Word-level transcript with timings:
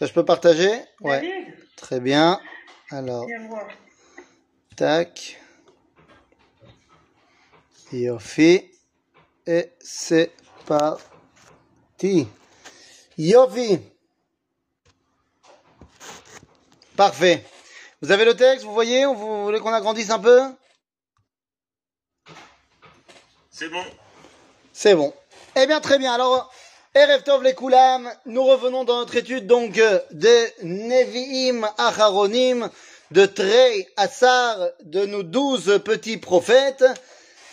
Ça, 0.00 0.06
je 0.06 0.14
peux 0.14 0.24
partager? 0.24 0.72
Ouais. 1.02 1.54
Très 1.76 2.00
bien. 2.00 2.40
Alors, 2.90 3.26
tac. 4.74 5.38
Yofi. 7.92 8.62
Et 9.46 9.70
c'est 9.78 10.32
parti. 10.64 12.26
Yofi. 13.18 13.78
Parfait. 16.96 17.44
Vous 18.00 18.10
avez 18.10 18.24
le 18.24 18.34
texte, 18.34 18.64
vous 18.64 18.72
voyez 18.72 19.04
Vous 19.04 19.44
voulez 19.44 19.60
qu'on 19.60 19.74
agrandisse 19.74 20.08
un 20.08 20.18
peu? 20.18 20.40
C'est 23.50 23.68
bon. 23.68 23.84
C'est 24.72 24.94
bon. 24.94 25.12
Eh 25.56 25.66
bien, 25.66 25.82
très 25.82 25.98
bien. 25.98 26.14
Alors, 26.14 26.50
Erev 26.92 27.22
Tov 27.22 27.44
les 27.44 27.54
Koulam, 27.54 28.12
nous 28.26 28.42
revenons 28.44 28.82
dans 28.82 28.98
notre 28.98 29.14
étude 29.14 29.46
donc 29.46 29.78
euh, 29.78 30.00
de 30.10 30.64
Nevi'im 30.64 31.62
Acharonim, 31.78 32.68
de 33.12 33.26
Trey 33.26 33.86
Assar, 33.96 34.58
de 34.82 35.06
nos 35.06 35.22
douze 35.22 35.80
petits 35.84 36.16
prophètes. 36.16 36.84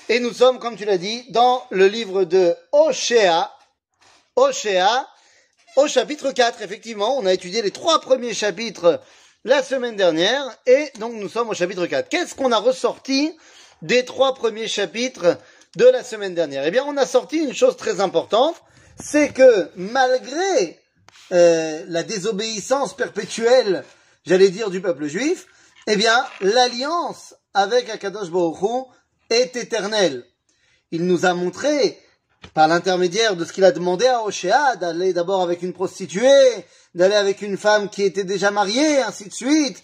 Et 0.09 0.19
nous 0.19 0.33
sommes, 0.33 0.57
comme 0.57 0.75
tu 0.75 0.85
l'as 0.85 0.97
dit, 0.97 1.23
dans 1.29 1.63
le 1.69 1.85
livre 1.85 2.23
de 2.23 2.55
Oshéa. 2.71 3.53
Oshéa, 4.35 5.07
au 5.75 5.87
chapitre 5.87 6.31
4, 6.31 6.63
effectivement. 6.63 7.15
On 7.19 7.27
a 7.27 7.33
étudié 7.33 7.61
les 7.61 7.69
trois 7.69 8.01
premiers 8.01 8.33
chapitres 8.33 8.99
la 9.45 9.61
semaine 9.61 9.95
dernière. 9.95 10.43
Et 10.65 10.91
donc, 10.97 11.13
nous 11.13 11.29
sommes 11.29 11.49
au 11.49 11.53
chapitre 11.53 11.85
4. 11.85 12.09
Qu'est-ce 12.09 12.33
qu'on 12.33 12.51
a 12.51 12.57
ressorti 12.57 13.37
des 13.83 14.03
trois 14.03 14.33
premiers 14.33 14.67
chapitres 14.67 15.37
de 15.75 15.85
la 15.85 16.03
semaine 16.03 16.33
dernière? 16.33 16.65
Eh 16.65 16.71
bien, 16.71 16.85
on 16.87 16.97
a 16.97 17.05
sorti 17.05 17.37
une 17.37 17.53
chose 17.53 17.77
très 17.77 18.01
importante, 18.01 18.55
c'est 18.99 19.29
que 19.29 19.69
malgré 19.75 20.79
euh, 21.31 21.83
la 21.87 22.03
désobéissance 22.03 22.95
perpétuelle, 22.95 23.83
j'allais 24.25 24.49
dire, 24.49 24.69
du 24.69 24.81
peuple 24.81 25.07
juif, 25.07 25.47
eh 25.87 25.95
bien, 25.95 26.25
l'alliance 26.41 27.35
avec 27.53 27.89
Akadosh 27.89 28.29
Baruch 28.29 28.87
est 29.29 29.55
éternelle. 29.55 30.25
Il 30.91 31.05
nous 31.05 31.25
a 31.25 31.33
montré, 31.33 31.99
par 32.53 32.67
l'intermédiaire 32.67 33.35
de 33.35 33.45
ce 33.45 33.53
qu'il 33.53 33.65
a 33.65 33.71
demandé 33.71 34.05
à 34.07 34.23
Oshéa, 34.23 34.75
d'aller 34.77 35.13
d'abord 35.13 35.41
avec 35.41 35.63
une 35.63 35.73
prostituée, 35.73 36.65
d'aller 36.95 37.15
avec 37.15 37.41
une 37.41 37.57
femme 37.57 37.89
qui 37.89 38.03
était 38.03 38.23
déjà 38.23 38.51
mariée, 38.51 39.01
ainsi 39.01 39.25
de 39.25 39.33
suite, 39.33 39.83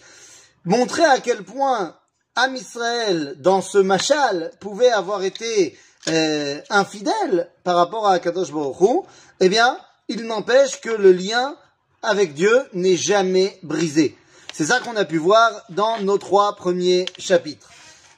montrer 0.64 1.04
à 1.04 1.20
quel 1.20 1.42
point 1.42 1.96
Am 2.36 2.56
Israël, 2.56 3.36
dans 3.38 3.60
ce 3.60 3.78
machal, 3.78 4.50
pouvait 4.60 4.90
avoir 4.90 5.22
été 5.22 5.78
euh, 6.08 6.60
infidèle 6.70 7.48
par 7.62 7.76
rapport 7.76 8.06
à 8.06 8.18
Kadosh 8.18 8.50
Hu, 8.50 9.00
eh 9.40 9.48
bien, 9.48 9.78
il 10.08 10.24
n'empêche 10.24 10.80
que 10.80 10.90
le 10.90 11.12
lien 11.12 11.56
avec 12.02 12.34
Dieu 12.34 12.64
n'est 12.72 12.96
jamais 12.96 13.58
brisé. 13.62 14.16
C'est 14.52 14.66
ça 14.66 14.80
qu'on 14.80 14.96
a 14.96 15.04
pu 15.04 15.18
voir 15.18 15.50
dans 15.70 16.00
nos 16.00 16.18
trois 16.18 16.54
premiers 16.56 17.06
chapitres. 17.18 17.70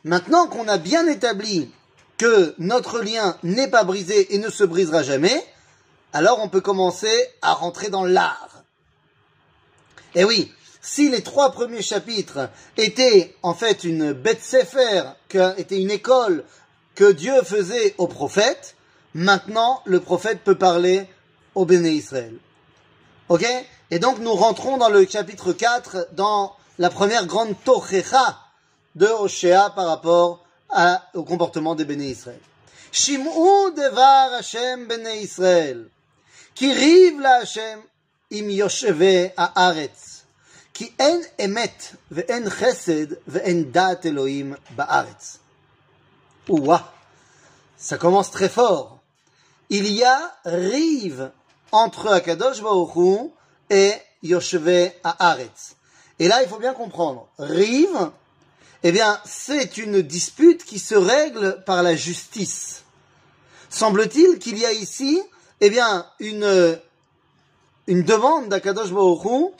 Maintenant 0.04 0.48
qu'on 0.48 0.68
a 0.68 0.78
bien 0.78 1.06
établi 1.06 1.70
que 2.18 2.54
notre 2.58 3.00
lien 3.00 3.36
n'est 3.42 3.70
pas 3.70 3.84
brisé 3.84 4.34
et 4.34 4.38
ne 4.38 4.50
se 4.50 4.64
brisera 4.64 5.02
jamais, 5.02 5.44
alors 6.12 6.40
on 6.42 6.48
peut 6.48 6.60
commencer 6.60 7.12
à 7.42 7.52
rentrer 7.52 7.88
dans 7.88 8.04
l'art. 8.04 8.64
Eh 10.14 10.24
oui, 10.24 10.52
si 10.80 11.08
les 11.08 11.22
trois 11.22 11.52
premiers 11.52 11.82
chapitres 11.82 12.48
étaient 12.76 13.34
en 13.42 13.54
fait 13.54 13.84
une 13.84 14.12
bête 14.12 14.40
que 15.28 15.60
était 15.60 15.80
une 15.80 15.90
école 15.90 16.44
que 16.97 17.12
Dieu 17.12 17.42
faisait 17.44 17.94
aux 17.98 18.08
prophètes, 18.08 18.75
maintenant 19.14 19.83
le 19.84 20.00
prophète 20.00 20.42
peut 20.42 20.58
parler 20.58 21.06
au 21.55 21.64
béné 21.64 21.91
Israël. 21.91 22.34
Ok? 23.28 23.47
Et 23.91 23.98
donc 24.00 24.19
nous 24.19 24.33
rentrons 24.33 24.78
dans 24.78 24.88
le 24.88 25.06
chapitre 25.06 25.53
4, 25.53 26.08
dans 26.12 26.56
la 26.78 26.91
première 26.91 27.27
grande 27.27 27.55
Tochecha 27.64 28.41
de 28.97 29.06
Oshéa 29.06 29.70
par 29.70 29.86
rapport 29.86 30.44
au 31.14 31.22
comportement 31.22 31.75
des 31.75 31.84
béné 31.84 32.06
Israël. 32.06 32.41
Shim'u 32.91 33.72
devar 33.76 34.32
Hashem 34.32 34.87
béné 34.87 35.20
Israël, 35.20 35.88
qui 36.54 36.72
rive 36.72 37.20
la 37.20 37.43
Hashem 37.43 37.81
im 38.32 38.49
yosheve 38.49 39.32
haaretz, 39.37 40.25
qui 40.72 40.91
en 40.99 41.20
emet 41.38 41.93
ve'en 42.10 42.50
chesed 42.50 43.20
ve'en 43.28 43.70
dat 43.70 44.00
Elohim 44.04 44.56
ba'aretz. 44.70 45.41
Ouah 46.49 46.95
ça 47.86 47.98
commence 47.98 48.32
très 48.32 48.48
fort. 48.48 48.98
Il 49.70 49.86
y 49.92 50.02
a 50.02 50.32
rive 50.44 51.30
entre 51.70 52.08
Akadosh 52.08 52.60
Baruch 52.60 52.97
Hu 52.97 53.30
et 53.70 53.92
Yosheve 54.24 54.91
Haaretz. 55.04 55.76
Et 56.19 56.26
là, 56.26 56.42
il 56.42 56.48
faut 56.48 56.58
bien 56.58 56.75
comprendre. 56.75 57.28
Rive, 57.38 58.10
eh 58.82 58.91
bien, 58.91 59.20
c'est 59.25 59.76
une 59.76 60.02
dispute 60.02 60.64
qui 60.64 60.80
se 60.80 60.96
règle 60.96 61.62
par 61.64 61.84
la 61.84 61.94
justice. 61.94 62.82
Semble-t-il 63.70 64.41
qu'il 64.41 64.58
y 64.58 64.66
a 64.66 64.72
ici, 64.72 65.22
eh 65.60 65.70
bien, 65.70 66.06
une, 66.19 66.80
une 67.86 68.02
demande 68.02 68.48
d'Akadosh 68.48 68.91
Baruch 68.91 69.25
Hu 69.26 69.52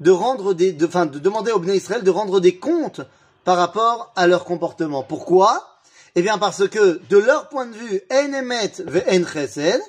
de 0.00 0.10
rendre 0.12 0.54
des, 0.54 0.72
de, 0.72 0.86
enfin, 0.86 1.04
de 1.04 1.18
demander 1.18 1.52
au 1.52 1.58
Bnei 1.58 1.76
Israël 1.76 2.02
de 2.02 2.10
rendre 2.10 2.40
des 2.40 2.56
comptes 2.56 3.02
par 3.44 3.58
rapport 3.58 4.14
à 4.16 4.26
leur 4.26 4.46
comportement. 4.46 5.02
Pourquoi? 5.02 5.75
Eh 6.15 6.21
bien, 6.21 6.37
parce 6.37 6.67
que, 6.67 7.01
de 7.09 7.17
leur 7.17 7.49
point 7.49 7.65
de 7.65 7.75
vue, 7.75 8.01
en 8.11 8.33
emet 8.33 8.73
ve'en 8.79 9.25
chesed, 9.25 9.81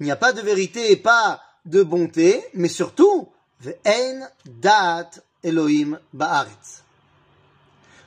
il 0.00 0.06
n'y 0.06 0.12
a 0.12 0.16
pas 0.16 0.32
de 0.32 0.40
vérité 0.40 0.92
et 0.92 0.96
pas 0.96 1.40
de 1.64 1.82
bonté, 1.82 2.44
mais 2.54 2.68
surtout, 2.68 3.28
ve'en 3.60 4.28
da'at 4.44 5.10
Elohim 5.42 5.98
ba'aretz. 6.12 6.82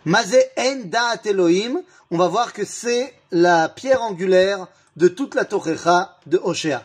Mazé 0.06 0.42
en 0.58 0.86
da'at 0.86 1.22
Elohim, 1.26 1.82
on 2.12 2.18
va 2.18 2.28
voir 2.28 2.54
que 2.54 2.64
c'est 2.66 3.14
la 3.32 3.68
pierre 3.68 4.02
angulaire 4.02 4.68
de 4.96 5.08
toute 5.10 5.36
la 5.36 5.46
Tochecha 5.46 6.18
de 6.26 6.38
Oshéa. 6.38 6.84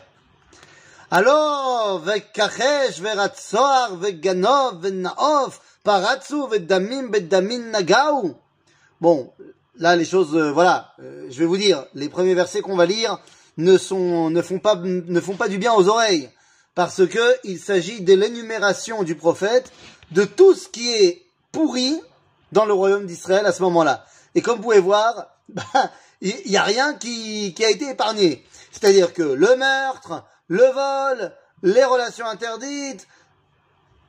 Alors, 1.11 2.01
וכחש 2.05 2.99
ורצוח 3.01 3.91
וגנוב 3.99 4.73
ונאוף 4.81 5.59
פרצו 5.83 6.47
ודמים 6.51 7.11
בדמים 7.11 7.71
נגעו. 7.71 8.33
Bon, 9.01 9.29
là 9.78 9.96
les 9.96 10.04
choses, 10.04 10.36
euh, 10.36 10.52
voilà, 10.52 10.92
euh, 11.00 11.26
je 11.30 11.38
vais 11.38 11.46
vous 11.46 11.56
dire, 11.56 11.86
les 11.94 12.08
premiers 12.08 12.34
versets 12.34 12.60
qu'on 12.60 12.76
va 12.76 12.86
lire 12.86 13.18
ne 13.56 13.78
sont, 13.78 14.30
ne 14.30 14.42
font 14.42 14.58
pas, 14.58 14.76
ne 14.76 15.20
font 15.20 15.36
pas 15.36 15.48
du 15.48 15.58
bien 15.58 15.72
aux 15.72 15.88
oreilles, 15.88 16.30
parce 16.74 17.06
que 17.06 17.36
il 17.44 17.58
s'agit 17.58 18.02
de 18.02 18.14
l'énumération 18.14 19.02
du 19.02 19.14
prophète 19.14 19.72
de 20.10 20.24
tout 20.24 20.54
ce 20.54 20.68
qui 20.68 20.92
est 20.92 21.22
pourri 21.52 22.00
dans 22.52 22.64
le 22.64 22.72
royaume 22.72 23.06
d'Israël 23.06 23.46
à 23.46 23.52
ce 23.52 23.62
moment-là. 23.62 24.04
Et 24.34 24.42
comme 24.42 24.56
vous 24.56 24.64
pouvez 24.64 24.80
voir, 24.80 25.28
bah, 25.48 25.64
il 26.20 26.50
y, 26.50 26.56
a 26.56 26.62
rien 26.62 26.94
qui, 26.94 27.54
qui 27.54 27.64
a 27.64 27.70
été 27.70 27.90
épargné. 27.90 28.44
C'est-à-dire 28.72 29.12
que 29.12 29.22
le 29.22 29.56
meurtre, 29.56 30.24
le 30.48 30.64
vol, 30.64 31.32
les 31.62 31.84
relations 31.84 32.26
interdites, 32.26 33.06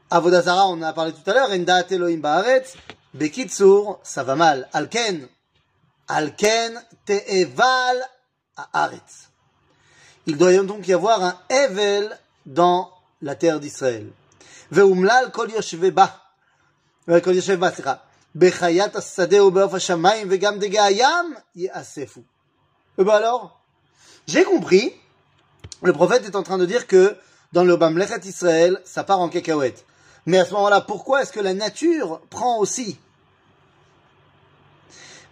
Avodazara, 0.09 0.67
on 0.67 0.73
en 0.73 0.81
a 0.81 0.93
parlé 0.93 1.11
tout 1.11 1.29
à 1.29 1.33
l'heure, 1.33 1.51
Endat 1.51 1.85
Elohim 1.91 2.19
Baaretz, 2.19 2.75
Bekitsur, 3.13 3.99
ça 4.01 4.23
va 4.23 4.35
mal. 4.35 4.67
Alken, 4.73 5.27
Alken 6.09 6.81
Te'eval 7.05 8.03
Haaretz. 8.73 9.29
Il 10.25 10.37
doit 10.37 10.55
donc 10.63 10.87
y 10.87 10.93
avoir 10.93 11.23
un 11.23 11.37
Evel 11.49 12.17
dans 12.45 12.91
la 13.21 13.35
terre 13.35 13.59
d'Israël. 13.59 14.11
Ve'umlal 14.71 15.31
kol 15.31 15.51
yoshveba. 15.51 16.21
kol 17.07 17.35
yoshveba, 17.35 17.71
sera. 17.71 18.03
Bechayat 18.35 18.91
asadeh 18.95 19.39
ou 19.39 19.51
be'of 19.51 19.73
hashamayim 19.75 20.27
ve'gam 20.27 20.59
degayam 20.59 21.35
ye'asefu. 21.55 22.23
Eh 22.97 23.03
ben 23.03 23.13
alors, 23.13 23.61
j'ai 24.27 24.43
compris. 24.43 24.93
Le 25.81 25.93
prophète 25.93 26.25
est 26.25 26.35
en 26.35 26.43
train 26.43 26.57
de 26.57 26.65
dire 26.65 26.87
que 26.87 27.15
dans 27.53 27.63
le 27.63 27.75
Bamlechat 27.77 28.25
Israël, 28.25 28.81
ça 28.85 29.03
part 29.03 29.19
en 29.19 29.29
cacahuète. 29.29 29.85
Mais 30.25 30.37
à 30.37 30.45
ce 30.45 30.53
moment-là, 30.53 30.81
pourquoi 30.81 31.21
est-ce 31.21 31.31
que 31.31 31.39
la 31.39 31.53
nature 31.53 32.21
prend 32.29 32.59
aussi 32.59 32.99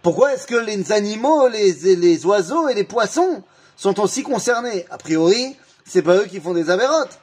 pourquoi 0.02 0.34
est-ce 0.34 0.46
que 0.46 0.54
les 0.54 0.92
animaux, 0.92 1.48
les, 1.48 1.72
les 1.96 2.26
oiseaux 2.26 2.68
et 2.68 2.74
les 2.74 2.84
poissons 2.84 3.42
sont 3.76 3.98
aussi 4.00 4.22
concernés? 4.22 4.86
A 4.90 4.98
priori, 4.98 5.56
c'est 5.84 6.02
pas 6.02 6.16
eux 6.16 6.26
qui 6.26 6.40
font 6.40 6.54
des 6.54 6.70
avérotes. 6.70 7.18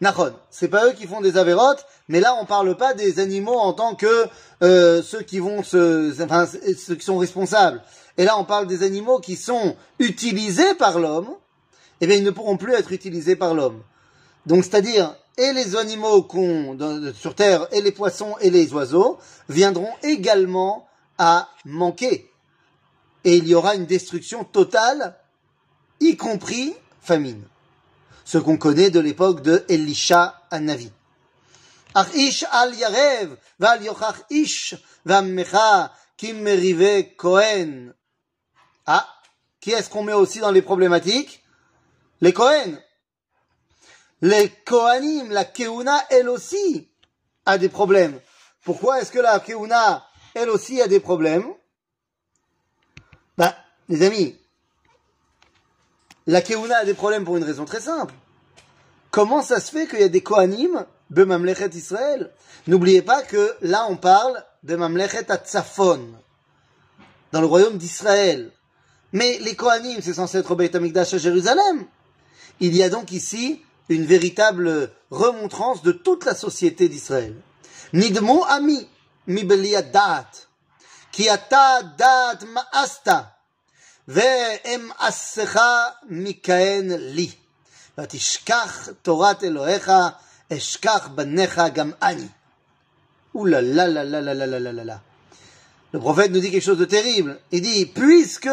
Nachon, 0.00 0.32
c'est 0.50 0.68
pas 0.68 0.86
eux 0.86 0.92
qui 0.92 1.06
font 1.06 1.20
des 1.20 1.36
avérotes, 1.36 1.84
mais 2.08 2.20
là 2.20 2.34
on 2.40 2.46
parle 2.46 2.74
pas 2.74 2.94
des 2.94 3.20
animaux 3.20 3.58
en 3.58 3.74
tant 3.74 3.94
que 3.94 4.26
euh, 4.62 5.02
ceux 5.02 5.20
qui 5.20 5.40
vont 5.40 5.62
se, 5.62 6.22
enfin, 6.22 6.46
ceux 6.46 6.94
qui 6.94 7.04
sont 7.04 7.18
responsables. 7.18 7.82
Et 8.16 8.24
là 8.24 8.38
on 8.38 8.44
parle 8.44 8.66
des 8.66 8.82
animaux 8.82 9.20
qui 9.20 9.36
sont 9.36 9.76
utilisés 9.98 10.74
par 10.74 10.98
l'homme, 10.98 11.28
eh 12.00 12.06
bien 12.06 12.16
ils 12.16 12.24
ne 12.24 12.30
pourront 12.30 12.56
plus 12.56 12.72
être 12.72 12.92
utilisés 12.92 13.36
par 13.36 13.54
l'homme. 13.54 13.82
Donc 14.46 14.64
c'est-à-dire 14.64 15.14
et 15.36 15.52
les 15.52 15.76
animaux 15.76 16.22
qu'on 16.22 16.78
sur 17.14 17.34
terre 17.34 17.68
et 17.70 17.82
les 17.82 17.92
poissons 17.92 18.34
et 18.40 18.48
les 18.48 18.72
oiseaux 18.72 19.18
viendront 19.50 19.92
également 20.02 20.86
à 21.20 21.50
manquer. 21.66 22.32
Et 23.24 23.36
il 23.36 23.46
y 23.46 23.54
aura 23.54 23.74
une 23.74 23.84
destruction 23.84 24.42
totale, 24.42 25.20
y 26.00 26.16
compris 26.16 26.74
famine. 27.02 27.46
Ce 28.24 28.38
qu'on 28.38 28.56
connaît 28.56 28.88
de 28.88 29.00
l'époque 29.00 29.42
de 29.42 29.62
Elisha 29.68 30.42
à 30.50 30.60
Navi. 30.60 30.90
Ah, 31.94 32.06
qui 39.60 39.72
est-ce 39.72 39.90
qu'on 39.90 40.02
met 40.02 40.14
aussi 40.14 40.38
dans 40.38 40.50
les 40.50 40.62
problématiques? 40.62 41.44
Les 42.22 42.32
Cohen. 42.32 42.78
Les 44.22 44.48
Kohanim, 44.48 45.30
la 45.30 45.44
Keuna, 45.44 45.98
elle 46.08 46.30
aussi, 46.30 46.88
a 47.44 47.58
des 47.58 47.68
problèmes. 47.68 48.18
Pourquoi 48.64 49.00
est-ce 49.00 49.12
que 49.12 49.18
la 49.18 49.38
Keuna 49.40 50.06
elle 50.34 50.50
aussi, 50.50 50.80
a 50.80 50.88
des 50.88 51.00
problèmes 51.00 51.46
Bah, 53.36 53.54
les 53.88 54.02
amis, 54.02 54.36
la 56.26 56.42
Keuna 56.42 56.78
a 56.78 56.84
des 56.84 56.94
problèmes 56.94 57.24
pour 57.24 57.36
une 57.36 57.44
raison 57.44 57.64
très 57.64 57.80
simple. 57.80 58.14
Comment 59.10 59.42
ça 59.42 59.60
se 59.60 59.72
fait 59.72 59.86
qu'il 59.88 60.00
y 60.00 60.04
a 60.04 60.08
des 60.08 60.22
Kohanim 60.22 60.86
de 61.10 61.24
Mamlechet 61.24 61.70
Israël? 61.74 62.30
N'oubliez 62.66 63.02
pas 63.02 63.22
que 63.22 63.56
là, 63.62 63.86
on 63.88 63.96
parle 63.96 64.44
de 64.62 64.76
Mamlechet 64.76 65.30
Atzafon, 65.30 66.06
dans 67.32 67.40
le 67.40 67.46
royaume 67.46 67.78
d'Israël. 67.78 68.52
Mais 69.12 69.38
les 69.40 69.56
Kohanim, 69.56 70.00
c'est 70.00 70.14
censé 70.14 70.38
être 70.38 70.52
au 70.52 70.54
Beit 70.54 70.76
Amikdash 70.76 71.14
à 71.14 71.18
Jérusalem. 71.18 71.86
Il 72.60 72.76
y 72.76 72.82
a 72.82 72.90
donc 72.90 73.10
ici 73.10 73.62
une 73.88 74.04
véritable 74.04 74.92
remontrance 75.10 75.82
de 75.82 75.90
toute 75.90 76.24
la 76.24 76.34
société 76.34 76.88
d'Israël. 76.88 77.34
Nidmo 77.92 78.44
ami 78.44 78.86
mi 79.27 79.43
da'at, 79.43 80.47
ki 81.11 81.29
ata 81.29 81.81
da'at 81.83 82.41
ma'asta, 82.45 83.37
ve'em 84.07 84.93
assecha 84.99 85.95
mikaen 86.09 86.87
li. 87.15 87.45
ותשכח 87.97 88.89
תורת 89.01 89.43
אלוהיך, 89.43 89.91
אשכח 90.53 91.07
בניך 91.15 91.61
גם 91.73 91.91
אני. 92.01 92.27
Ouh 93.35 93.45
là 93.45 93.61
là 93.61 93.87
là 93.87 94.03
là 94.03 94.21
là 94.21 94.33
là 94.33 94.59
là 94.59 94.71
là 94.71 94.83
là. 94.83 95.01
Le 95.91 95.99
prophète 95.99 96.31
nous 96.31 96.39
dit 96.39 96.51
quelque 96.51 96.63
chose 96.63 96.77
de 96.77 96.85
terrible. 96.85 97.37
Il 97.51 97.61
dit, 97.61 97.85
puisque 97.85 98.49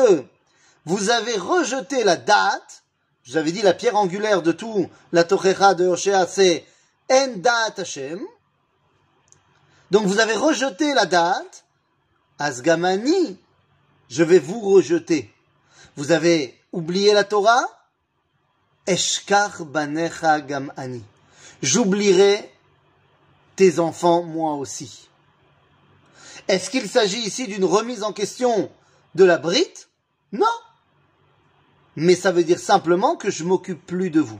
vous 0.84 1.10
avez 1.10 1.36
rejeté 1.36 2.02
la 2.02 2.16
date, 2.16 2.82
je 3.22 3.32
vous 3.32 3.36
avais 3.36 3.52
dit 3.52 3.62
la 3.62 3.74
pierre 3.74 3.96
angulaire 3.96 4.42
de 4.42 4.50
tout 4.50 4.88
la 5.12 5.22
Tochecha 5.22 5.74
de 5.74 5.86
Hoshea, 5.86 6.26
c'est 6.26 6.64
En 7.10 7.28
date 7.36 7.78
Hashem. 7.78 8.20
donc 9.91 10.05
vous 10.05 10.19
avez 10.19 10.35
rejeté 10.35 10.93
la 10.93 11.05
date, 11.05 11.65
Asgamani, 12.39 13.39
je 14.09 14.23
vais 14.23 14.39
vous 14.39 14.59
rejeter. 14.59 15.33
Vous 15.95 16.11
avez 16.11 16.59
oublié 16.71 17.13
la 17.13 17.23
Torah, 17.23 17.65
Eshkar 18.85 19.65
banecha 19.65 20.41
gam 20.41 20.71
ani. 20.77 21.03
J'oublierai 21.61 22.51
tes 23.55 23.79
enfants 23.79 24.23
moi 24.23 24.53
aussi. 24.53 25.09
Est-ce 26.47 26.69
qu'il 26.69 26.87
s'agit 26.89 27.19
ici 27.19 27.47
d'une 27.47 27.65
remise 27.65 28.03
en 28.03 28.13
question 28.13 28.71
de 29.15 29.23
la 29.23 29.37
brite? 29.37 29.89
Non. 30.31 30.45
Mais 31.95 32.15
ça 32.15 32.31
veut 32.31 32.43
dire 32.43 32.59
simplement 32.59 33.15
que 33.15 33.31
je 33.31 33.43
m'occupe 33.43 33.85
plus 33.85 34.09
de 34.09 34.21
vous. 34.21 34.39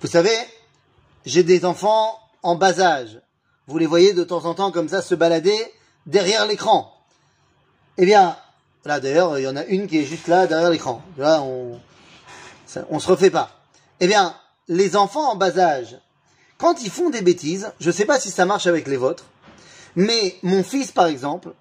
Vous 0.00 0.08
savez, 0.08 0.36
j'ai 1.24 1.44
des 1.44 1.64
enfants 1.64 2.18
en 2.42 2.56
bas 2.56 2.80
âge. 2.80 3.20
Vous 3.70 3.78
les 3.78 3.86
voyez 3.86 4.14
de 4.14 4.24
temps 4.24 4.46
en 4.46 4.54
temps 4.54 4.72
comme 4.72 4.88
ça 4.88 5.00
se 5.00 5.14
balader 5.14 5.56
derrière 6.04 6.44
l'écran. 6.44 6.92
Eh 7.98 8.04
bien, 8.04 8.36
là 8.84 8.98
d'ailleurs, 8.98 9.38
il 9.38 9.42
y 9.42 9.46
en 9.46 9.54
a 9.54 9.64
une 9.66 9.86
qui 9.86 9.98
est 9.98 10.04
juste 10.04 10.26
là 10.26 10.48
derrière 10.48 10.70
l'écran. 10.70 11.04
Là, 11.16 11.40
on, 11.42 11.80
on 12.90 12.98
se 12.98 13.06
refait 13.06 13.30
pas. 13.30 13.62
Eh 14.00 14.08
bien, 14.08 14.34
les 14.66 14.96
enfants 14.96 15.30
en 15.30 15.36
bas 15.36 15.56
âge, 15.56 15.96
quand 16.58 16.82
ils 16.82 16.90
font 16.90 17.10
des 17.10 17.22
bêtises, 17.22 17.70
je 17.78 17.86
ne 17.90 17.92
sais 17.92 18.06
pas 18.06 18.18
si 18.18 18.32
ça 18.32 18.44
marche 18.44 18.66
avec 18.66 18.88
les 18.88 18.96
vôtres, 18.96 19.26
mais 19.94 20.34
mon 20.42 20.64
fils, 20.64 20.90
par 20.90 21.06
exemple, 21.06 21.52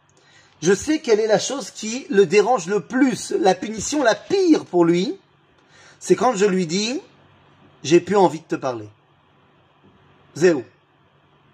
je 0.63 0.73
sais 0.73 1.01
quelle 1.01 1.19
est 1.19 1.27
la 1.27 1.37
chose 1.37 1.69
qui 1.69 2.07
le 2.09 2.25
dérange 2.25 2.65
le 2.65 2.79
plus, 2.79 3.35
la 3.39 3.53
punition 3.53 4.01
la 4.01 4.15
pire 4.15 4.65
pour 4.65 4.83
lui, 4.83 5.15
c'est 5.99 6.15
quand 6.15 6.33
je 6.35 6.45
lui 6.45 6.65
dis, 6.65 6.99
j'ai 7.83 7.99
plus 7.99 8.15
envie 8.15 8.39
de 8.39 8.45
te 8.45 8.55
parler. 8.55 8.89
Zéro. 10.33 10.63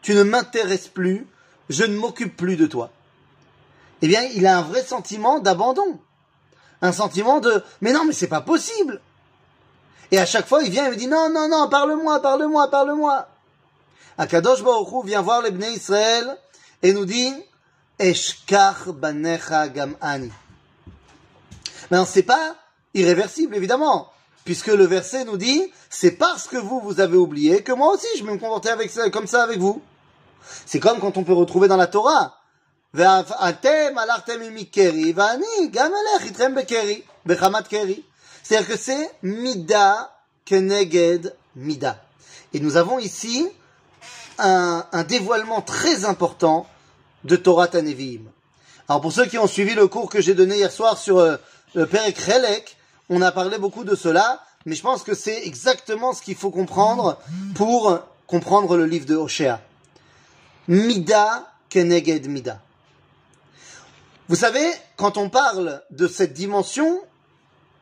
Tu 0.05 0.13
ne 0.13 0.21
m'intéresses 0.21 0.87
plus, 0.87 1.25
je 1.67 1.83
ne 1.83 1.97
m'occupe 1.97 2.37
plus 2.37 2.57
de 2.57 2.67
toi. 2.67 2.91
Eh 4.03 4.07
bien, 4.07 4.21
il 4.35 4.45
a 4.45 4.59
un 4.59 4.61
vrai 4.61 4.83
sentiment 4.83 5.39
d'abandon. 5.39 5.99
Un 6.83 6.91
sentiment 6.91 7.39
de, 7.39 7.63
mais 7.81 7.91
non, 7.91 8.05
mais 8.05 8.13
c'est 8.13 8.27
pas 8.27 8.41
possible. 8.41 9.01
Et 10.11 10.19
à 10.19 10.27
chaque 10.27 10.45
fois, 10.45 10.61
il 10.61 10.69
vient 10.69 10.85
et 10.85 10.91
me 10.91 10.95
dit, 10.95 11.07
non, 11.07 11.31
non, 11.31 11.49
non, 11.49 11.69
parle-moi, 11.69 12.21
parle-moi, 12.21 12.69
parle-moi. 12.69 13.27
Akadosh 14.19 14.61
Baruch 14.61 15.05
vient 15.05 15.23
voir 15.23 15.41
les 15.41 15.69
Israël 15.69 16.37
et 16.83 16.93
nous 16.93 17.05
dit, 17.05 17.33
Eshkach 17.97 18.89
banecha 18.89 19.69
gam 19.69 19.97
ani. 20.01 20.31
Maintenant, 21.89 22.05
c'est 22.05 22.21
pas 22.21 22.55
irréversible, 22.93 23.55
évidemment, 23.55 24.11
puisque 24.43 24.67
le 24.67 24.85
verset 24.85 25.25
nous 25.25 25.37
dit, 25.37 25.63
c'est 25.89 26.11
parce 26.11 26.47
que 26.47 26.57
vous, 26.57 26.79
vous 26.79 26.99
avez 26.99 27.17
oublié 27.17 27.63
que 27.63 27.71
moi 27.71 27.91
aussi, 27.91 28.05
je 28.19 28.23
vais 28.23 28.33
me 28.33 28.37
comporter 28.37 28.69
avec 28.69 28.91
ça, 28.91 29.09
comme 29.09 29.25
ça 29.25 29.41
avec 29.41 29.57
vous. 29.57 29.81
C'est 30.65 30.80
comme 30.80 31.00
quand 31.00 31.18
on 31.18 31.24
peut 31.24 31.33
retrouver 31.33 31.68
dans 31.68 31.77
la 31.77 31.88
Torah, 31.88 32.38
c'est-à-dire 38.44 38.68
que 38.68 38.77
c'est 38.77 39.12
Mida 39.24 40.12
Keneged 40.45 41.36
Mida. 41.56 42.01
Et 42.53 42.59
nous 42.59 42.77
avons 42.77 43.00
ici 43.00 43.50
un, 44.38 44.86
un 44.92 45.03
dévoilement 45.03 45.62
très 45.62 46.06
important 46.06 46.68
de 47.25 47.36
Torah 47.36 47.68
Tanevim. 47.68 48.21
Alors 48.88 49.01
pour 49.01 49.12
ceux 49.12 49.25
qui 49.25 49.38
ont 49.38 49.48
suivi 49.48 49.74
le 49.74 49.88
cours 49.88 50.09
que 50.09 50.21
j'ai 50.21 50.36
donné 50.36 50.56
hier 50.56 50.71
soir 50.71 50.98
sur 50.98 51.18
euh, 51.18 51.36
le 51.74 51.86
Père 51.88 52.13
Krelek, 52.13 52.77
on 53.09 53.21
a 53.21 53.31
parlé 53.31 53.57
beaucoup 53.57 53.83
de 53.83 53.95
cela, 53.95 54.41
mais 54.65 54.75
je 54.75 54.81
pense 54.81 55.03
que 55.03 55.15
c'est 55.15 55.45
exactement 55.45 56.13
ce 56.13 56.21
qu'il 56.21 56.36
faut 56.36 56.51
comprendre 56.51 57.18
pour 57.56 58.00
comprendre 58.27 58.77
le 58.77 58.86
livre 58.86 59.06
de 59.06 59.15
Hoshea. 59.15 59.59
Mida 60.67 61.51
Keneged 61.69 62.27
Mida. 62.27 62.62
Vous 64.27 64.35
savez, 64.35 64.65
quand 64.95 65.17
on 65.17 65.29
parle 65.29 65.83
de 65.91 66.07
cette 66.07 66.33
dimension, 66.33 67.01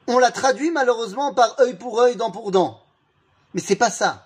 on 0.08 0.20
la 0.20 0.32
traduit 0.32 0.72
malheureusement 0.72 1.34
par 1.34 1.58
œil 1.60 1.76
pour 1.76 2.02
œil, 2.02 2.18
dent 2.18 2.32
pour 2.32 2.52
dent. 2.52 2.82
Mais 3.54 3.62
c'est 3.62 3.78
pas 3.78 3.90
ça. 3.90 4.26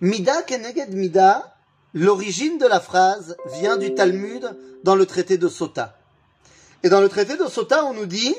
Mida 0.00 0.42
keneged 0.42 0.94
mida, 0.94 1.54
l'origine 1.92 2.58
de 2.58 2.66
la 2.66 2.80
phrase 2.80 3.36
vient 3.46 3.76
du 3.76 3.94
Talmud 3.94 4.56
dans 4.84 4.94
le 4.94 5.06
traité 5.06 5.36
de 5.36 5.48
Sota. 5.48 5.98
Et 6.82 6.88
dans 6.88 7.00
le 7.00 7.08
traité 7.08 7.36
de 7.36 7.46
Sota, 7.46 7.84
on 7.84 7.92
nous 7.92 8.06
dit 8.06 8.34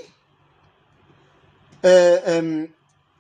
euh, 1.86 2.20
euh, 2.28 2.66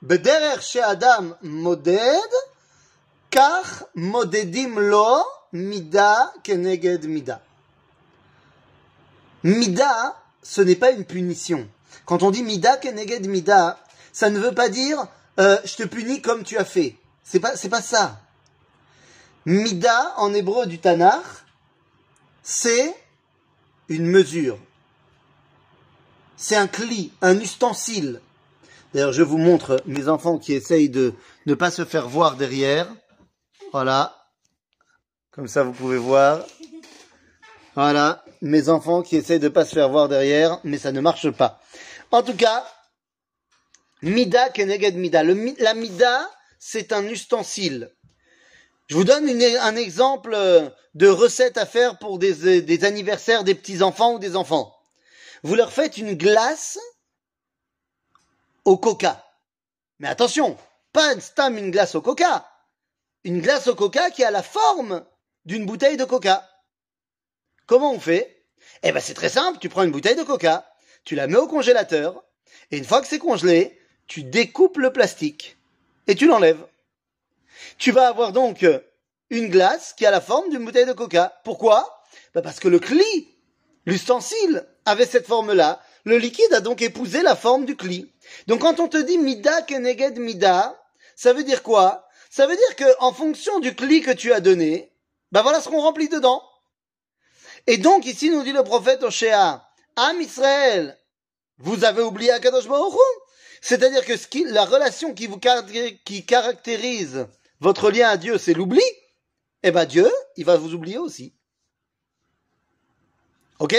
Bederer 0.01 0.59
Adam 0.83 1.35
moded, 1.41 2.31
kach 3.29 3.83
modedim 3.93 4.79
lo 4.79 5.23
mida 5.55 6.33
keneged 6.43 7.05
mida. 7.05 7.41
Mida, 9.43 10.21
ce 10.43 10.61
n'est 10.61 10.75
pas 10.75 10.91
une 10.91 11.05
punition. 11.05 11.67
Quand 12.05 12.23
on 12.23 12.31
dit 12.31 12.43
mida 12.43 12.77
keneged 12.77 13.27
mida, 13.27 13.79
ça 14.11 14.29
ne 14.29 14.39
veut 14.39 14.53
pas 14.53 14.69
dire 14.69 15.07
euh, 15.39 15.57
je 15.63 15.75
te 15.75 15.83
punis 15.83 16.21
comme 16.21 16.43
tu 16.43 16.57
as 16.57 16.65
fait. 16.65 16.95
C'est 17.23 17.39
pas 17.39 17.55
c'est 17.55 17.69
pas 17.69 17.81
ça. 17.81 18.21
Mida 19.45 20.13
en 20.17 20.33
hébreu 20.33 20.65
du 20.65 20.79
Tanakh, 20.79 21.23
c'est 22.43 22.95
une 23.89 24.05
mesure. 24.05 24.57
C'est 26.37 26.55
un 26.55 26.67
cli, 26.67 27.13
un 27.21 27.39
ustensile. 27.39 28.19
D'ailleurs, 28.93 29.13
je 29.13 29.23
vous 29.23 29.37
montre 29.37 29.81
mes 29.85 30.07
enfants 30.09 30.37
qui 30.37 30.53
essayent 30.53 30.89
de 30.89 31.13
ne 31.45 31.53
pas 31.53 31.71
se 31.71 31.85
faire 31.85 32.09
voir 32.09 32.35
derrière. 32.35 32.87
Voilà. 33.71 34.24
Comme 35.35 35.49
ça, 35.49 35.63
vous 35.63 35.73
pouvez 35.73 35.97
voir. 35.97 36.45
Voilà. 37.75 38.23
Mes 38.41 38.69
enfants 38.69 39.01
qui 39.01 39.17
essayent 39.17 39.39
de 39.39 39.49
pas 39.49 39.65
se 39.65 39.73
faire 39.73 39.89
voir 39.89 40.07
derrière, 40.07 40.61
mais 40.63 40.77
ça 40.77 40.93
ne 40.93 41.01
marche 41.01 41.29
pas. 41.29 41.61
En 42.11 42.23
tout 42.23 42.37
cas, 42.37 42.65
Mida 44.01 44.49
keneged 44.49 44.95
Mida. 44.95 45.23
la 45.23 45.73
Mida, 45.73 46.31
c'est 46.57 46.93
un 46.93 47.03
ustensile. 47.03 47.93
Je 48.87 48.95
vous 48.95 49.03
donne 49.03 49.27
un 49.29 49.75
exemple 49.75 50.37
de 50.93 51.07
recette 51.09 51.57
à 51.57 51.65
faire 51.65 51.99
pour 51.99 52.17
des, 52.17 52.61
des 52.61 52.85
anniversaires 52.85 53.43
des 53.43 53.55
petits-enfants 53.55 54.13
ou 54.13 54.19
des 54.19 54.37
enfants. 54.37 54.73
Vous 55.43 55.55
leur 55.55 55.73
faites 55.73 55.97
une 55.97 56.13
glace 56.13 56.79
au 58.63 58.77
coca. 58.77 59.25
Mais 59.99 60.07
attention, 60.07 60.55
pas 60.93 61.19
stam 61.19 61.57
une 61.57 61.71
glace 61.71 61.95
au 61.95 62.01
coca. 62.01 62.49
Une 63.25 63.41
glace 63.41 63.67
au 63.67 63.75
coca 63.75 64.11
qui 64.11 64.23
a 64.23 64.31
la 64.31 64.43
forme 64.43 65.05
d'une 65.45 65.65
bouteille 65.65 65.97
de 65.97 66.05
coca. 66.05 66.47
Comment 67.65 67.93
on 67.93 67.99
fait? 67.99 68.43
Eh 68.83 68.91
ben 68.91 68.99
c'est 68.99 69.13
très 69.13 69.29
simple, 69.29 69.59
tu 69.59 69.69
prends 69.69 69.83
une 69.83 69.91
bouteille 69.91 70.15
de 70.15 70.23
coca, 70.23 70.65
tu 71.03 71.15
la 71.15 71.27
mets 71.27 71.37
au 71.37 71.47
congélateur, 71.47 72.23
et 72.71 72.77
une 72.77 72.85
fois 72.85 73.01
que 73.01 73.07
c'est 73.07 73.19
congelé, 73.19 73.79
tu 74.07 74.23
découpes 74.23 74.77
le 74.77 74.91
plastique 74.91 75.57
et 76.07 76.15
tu 76.15 76.27
l'enlèves. 76.27 76.65
Tu 77.77 77.91
vas 77.91 78.07
avoir 78.07 78.31
donc 78.31 78.65
une 79.29 79.49
glace 79.49 79.93
qui 79.93 80.05
a 80.05 80.11
la 80.11 80.21
forme 80.21 80.49
d'une 80.49 80.65
bouteille 80.65 80.85
de 80.85 80.93
coca. 80.93 81.39
Pourquoi? 81.43 82.03
Bah 82.33 82.41
Parce 82.41 82.59
que 82.59 82.67
le 82.67 82.79
cli, 82.79 83.27
l'ustensile, 83.85 84.65
avait 84.85 85.05
cette 85.05 85.27
forme-là. 85.27 85.81
Le 86.03 86.17
liquide 86.17 86.53
a 86.53 86.61
donc 86.61 86.81
épousé 86.81 87.23
la 87.23 87.35
forme 87.35 87.65
du 87.65 87.75
cli. 87.75 88.11
Donc 88.47 88.61
quand 88.61 88.79
on 88.79 88.87
te 88.87 88.97
dit 88.97 89.17
mida 89.17 89.63
keneged 89.63 90.19
mida, 90.19 90.79
ça 91.15 91.33
veut 91.33 91.43
dire 91.43 91.63
quoi? 91.63 92.07
Ça 92.29 92.45
veut 92.45 92.55
dire 92.55 92.75
que 92.75 92.99
en 92.99 93.13
fonction 93.13 93.59
du 93.59 93.73
cli 93.75 94.01
que 94.01 94.11
tu 94.11 94.31
as 94.31 94.41
donné, 94.41 94.91
ben 95.35 95.41
voilà 95.41 95.59
ce 95.59 95.67
qu'on 95.67 95.81
remplit 95.81 96.07
dedans. 96.07 96.41
Et 97.67 97.77
donc 97.77 98.05
ici 98.05 98.29
nous 98.29 98.41
dit 98.43 98.53
le 98.53 98.63
prophète 98.63 99.03
Oshéa, 99.03 99.69
Am 99.97 100.21
Israël, 100.21 100.97
vous 101.57 101.83
avez 101.83 102.01
oublié 102.01 102.31
Akadosh 102.31 102.69
Baruch 102.69 102.93
C'est-à-dire 103.59 104.05
que 104.05 104.15
ce 104.15 104.27
qui, 104.29 104.45
la 104.45 104.63
relation 104.63 105.13
qui 105.13 105.27
vous 105.27 105.37
qui 106.05 106.25
caractérise 106.25 107.27
votre 107.59 107.91
lien 107.91 108.07
à 108.07 108.15
Dieu, 108.15 108.37
c'est 108.37 108.53
l'oubli. 108.53 108.81
Eh 109.61 109.71
ben 109.71 109.83
Dieu, 109.83 110.09
il 110.37 110.45
va 110.45 110.55
vous 110.55 110.73
oublier 110.73 110.99
aussi. 110.99 111.33
Ok? 113.59 113.75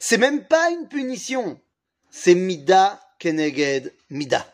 C'est 0.00 0.18
même 0.18 0.48
pas 0.48 0.70
une 0.70 0.88
punition. 0.88 1.60
C'est 2.10 2.34
mida 2.34 3.00
keneged 3.20 3.94
mida. 4.10 4.44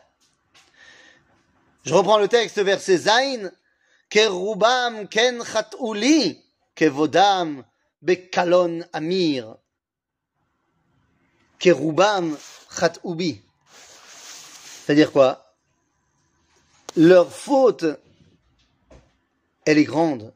Je 1.85 1.95
reprends 1.95 2.19
le 2.19 2.27
texte, 2.27 2.59
verset 2.59 2.97
Zain. 2.97 3.51
Kerubam 4.09 5.07
ken 5.07 5.43
chatuli 5.43 6.43
kevodam 6.75 7.63
bekalon 8.01 8.83
amir. 8.91 9.55
Kerubam 11.59 12.37
chatoubi. 12.69 13.41
C'est-à-dire 14.85 15.11
quoi? 15.11 15.55
Leur 16.95 17.31
faute, 17.31 17.85
elle 19.65 19.77
est 19.77 19.83
grande. 19.83 20.33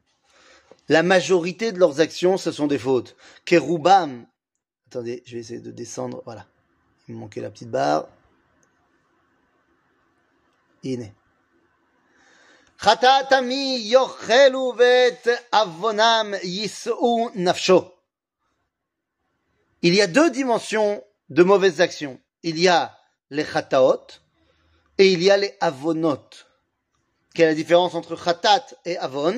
La 0.90 1.02
majorité 1.02 1.72
de 1.72 1.80
leurs 1.80 2.00
actions, 2.02 2.38
ce 2.38 2.52
sont 2.52 2.68
des 2.68 2.78
fautes. 2.78 3.16
Kerubam. 3.46 4.28
Attendez, 4.88 5.24
je 5.26 5.34
vais 5.34 5.40
essayer 5.40 5.60
de 5.60 5.72
descendre. 5.72 6.22
Voilà. 6.26 6.46
Il 7.08 7.16
me 7.16 7.22
manquait 7.22 7.42
la 7.42 7.50
petite 7.50 7.72
barre. 7.72 8.08
Iné. 10.84 11.14
Il 19.82 19.96
y 19.96 20.02
a 20.02 20.08
deux 20.08 20.30
dimensions 20.30 21.02
de 21.30 21.44
mauvaises 21.44 21.80
actions. 21.80 22.20
Il 22.44 22.60
y 22.60 22.68
a 22.68 22.98
les 23.30 23.46
chataot 23.46 24.02
et 24.98 25.14
il 25.14 25.24
y 25.24 25.32
a 25.32 25.38
les 25.38 25.56
avonot. 25.62 26.30
Quelle 27.34 27.46
est 27.46 27.52
la 27.52 27.56
différence 27.56 27.96
entre 27.96 28.22
chatat 28.22 28.66
et 28.84 28.98
avon? 28.98 29.38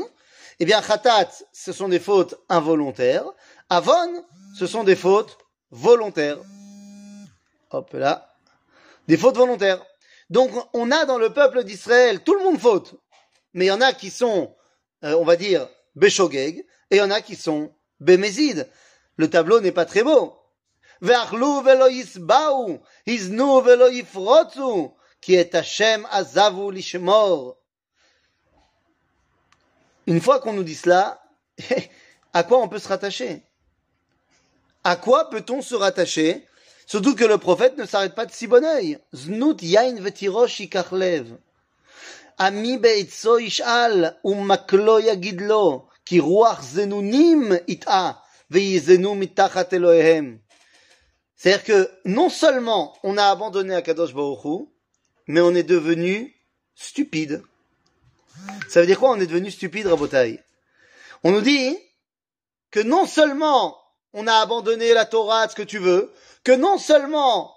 Eh 0.59 0.65
bien, 0.65 0.81
chatat, 0.81 1.29
ce 1.53 1.71
sont 1.71 1.87
des 1.87 1.99
fautes 1.99 2.33
involontaires. 2.49 3.25
Avon, 3.69 4.25
ce 4.57 4.65
sont 4.65 4.83
des 4.83 4.95
fautes 4.95 5.37
volontaires. 5.69 6.39
Hop 7.69 7.93
là. 7.93 8.35
Des 9.07 9.17
fautes 9.17 9.37
volontaires. 9.37 9.85
Donc, 10.31 10.49
on 10.73 10.89
a 10.89 11.05
dans 11.05 11.19
le 11.19 11.31
peuple 11.31 11.63
d'Israël, 11.63 12.23
tout 12.23 12.33
le 12.33 12.43
monde 12.43 12.59
faute. 12.59 12.95
Mais 13.55 13.65
il 13.65 13.67
y 13.69 13.71
en 13.71 13.81
a 13.81 13.93
qui 13.93 14.11
sont, 14.11 14.53
euh, 15.05 15.13
on 15.13 15.23
va 15.23 15.37
dire, 15.37 15.67
Beshogeg, 15.95 16.59
et 16.91 16.97
il 16.97 16.97
y 16.97 17.01
en 17.01 17.09
a 17.09 17.21
qui 17.21 17.37
sont 17.37 17.73
Bemezid. 18.01 18.69
Le 19.15 19.29
tableau 19.29 19.61
n'est 19.61 19.71
pas 19.71 19.85
très 19.85 20.03
beau. 20.03 20.37
Une 30.07 30.21
fois 30.21 30.39
qu'on 30.39 30.53
nous 30.53 30.63
dit 30.63 30.75
cela, 30.75 31.23
à 32.33 32.43
quoi 32.43 32.59
on 32.59 32.67
peut 32.67 32.79
se 32.79 32.87
rattacher? 32.89 33.41
À 34.83 34.97
quoi 34.97 35.29
peut-on 35.29 35.61
se 35.61 35.75
rattacher? 35.75 36.45
Surtout 36.85 37.15
que 37.15 37.23
le 37.23 37.37
prophète 37.37 37.77
ne 37.77 37.85
s'arrête 37.85 38.15
pas 38.15 38.25
de 38.25 38.31
si 38.33 38.47
bon 38.47 38.65
oeil. 38.65 38.99
Znut 39.13 39.61
yain. 39.61 39.95
Zenunim 46.61 47.59
ita. 47.67 48.21
Veizenu 48.49 49.15
mitachat 49.15 49.73
Elohem. 49.73 50.39
C'est-à-dire 51.35 51.63
que 51.63 51.91
non 52.05 52.29
seulement 52.29 52.95
on 53.03 53.17
a 53.17 53.25
abandonné 53.25 53.75
Akadosh 53.75 54.13
Baruch 54.13 54.67
mais 55.27 55.41
on 55.41 55.55
est 55.55 55.63
devenu 55.63 56.35
stupide. 56.75 57.43
Ça 58.69 58.81
veut 58.81 58.87
dire 58.87 58.99
quoi 58.99 59.11
On 59.11 59.19
est 59.19 59.27
devenu 59.27 59.49
stupide, 59.49 59.87
Rabotai? 59.87 60.39
On 61.23 61.31
nous 61.31 61.41
dit 61.41 61.77
que 62.71 62.79
non 62.79 63.05
seulement 63.05 63.77
on 64.13 64.27
a 64.27 64.33
abandonné 64.33 64.93
la 64.93 65.05
Torah, 65.05 65.47
ce 65.49 65.55
que 65.55 65.63
tu 65.63 65.79
veux, 65.79 66.13
que 66.43 66.51
non 66.51 66.77
seulement 66.77 67.53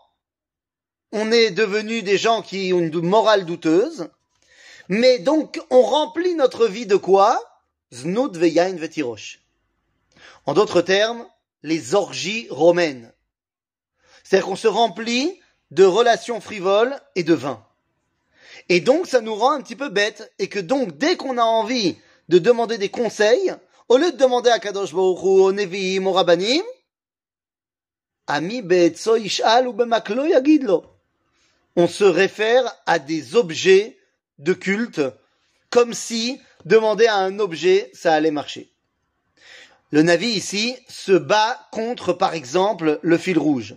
on 1.12 1.30
est 1.30 1.50
devenu 1.50 2.02
des 2.02 2.18
gens 2.18 2.42
qui 2.42 2.73
ont 2.73 2.80
une 2.80 3.00
morale 3.00 3.44
douteuse, 3.44 4.08
mais 4.88 5.18
donc 5.18 5.61
on 5.71 5.83
remplit 5.83 6.35
notre 6.35 6.66
vie 6.66 6.87
de 6.87 6.97
quoi? 6.97 7.42
Veyain 7.90 8.75
vetirosh. 8.75 9.40
En 10.47 10.54
d'autres 10.54 10.83
termes, 10.83 11.26
les 11.62 11.95
orgies 11.95 12.47
romaines. 12.50 13.12
C'est-à-dire 14.25 14.47
qu'on 14.47 14.57
se 14.57 14.68
remplit 14.68 15.40
de 15.71 15.85
relations 15.85 16.40
frivoles 16.40 16.99
et 17.14 17.23
de 17.23 17.35
vin. 17.35 17.64
Et 18.68 18.80
donc 18.80 19.07
ça 19.07 19.21
nous 19.21 19.35
rend 19.35 19.52
un 19.52 19.62
petit 19.62 19.76
peu 19.76 19.88
bêtes, 19.88 20.33
et 20.38 20.49
que 20.49 20.59
donc 20.59 20.97
dès 20.99 21.16
qu'on 21.16 21.38
a 21.38 21.42
envie 21.42 21.97
de 22.28 22.38
demander 22.38 22.78
des 22.78 22.90
conseils, 22.90 23.54
au 23.88 23.97
lieu 23.97 24.12
de 24.12 24.16
demander 24.16 24.50
à 24.50 24.59
Kadosh 24.59 24.92
Baruch 24.92 25.23
Hu, 25.23 25.40
au 25.40 25.52
Nevi'im, 25.52 26.07
au 26.07 26.12
Rabbanim, 26.12 26.62
Ami 28.30 28.62
ishal 29.23 29.68
ou 29.68 29.75
yagidlo. 30.26 30.85
On 31.76 31.88
se 31.88 32.04
réfère 32.04 32.76
à 32.85 32.99
des 32.99 33.37
objets 33.37 33.98
de 34.38 34.52
culte, 34.52 35.00
comme 35.71 35.95
si 35.95 36.40
demander 36.64 37.07
à 37.07 37.16
un 37.16 37.38
objet, 37.38 37.90
ça 37.95 38.14
allait 38.14 38.30
marcher. 38.30 38.71
Le 39.90 40.02
Navi 40.02 40.28
ici 40.28 40.76
se 40.88 41.12
bat 41.12 41.68
contre, 41.73 42.12
par 42.12 42.35
exemple, 42.35 42.99
le 43.02 43.18
fil 43.18 43.38
rouge. 43.38 43.75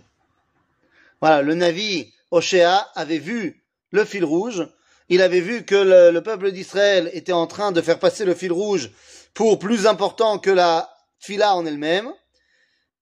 Voilà, 1.20 1.42
le 1.42 1.54
Navi 1.54 2.12
Oshéa 2.30 2.90
avait 2.94 3.18
vu 3.18 3.62
le 3.92 4.04
fil 4.04 4.24
rouge. 4.24 4.68
Il 5.08 5.22
avait 5.22 5.40
vu 5.40 5.64
que 5.64 6.10
le, 6.12 6.20
peuple 6.20 6.52
d'Israël 6.52 7.10
était 7.12 7.32
en 7.32 7.46
train 7.46 7.72
de 7.72 7.80
faire 7.80 7.98
passer 7.98 8.24
le 8.24 8.34
fil 8.34 8.52
rouge 8.52 8.90
pour 9.34 9.58
plus 9.58 9.86
important 9.86 10.38
que 10.38 10.50
la 10.50 10.90
fila 11.18 11.54
en 11.54 11.64
elle-même. 11.64 12.12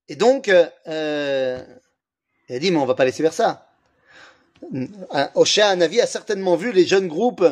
Et 0.07 0.15
donc, 0.15 0.49
euh, 0.49 1.63
il 2.47 2.55
a 2.55 2.59
dit, 2.59 2.71
mais 2.71 2.77
on 2.77 2.85
va 2.85 2.95
pas 2.95 3.05
laisser 3.05 3.23
faire 3.23 3.33
ça. 3.33 3.70
Oshéa 5.35 5.75
Navi 5.75 6.01
a 6.01 6.07
certainement 6.07 6.55
vu 6.55 6.71
les 6.71 6.85
jeunes 6.85 7.07
groupes 7.07 7.45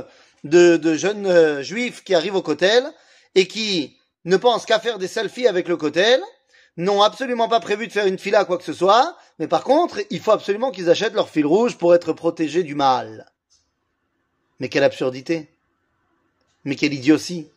de, 0.44 0.94
jeunes 0.96 1.25
euh, 1.25 1.62
juifs 1.62 2.04
qui 2.04 2.16
arrivent 2.16 2.36
au 2.36 2.42
Kotel 2.42 2.86
et 3.36 3.48
qui 3.48 3.98
ne 4.25 4.38
pensent 4.38 4.66
qu'à 4.66 4.80
faire 4.80 4.98
des 4.98 5.08
selfies 5.08 5.48
avec 5.48 5.68
le 5.68 5.78
Kotel, 5.78 6.22
n'ont 6.78 7.01
absolument 7.01 7.50
pas 7.50 7.60
prévu 7.60 7.88
de 7.88 7.92
faire 7.92 8.06
une 8.06 8.18
fila 8.18 8.46
quoi 8.46 8.58
que 8.58 8.63
ce 8.63 8.74
soit, 8.74 9.18
mais 9.38 9.48
par 9.48 9.63
contre, 9.63 10.00
il 10.10 10.20
faut 10.22 10.32
absolument 10.32 10.72
qu'ils 10.72 10.89
achètent 10.89 11.13
leur 11.13 11.30
fil 11.30 11.46
rouge 11.46 11.78
pour 11.78 11.94
être 11.94 12.13
protégés 12.13 12.63
du 12.63 12.75
mal. 12.75 13.30
Mais 14.60 14.70
quelle 14.70 14.84
absurdité. 14.84 15.50
Mais 16.63 16.75
quelle 16.75 16.94
idiotie. 16.94 17.48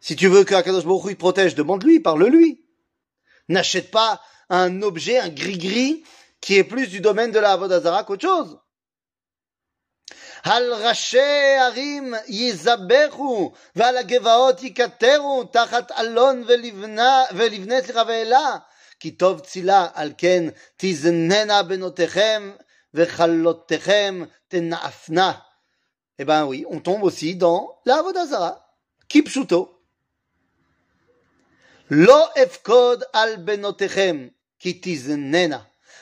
Si 0.00 0.16
tu 0.16 0.28
veux 0.28 0.44
qu'Akadosh 0.44 0.84
Baruch 0.84 1.16
protège, 1.16 1.54
demande-lui, 1.54 2.00
parle-lui. 2.00 2.60
N'achète 3.48 3.90
pas 3.90 4.20
un 4.50 4.82
objet, 4.82 5.18
un 5.18 5.28
gris-gris, 5.28 6.04
qui 6.43 6.57
est 6.57 6.63
plus 6.63 6.87
du 6.87 7.01
domaine 7.01 7.31
de 7.31 7.39
la 7.39 7.53
Avodazara 7.53 8.03
qu'autre 8.03 8.21
chose. 8.21 8.57
על 10.43 10.73
ראשי 10.73 11.55
ערים 11.59 12.13
יזבחו, 12.27 13.53
ועל 13.75 13.97
הגבעות 13.97 14.63
יקטרו, 14.63 15.43
תחת 15.43 15.91
אלון 15.91 16.43
ולבנה, 16.47 17.23
ולבנה 17.35 17.81
סליחה 17.81 18.03
ואלה, 18.07 18.57
כי 18.99 19.11
טוב 19.11 19.39
צילה, 19.39 19.87
על 19.93 20.11
כן 20.17 20.43
תזננה 20.77 21.63
בנותיכם, 21.63 22.51
וכלותיכם 22.93 24.23
תנאפנה. 24.47 25.31
Eh 26.21 26.25
ben 26.25 26.43
oui, 26.43 26.65
on 26.69 26.79
tombe 26.81 27.03
aussi 27.03 27.35
dans 27.35 27.79
la 27.85 27.99
Avodazara, 27.99 28.59
kipshuto. 29.07 29.75
לא 31.91 32.29
אפקוד 32.43 33.03
על 33.13 33.35
בנותיכם, 33.35 34.27
כי 34.59 34.79
תזננה, 34.83 35.59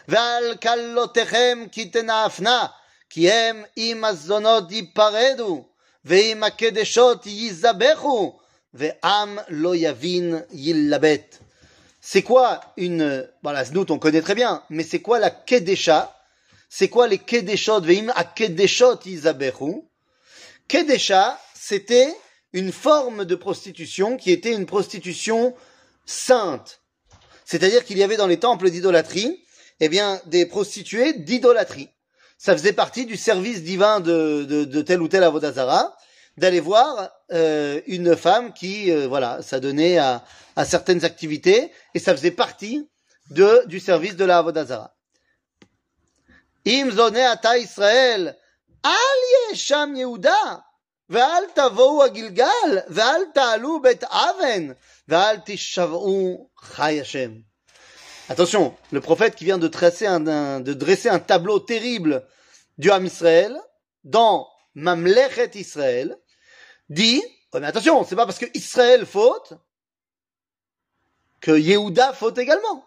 ועל 0.08 0.56
כלותיכם 0.62 1.66
כי 1.72 1.86
תנאפנה, 1.86 2.66
כי 3.10 3.32
הם 3.32 3.64
עם 3.76 4.06
הזונות 4.06 4.72
ייפרדו, 4.72 5.66
ועם 6.06 6.44
הקדשות 6.44 7.26
ייזבחו, 7.26 8.40
ועם 8.74 9.38
לא 9.50 9.76
יבין 9.76 10.36
יילבט. 10.52 11.38
C'est 12.02 12.22
quoi 12.22 12.62
une... 12.78 13.28
Voilà, 13.44 13.66
Znout, 13.66 13.92
on 13.92 14.00
connaît 14.00 14.22
très 14.22 14.36
bien, 14.36 14.64
mais 14.70 14.84
c'est 14.84 15.02
quoi 15.02 15.20
la 15.20 15.30
Kedesha 15.30 16.16
C'est 16.70 16.88
quoi 16.88 17.06
les 17.08 17.18
Kedeshot 17.18 17.82
Veim 17.82 18.14
a 18.16 18.24
Kedeshot 18.24 19.00
Izabechu 19.06 19.84
Kedesha, 20.70 21.38
c'était 21.54 22.16
une 22.54 22.72
forme 22.72 23.26
de 23.26 23.36
prostitution 23.36 24.16
qui 24.16 24.32
était 24.32 24.54
une 24.54 24.66
prostitution 24.66 25.54
sainte. 26.06 26.80
C'est-à-dire 27.44 27.84
qu'il 27.84 27.98
y 27.98 28.04
avait 28.04 28.18
dans 28.18 28.28
les 28.28 28.40
temples 28.40 28.70
d'idolâtrie, 28.70 29.44
eh 29.80 29.90
bien, 29.90 30.22
des 30.26 30.46
prostituées 30.46 31.14
d'idolâtrie. 31.14 31.90
Ça 32.38 32.54
faisait 32.54 32.74
partie 32.74 33.06
du 33.06 33.18
service 33.18 33.64
divin 33.64 34.00
de, 34.00 34.44
de, 34.44 34.64
de 34.66 34.82
tel 34.82 35.02
ou 35.02 35.08
tel 35.08 35.24
avodazara, 35.24 35.96
d'aller 36.38 36.60
voir 36.60 37.10
euh, 37.32 37.82
une 37.88 38.16
femme 38.16 38.54
qui, 38.54 38.92
euh, 38.92 39.08
voilà, 39.08 39.42
ça 39.42 39.60
donnait 39.60 39.98
à, 39.98 40.24
à 40.56 40.66
certaines 40.66 41.04
activités, 41.04 41.72
et 41.94 42.00
ça 42.00 42.16
faisait 42.16 42.32
partie 42.32 42.88
de, 43.32 43.64
du 43.66 43.80
service 43.80 44.16
de 44.16 44.26
la 44.26 44.40
avodazara. 44.40 44.94
Im 46.66 46.92
zone 46.92 47.18
ata 47.18 47.58
Israël, 47.58 48.38
al 48.84 49.52
yesham 49.52 49.96
Yehuda, 49.96 50.64
ואל 51.10 51.44
תבואו 51.56 52.04
הגלגל, 52.04 52.78
ואל 52.88 53.22
תעלו 53.34 53.82
בית 53.82 54.04
אבן, 54.04 54.68
ואל 55.08 55.38
תשבעו 55.46 56.50
חי 56.58 57.02
השם. 57.02 57.32
Attention, 58.33 58.75
le 58.93 59.03
prophète 59.03 59.35
qui 59.35 59.45
vient 59.45 59.59
de, 59.59 59.69
dresser 59.69 60.07
un 60.07 61.19
tableau 61.19 61.59
terrible 61.59 62.27
du 62.79 62.91
Ham 62.91 63.05
Israël 63.05 63.61
dans 64.05 64.49
Mamlechet 64.75 65.51
Israël 65.57 66.17
dit, 66.89 67.23
oh 67.53 67.59
mais 67.61 67.67
attention, 67.67 68.05
c'est 68.05 68.17
pas 68.17 68.25
parce 68.25 68.39
que 68.39 68.47
Israël 68.55 69.05
faute 69.05 69.53
que 71.43 71.51
Yehuda 71.51 72.15
faute 72.15 72.39
également. 72.39 72.87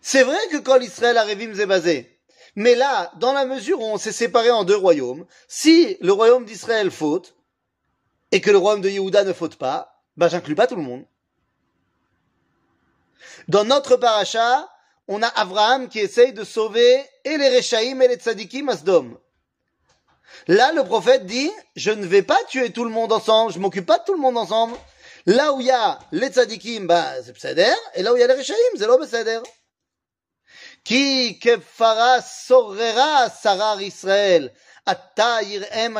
C'est 0.00 0.22
vrai 0.22 0.38
que 0.50 0.56
quand 0.56 0.80
Israël 0.80 1.18
arrive 1.18 1.66
basé, 1.66 2.18
mais 2.54 2.76
là, 2.76 3.12
dans 3.18 3.34
la 3.34 3.44
mesure 3.44 3.78
où 3.78 3.84
on 3.84 3.98
s'est 3.98 4.10
séparé 4.10 4.50
en 4.50 4.64
deux 4.64 4.76
royaumes, 4.76 5.26
si 5.48 5.98
le 6.00 6.12
royaume 6.12 6.46
d'Israël 6.46 6.90
faute, 6.90 7.36
et 8.32 8.40
que 8.40 8.50
le 8.50 8.56
royaume 8.56 8.80
de 8.80 8.88
Yehuda 8.88 9.24
ne 9.24 9.34
faute 9.34 9.56
pas, 9.56 10.02
ben 10.16 10.28
j'inclus 10.28 10.54
pas 10.54 10.66
tout 10.66 10.76
le 10.76 10.82
monde. 10.82 11.04
Dans 13.48 13.64
notre 13.64 13.96
paracha, 13.96 14.68
on 15.08 15.22
a 15.22 15.28
Abraham 15.28 15.88
qui 15.88 16.00
essaye 16.00 16.32
de 16.32 16.44
sauver 16.44 17.04
et 17.24 17.36
les 17.36 17.48
Réchaïm 17.48 18.02
et 18.02 18.08
les 18.08 18.16
Tzadikim 18.16 18.68
à 18.68 18.76
Sdom. 18.76 19.18
Là, 20.48 20.72
le 20.72 20.84
prophète 20.84 21.26
dit, 21.26 21.50
je 21.74 21.90
ne 21.90 22.06
vais 22.06 22.22
pas 22.22 22.38
tuer 22.48 22.70
tout 22.70 22.84
le 22.84 22.90
monde 22.90 23.12
ensemble, 23.12 23.52
je 23.52 23.58
m'occupe 23.58 23.86
pas 23.86 23.98
de 23.98 24.04
tout 24.04 24.14
le 24.14 24.20
monde 24.20 24.38
ensemble. 24.38 24.76
Là 25.26 25.52
où 25.52 25.60
il 25.60 25.66
y 25.66 25.72
a 25.72 25.98
les 26.12 26.28
tzadikim, 26.28 26.86
bah, 26.86 27.20
c'est 27.24 27.32
psader, 27.32 27.72
et 27.94 28.02
là 28.02 28.12
où 28.12 28.16
il 28.16 28.20
y 28.20 28.22
a 28.22 28.28
les 28.28 28.34
réchaïm, 28.34 28.58
c'est 28.76 28.86
l'homme. 28.86 29.06
Qui 30.84 31.40
kefara 31.40 32.22
sorera 32.22 33.28
sarar 33.28 33.82
Israël, 33.82 34.52
atzabim 34.86 35.96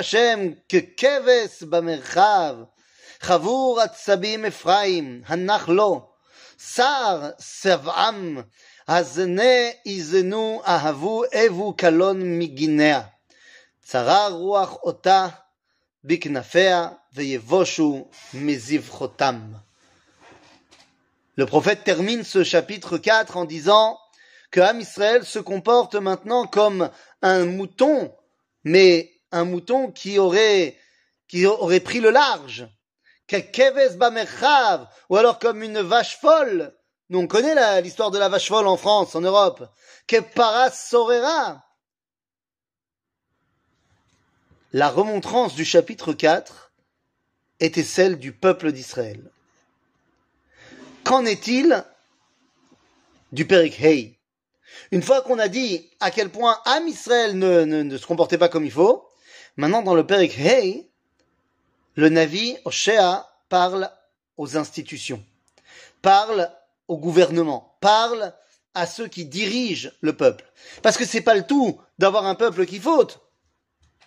Ephraim, 4.44 5.22
hanachlo, 5.28 6.08
שר 6.73 7.29
שבעם, 7.39 8.41
הזנה 8.87 9.69
איזנו 9.85 10.61
אהבו 10.67 11.23
אבו 11.47 11.73
קלון 11.73 12.39
מגיניה. 12.39 13.01
צרה 13.83 14.27
רוח 14.27 14.75
אותה 14.83 15.27
בכנפיה, 16.03 16.89
ויבושו 17.13 18.07
מזבחותם. 18.33 19.39
Le 21.37 21.45
prophète 21.45 21.83
termine 21.83 22.23
ce 22.23 22.43
chapitre 22.43 22.97
4 22.97 23.37
en 23.37 23.45
disant 23.45 23.97
que 24.51 24.59
Ham 24.59 24.79
Israël 24.81 25.25
se 25.25 25.39
comporte 25.39 25.95
maintenant 25.95 26.45
comme 26.45 26.89
un 27.21 27.45
mouton, 27.45 28.13
mais 28.63 29.11
un 29.31 29.45
mouton 29.45 29.91
qui 29.91 30.19
aurait, 30.19 30.77
qui 31.27 31.45
aurait 31.45 31.79
pris 31.79 32.01
le 32.01 32.09
large. 32.09 32.67
ou 35.08 35.16
alors 35.16 35.38
comme 35.38 35.62
une 35.62 35.80
vache 35.80 36.18
folle. 36.18 36.74
Nous, 37.08 37.18
on 37.20 37.26
connaît 37.26 37.80
l'histoire 37.82 38.10
de 38.10 38.18
la 38.18 38.28
vache 38.28 38.48
folle 38.48 38.66
en 38.66 38.76
France, 38.76 39.14
en 39.14 39.20
Europe. 39.20 39.68
Que 40.06 40.16
sorera? 40.72 41.64
La 44.72 44.88
remontrance 44.88 45.54
du 45.54 45.64
chapitre 45.64 46.12
4 46.12 46.72
était 47.60 47.84
celle 47.84 48.18
du 48.18 48.32
peuple 48.32 48.72
d'Israël. 48.72 49.30
Qu'en 51.04 51.24
est-il 51.24 51.84
du 53.32 53.46
Périk 53.46 53.80
Hei 53.80 54.16
une 54.92 55.02
fois 55.02 55.22
qu'on 55.22 55.38
a 55.38 55.48
dit 55.48 55.90
à 56.00 56.10
quel 56.10 56.30
point 56.30 56.58
Am 56.64 56.86
Israël 56.86 57.38
ne, 57.38 57.96
se 57.96 58.06
comportait 58.06 58.38
pas 58.38 58.48
comme 58.48 58.64
il 58.64 58.70
faut, 58.70 59.08
maintenant 59.56 59.82
dans 59.82 59.94
le 59.94 60.06
Perik 60.06 60.38
Hey, 60.38 60.90
le 61.96 62.08
Navi 62.10 62.56
Oshea 62.64 63.28
parle 63.48 63.90
aux 64.36 64.56
institutions, 64.56 65.24
parle 66.02 66.52
au 66.88 66.98
gouvernement, 66.98 67.76
parle 67.80 68.34
à 68.74 68.86
ceux 68.86 69.08
qui 69.08 69.24
dirigent 69.24 69.90
le 70.02 70.14
peuple. 70.14 70.44
Parce 70.82 70.98
que 70.98 71.06
c'est 71.06 71.22
pas 71.22 71.34
le 71.34 71.46
tout 71.46 71.80
d'avoir 71.98 72.26
un 72.26 72.34
peuple 72.34 72.66
qui 72.66 72.78
faute. 72.78 73.20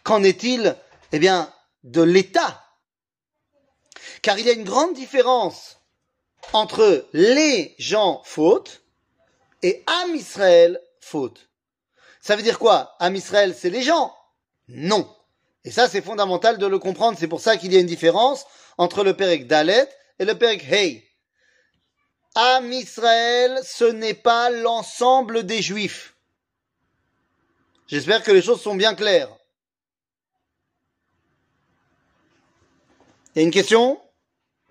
Qu'en 0.04 0.24
est-il, 0.24 0.76
eh 1.12 1.20
bien, 1.20 1.52
de 1.84 2.04
l'État? 2.04 2.64
Car 4.22 4.38
il 4.38 4.46
y 4.46 4.50
a 4.50 4.54
une 4.54 4.64
grande 4.64 4.94
différence 4.94 5.80
entre 6.54 7.08
les 7.14 7.76
gens 7.80 8.22
fautes 8.24 8.84
et 9.64 9.84
Am 9.88 10.16
Israël 10.16 10.80
faute. 11.00 11.50
Ça 12.22 12.36
veut 12.36 12.44
dire 12.44 12.60
quoi? 12.60 12.96
Am 13.00 13.16
Israël, 13.16 13.56
c'est 13.58 13.70
les 13.70 13.82
gens? 13.82 14.16
Non. 14.68 15.10
Et 15.66 15.72
ça, 15.72 15.88
c'est 15.88 16.02
fondamental 16.02 16.58
de 16.58 16.66
le 16.66 16.80
comprendre. 16.80 17.18
C'est 17.20 17.28
pour 17.28 17.42
ça 17.42 17.58
qu'il 17.58 17.74
y 17.74 17.78
a 17.78 17.80
une 17.80 17.86
différence 17.86 18.46
entre 18.78 19.04
le 19.04 19.16
Perek 19.16 19.48
Dalet 19.48 19.90
et 20.20 20.26
le 20.26 20.36
Perek 20.38 20.64
Hey. 20.64 21.06
Am 22.36 22.72
Israël, 22.72 23.60
ce 23.64 23.86
n'est 23.86 24.14
pas 24.14 24.50
l'ensemble 24.50 25.46
des 25.46 25.62
Juifs. 25.62 26.16
J'espère 27.88 28.24
que 28.24 28.32
les 28.32 28.42
choses 28.42 28.62
sont 28.62 28.76
bien 28.76 28.94
claires. 28.94 29.36
Y 33.36 33.40
a 33.40 33.42
une 33.44 33.52
question? 33.52 34.00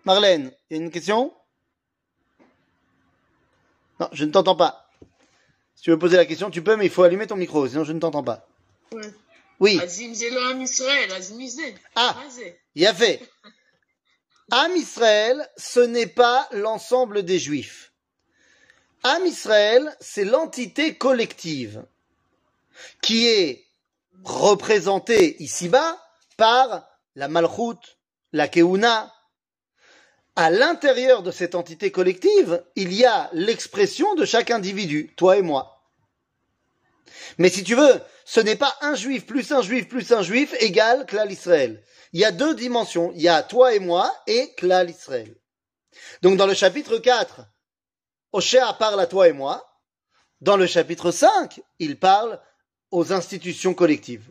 Marlène, 0.05 0.53
il 0.70 0.77
y 0.77 0.81
a 0.81 0.83
une 0.83 0.90
question? 0.90 1.33
Non, 4.01 4.09
je 4.12 4.24
ne 4.24 4.31
t'entends 4.31 4.57
pas. 4.57 4.88
Si 5.74 5.83
tu 5.83 5.90
veux 5.90 5.98
poser 5.98 6.16
la 6.16 6.27
question, 6.27 6.51
tu 6.51 6.62
peux, 6.62 6.77
mais 6.77 6.87
il 6.87 6.90
faut 6.90 7.03
allumer 7.03 7.27
ton 7.27 7.37
micro, 7.37 7.66
sinon 7.68 7.85
je 7.85 7.92
ne 7.92 8.01
t'entends 8.01 8.22
pas. 8.22 8.46
Oui. 9.61 9.81
Ah, 11.97 12.16
il 12.75 12.87
a 12.87 12.94
fait. 12.94 13.29
Am 14.51 14.75
Israël, 14.77 15.47
ce 15.57 15.81
n'est 15.81 16.07
pas 16.07 16.49
l'ensemble 16.53 17.23
des 17.23 17.38
Juifs. 17.38 17.92
Am 19.03 19.27
Israël, 19.27 19.97
c'est 20.01 20.25
l'entité 20.25 20.97
collective 20.97 21.85
qui 23.03 23.27
est 23.27 23.66
représentée 24.25 25.42
ici-bas 25.42 25.99
par 26.37 26.88
la 27.14 27.29
Malchut, 27.29 27.99
la 28.33 28.49
Keuna, 28.49 29.12
à 30.37 30.51
l'intérieur 30.51 31.25
de 31.25 31.33
cette 31.33 31.57
entité 31.57 31.90
collective, 31.90 32.64
il 32.77 32.92
y 32.92 33.05
a 33.05 33.29
l'expression 33.33 34.14
de 34.14 34.25
chaque 34.25 34.53
individu, 34.53 35.12
toi 35.16 35.37
et 35.37 35.42
moi. 35.42 35.78
Mais 37.38 37.49
si 37.49 37.64
tu 37.64 37.75
veux, 37.75 38.01
ce 38.25 38.40
n'est 38.40 38.57
pas 38.57 38.77
un 38.81 38.94
juif 38.94 39.27
plus 39.27 39.53
un 39.53 39.62
juif 39.62 39.88
plus 39.88 40.12
un 40.12 40.23
juif 40.23 40.55
égale 40.61 41.07
Klal 41.07 41.33
Israël. 41.33 41.83
Il 42.12 42.21
y 42.21 42.25
a 42.25 42.33
deux 42.33 42.55
dimensions. 42.55 43.12
Il 43.14 43.23
y 43.23 43.29
a 43.29 43.42
toi 43.42 43.75
et 43.75 43.79
moi 43.79 44.12
et 44.27 44.53
Klal 44.57 44.90
Israël. 44.90 45.35
Donc 46.23 46.37
dans 46.37 46.47
le 46.47 46.55
chapitre 46.55 46.99
4, 46.99 47.40
Oshéa 48.33 48.73
parle 48.75 49.01
à 49.01 49.07
toi 49.07 49.29
et 49.29 49.33
moi. 49.33 49.64
Dans 50.40 50.57
le 50.57 50.66
chapitre 50.66 51.11
5, 51.11 51.61
il 51.79 51.99
parle 51.99 52.40
aux 52.90 53.12
institutions 53.12 53.75
collectives. 53.75 54.31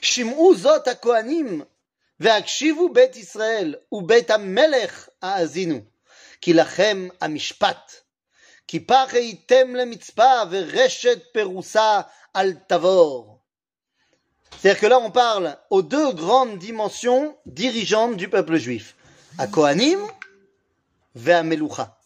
Shim'u 0.00 0.54
zot 0.54 0.84
kohanim 1.00 1.64
ve'akshivu 2.18 2.90
bet 2.90 3.12
Israël 3.16 3.80
ou 3.90 4.02
bet 4.02 4.26
melech 4.38 4.92
ha'azinu 5.20 5.84
kilachem 6.40 7.12
amishpat 7.20 8.01
פח 8.87 9.13
הייתם 9.13 9.75
למצפה 9.75 10.41
ורשת 10.51 11.19
פרוסה 11.33 12.01
על 12.33 12.53
תבור. 12.67 13.37
C'est-à-dire 14.51 14.79
que 14.79 14.87
là, 14.87 14.99
on 14.99 15.11
parle 15.11 15.57
aux 15.69 15.83
deux 15.83 16.13
grandes 16.13 16.57
dimensions 16.57 17.37
dirigeantes 17.45 18.17
du 18.17 18.27
peuple 18.27 18.57
juif. 18.57 18.95
À 19.37 19.45
Kohanim, 19.47 19.99
vers 21.15 21.43
Meloucha. 21.43 21.97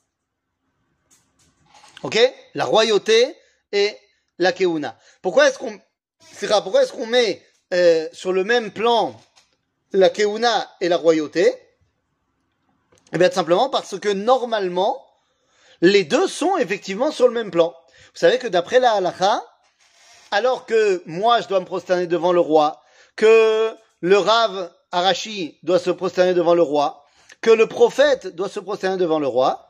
Ok 2.03 2.19
La 2.55 2.65
royauté 2.65 3.35
et 3.71 3.95
la 4.37 4.51
Keuna. 4.51 4.97
Pourquoi 5.21 5.47
est-ce 5.47 5.59
qu'on, 5.59 5.79
pourquoi 6.63 6.83
est-ce 6.83 6.91
qu'on 6.91 7.05
met 7.05 7.41
euh, 7.73 8.09
sur 8.11 8.33
le 8.33 8.43
même 8.43 8.71
plan 8.71 9.19
la 9.93 10.09
Keuna 10.09 10.69
et 10.81 10.89
la 10.89 10.97
royauté 10.97 11.53
Eh 13.13 13.17
bien, 13.17 13.29
tout 13.29 13.35
simplement 13.35 13.69
parce 13.69 13.99
que 13.99 14.09
normalement, 14.09 15.04
les 15.80 16.04
deux 16.04 16.26
sont 16.28 16.56
effectivement 16.56 17.10
sur 17.10 17.26
le 17.28 17.34
même 17.34 17.50
plan. 17.50 17.74
Vous 18.12 18.20
savez 18.20 18.38
que 18.38 18.46
d'après 18.46 18.80
la 18.80 18.92
halakha, 18.92 19.42
alors 20.30 20.66
que 20.66 21.02
moi 21.06 21.40
je 21.40 21.48
dois 21.48 21.60
me 21.60 21.64
prosterner 21.64 22.06
devant 22.06 22.32
le 22.32 22.40
roi, 22.40 22.82
que 23.14 23.74
le 24.00 24.18
rave 24.18 24.72
Arashi 24.92 25.58
doit 25.62 25.78
se 25.78 25.90
prosterner 25.90 26.34
devant 26.34 26.54
le 26.54 26.62
roi, 26.62 27.04
que 27.40 27.50
le 27.50 27.66
prophète 27.66 28.28
doit 28.28 28.48
se 28.48 28.60
prosterner 28.60 28.96
devant 28.96 29.18
le 29.18 29.26
roi, 29.26 29.68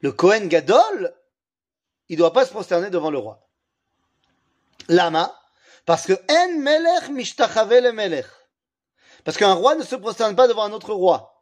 le 0.00 0.12
Kohen 0.12 0.48
Gadol, 0.48 1.14
il 2.08 2.18
doit 2.18 2.32
pas 2.32 2.44
se 2.44 2.50
prosterner 2.50 2.90
devant 2.90 3.10
le 3.10 3.18
roi. 3.18 3.48
Lama, 4.88 5.34
parce 5.84 6.06
que 6.06 6.12
en 6.12 6.58
melech 6.58 7.08
mishtachave 7.08 7.80
le 7.80 7.92
melech. 7.92 8.26
Parce 9.24 9.36
qu'un 9.38 9.54
roi 9.54 9.74
ne 9.74 9.82
se 9.82 9.96
prosterne 9.96 10.36
pas 10.36 10.46
devant 10.46 10.64
un 10.64 10.72
autre 10.72 10.92
roi. 10.92 11.35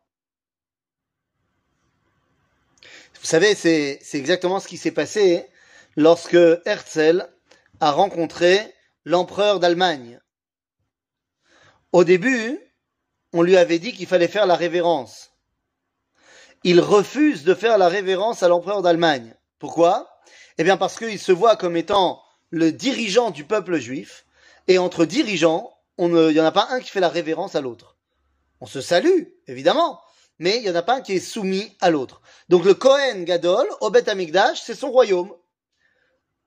Vous 3.21 3.27
savez, 3.27 3.55
c'est, 3.55 4.01
exactement 4.13 4.61
ce 4.61 4.69
qui 4.69 4.77
s'est 4.77 4.91
passé 4.91 5.47
lorsque 5.97 6.37
Herzl 6.65 7.29
a 7.81 7.91
rencontré 7.91 8.61
l'empereur 9.05 9.61
d'Allemagne. 9.61 10.21
Au 11.93 12.05
début, 12.05 12.61
on 13.33 13.43
lui 13.43 13.57
avait 13.57 13.79
dit 13.79 13.93
qu'il 13.93 14.07
fallait 14.07 14.29
faire 14.29 14.47
la 14.47 14.57
révérence. 14.57 15.31
Il 16.65 16.81
refuse 16.81 17.45
de 17.45 17.55
faire 17.55 17.79
la 17.79 17.89
révérence 17.89 18.43
à 18.43 18.49
l'empereur 18.49 18.83
d'Allemagne. 18.83 19.35
Pourquoi? 19.59 20.09
Eh 20.59 20.65
bien 20.65 20.77
parce 20.77 20.99
qu'il 20.99 21.19
se 21.19 21.33
voit 21.33 21.57
comme 21.57 21.77
étant 21.77 22.23
le 22.51 22.73
dirigeant 22.73 23.31
du 23.31 23.45
peuple 23.45 23.79
juif, 23.79 24.25
et 24.69 24.79
entre 24.79 25.05
dirigeants, 25.05 25.77
il 25.99 26.09
n'y 26.09 26.41
en 26.41 26.45
a 26.45 26.53
pas 26.53 26.69
un 26.71 26.81
qui 26.81 26.91
fait 26.91 27.01
la 27.01 27.09
révérence 27.09 27.55
à 27.55 27.61
l'autre. 27.61 27.97
On 28.61 28.67
se 28.67 28.81
salue, 28.81 29.25
évidemment, 29.47 30.01
mais 30.39 30.57
il 30.57 30.63
n'y 30.63 30.71
en 30.71 30.75
a 30.75 30.83
pas 30.83 30.97
un 30.97 31.01
qui 31.01 31.13
est 31.15 31.21
soumis 31.21 31.77
à 31.81 31.91
l'autre. 31.91 32.21
Donc 32.49 32.65
le 32.65 32.75
Kohen 32.75 33.25
Gadol, 33.25 33.69
Obet 33.81 34.09
Amigdash, 34.09 34.61
c'est 34.63 34.75
son 34.75 34.91
royaume. 34.91 35.35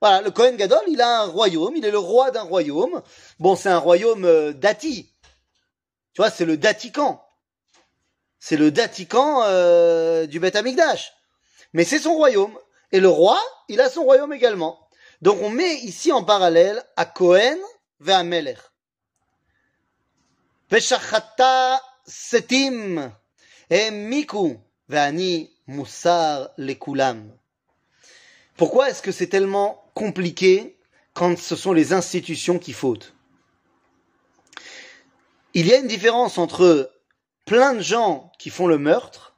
Voilà, 0.02 0.22
le 0.22 0.30
Kohen 0.30 0.58
Gadol, 0.58 0.82
il 0.88 1.02
a 1.02 1.22
un 1.22 1.26
royaume, 1.26 1.76
il 1.76 1.84
est 1.84 1.92
le 1.92 1.98
roi 1.98 2.30
d'un 2.32 2.44
royaume. 2.44 3.02
Bon, 3.40 3.56
c'est 3.56 3.70
un 3.70 3.80
royaume 3.80 4.26
euh, 4.26 4.54
dati. 4.54 5.12
Tu 6.14 6.22
vois, 6.22 6.30
c'est 6.30 6.46
le 6.46 6.58
datican. 6.58 7.24
C'est 8.40 8.58
le 8.58 8.70
datican 8.70 9.42
euh, 9.44 10.28
du 10.28 10.40
Bet 10.40 10.56
Amigdash. 10.56 11.14
Mais 11.74 11.84
c'est 11.84 12.00
son 12.00 12.14
royaume. 12.14 12.58
Et 12.92 13.00
le 13.00 13.10
roi, 13.10 13.40
il 13.70 13.82
a 13.82 13.90
son 13.90 14.04
royaume 14.04 14.34
également. 14.34 14.80
Donc 15.22 15.42
on 15.42 15.50
met 15.50 15.76
ici 15.78 16.12
en 16.12 16.24
parallèle 16.24 16.84
à 16.96 17.06
Kohen 17.06 17.58
vers 18.00 18.24
Melech. 18.24 18.60
Veshachata 20.70 21.82
setim 22.06 23.12
Pourquoi 28.56 28.90
est-ce 28.90 29.02
que 29.02 29.12
c'est 29.12 29.28
tellement 29.28 29.92
compliqué 29.94 30.78
quand 31.14 31.38
ce 31.38 31.56
sont 31.56 31.74
les 31.74 31.92
institutions 31.92 32.60
qui 32.60 32.74
fautent? 32.74 33.14
Il 35.54 35.68
y 35.68 35.74
a 35.74 35.80
une 35.80 35.88
différence 35.88 36.38
entre 36.38 36.92
plein 37.46 37.74
de 37.74 37.82
gens 37.82 38.32
qui 38.40 38.50
font 38.50 38.68
le 38.68 38.78
meurtre, 38.78 39.36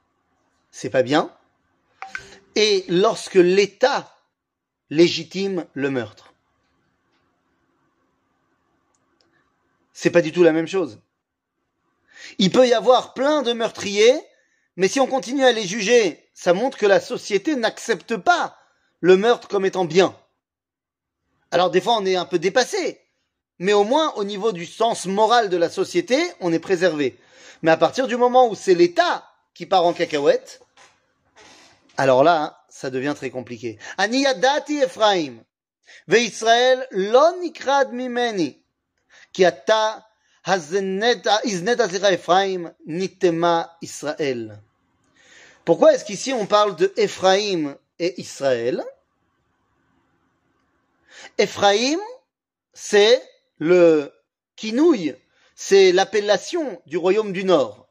c'est 0.70 0.90
pas 0.90 1.02
bien, 1.02 1.34
et 2.54 2.84
lorsque 2.88 3.34
l'État 3.34 4.14
légitime 4.90 5.66
le 5.72 5.90
meurtre. 5.90 6.34
C'est 9.92 10.10
pas 10.10 10.22
du 10.22 10.32
tout 10.32 10.42
la 10.42 10.52
même 10.52 10.66
chose. 10.66 11.00
Il 12.38 12.50
peut 12.50 12.66
y 12.66 12.74
avoir 12.74 13.14
plein 13.14 13.42
de 13.42 13.52
meurtriers, 13.52 14.20
mais 14.76 14.88
si 14.88 15.00
on 15.00 15.06
continue 15.06 15.44
à 15.44 15.52
les 15.52 15.66
juger, 15.66 16.30
ça 16.34 16.54
montre 16.54 16.78
que 16.78 16.86
la 16.86 17.00
société 17.00 17.56
n'accepte 17.56 18.16
pas 18.16 18.56
le 19.00 19.16
meurtre 19.16 19.48
comme 19.48 19.64
étant 19.64 19.84
bien. 19.84 20.16
Alors 21.50 21.70
des 21.70 21.80
fois 21.80 21.96
on 21.98 22.06
est 22.06 22.16
un 22.16 22.24
peu 22.24 22.38
dépassé, 22.38 23.00
mais 23.58 23.72
au 23.72 23.84
moins 23.84 24.12
au 24.14 24.24
niveau 24.24 24.52
du 24.52 24.66
sens 24.66 25.06
moral 25.06 25.48
de 25.48 25.56
la 25.56 25.68
société, 25.68 26.18
on 26.40 26.52
est 26.52 26.58
préservé. 26.58 27.18
Mais 27.62 27.70
à 27.70 27.76
partir 27.76 28.06
du 28.06 28.16
moment 28.16 28.48
où 28.48 28.54
c'est 28.54 28.74
l'État 28.74 29.26
qui 29.54 29.66
part 29.66 29.84
en 29.84 29.92
cacahuète, 29.92 30.60
alors 31.96 32.24
là, 32.24 32.64
ça 32.70 32.88
devient 32.88 33.14
très 33.14 33.30
compliqué. 33.30 33.78
Aniyadati 33.98 34.78
Ephraim, 34.78 35.42
ki 39.32 39.44
ata 39.44 40.06
Israël. 43.82 44.62
Pourquoi 45.64 45.94
est-ce 45.94 46.04
qu'ici 46.04 46.32
on 46.32 46.46
parle 46.46 46.76
de 46.76 46.92
Ephraim 46.96 47.76
et 47.98 48.20
Israël? 48.20 48.82
Ephraim, 51.38 51.98
c'est 52.72 53.22
le 53.58 54.12
kinouille, 54.56 55.14
c'est 55.54 55.92
l'appellation 55.92 56.80
du 56.86 56.96
royaume 56.96 57.32
du 57.32 57.44
Nord. 57.44 57.88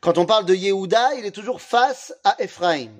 Quand 0.00 0.18
on 0.18 0.26
parle 0.26 0.46
de 0.46 0.54
Yehuda, 0.54 1.14
il 1.14 1.26
est 1.26 1.30
toujours 1.30 1.60
face 1.60 2.14
à 2.24 2.36
Ephraim. 2.38 2.90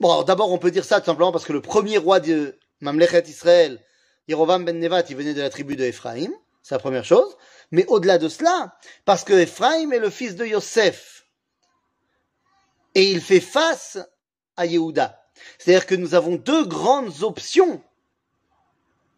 Bon, 0.00 0.22
d'abord, 0.22 0.52
on 0.52 0.58
peut 0.58 0.70
dire 0.70 0.84
ça 0.84 1.00
tout 1.00 1.06
simplement 1.06 1.32
parce 1.32 1.44
que 1.44 1.52
le 1.52 1.60
premier 1.60 1.98
roi 1.98 2.20
de 2.20 2.58
Mamlechet 2.80 3.24
Israël, 3.28 3.84
Yerovam 4.28 4.64
ben 4.64 4.78
Nevat, 4.78 5.02
il 5.10 5.16
venait 5.16 5.34
de 5.34 5.42
la 5.42 5.50
tribu 5.50 5.76
de 5.76 5.84
Ephraim. 5.84 6.30
C'est 6.62 6.74
la 6.74 6.78
première 6.78 7.04
chose. 7.04 7.36
Mais 7.70 7.86
au-delà 7.86 8.18
de 8.18 8.28
cela, 8.28 8.76
parce 9.04 9.24
que 9.24 9.32
Ephraim 9.32 9.90
est 9.92 9.98
le 9.98 10.10
fils 10.10 10.34
de 10.34 10.44
Yosef. 10.44 11.26
Et 12.94 13.10
il 13.10 13.20
fait 13.20 13.40
face 13.40 13.98
à 14.56 14.66
Yehuda. 14.66 15.22
C'est-à-dire 15.58 15.86
que 15.86 15.94
nous 15.94 16.14
avons 16.14 16.36
deux 16.36 16.64
grandes 16.64 17.22
options 17.22 17.82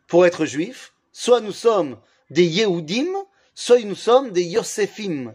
pour 0.07 0.27
être 0.27 0.45
juifs. 0.45 0.93
Soit 1.13 1.41
nous 1.41 1.53
sommes 1.53 1.99
des 2.31 2.45
Yehudim, 2.45 3.13
soit 3.55 3.81
nous 3.81 3.95
sommes 3.95 4.31
des 4.31 4.45
Yosefim. 4.45 5.35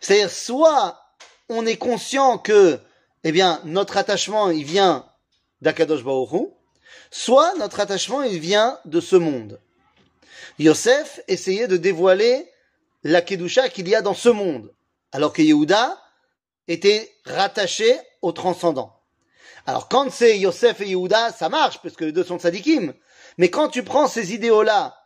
C'est-à-dire, 0.00 0.30
soit 0.30 1.02
on 1.48 1.66
est 1.66 1.76
conscient 1.76 2.38
que, 2.38 2.80
eh 3.24 3.32
bien, 3.32 3.60
notre 3.64 3.96
attachement, 3.96 4.50
il 4.50 4.64
vient 4.64 5.06
d'Akadosh 5.60 6.04
Baruch 6.04 6.52
soit 7.10 7.54
notre 7.56 7.80
attachement, 7.80 8.22
il 8.22 8.38
vient 8.38 8.78
de 8.84 9.00
ce 9.00 9.16
monde. 9.16 9.60
Yosef 10.58 11.20
essayait 11.28 11.68
de 11.68 11.76
dévoiler 11.76 12.48
la 13.02 13.22
Kedusha 13.22 13.68
qu'il 13.68 13.88
y 13.88 13.94
a 13.94 14.02
dans 14.02 14.14
ce 14.14 14.28
monde, 14.28 14.72
alors 15.12 15.32
que 15.32 15.42
Yehuda 15.42 16.00
était 16.68 17.10
rattaché 17.24 17.96
au 18.22 18.32
transcendant. 18.32 18.94
Alors 19.66 19.88
quand 19.88 20.10
c'est 20.10 20.38
Yosef 20.38 20.80
et 20.80 20.88
Yehuda, 20.88 21.32
ça 21.32 21.48
marche, 21.48 21.80
parce 21.82 21.96
que 21.96 22.04
les 22.04 22.12
deux 22.12 22.24
sont 22.24 22.38
sadikim. 22.38 22.94
Mais 23.38 23.50
quand 23.50 23.68
tu 23.68 23.82
prends 23.82 24.08
ces 24.08 24.34
idéaux-là 24.34 24.96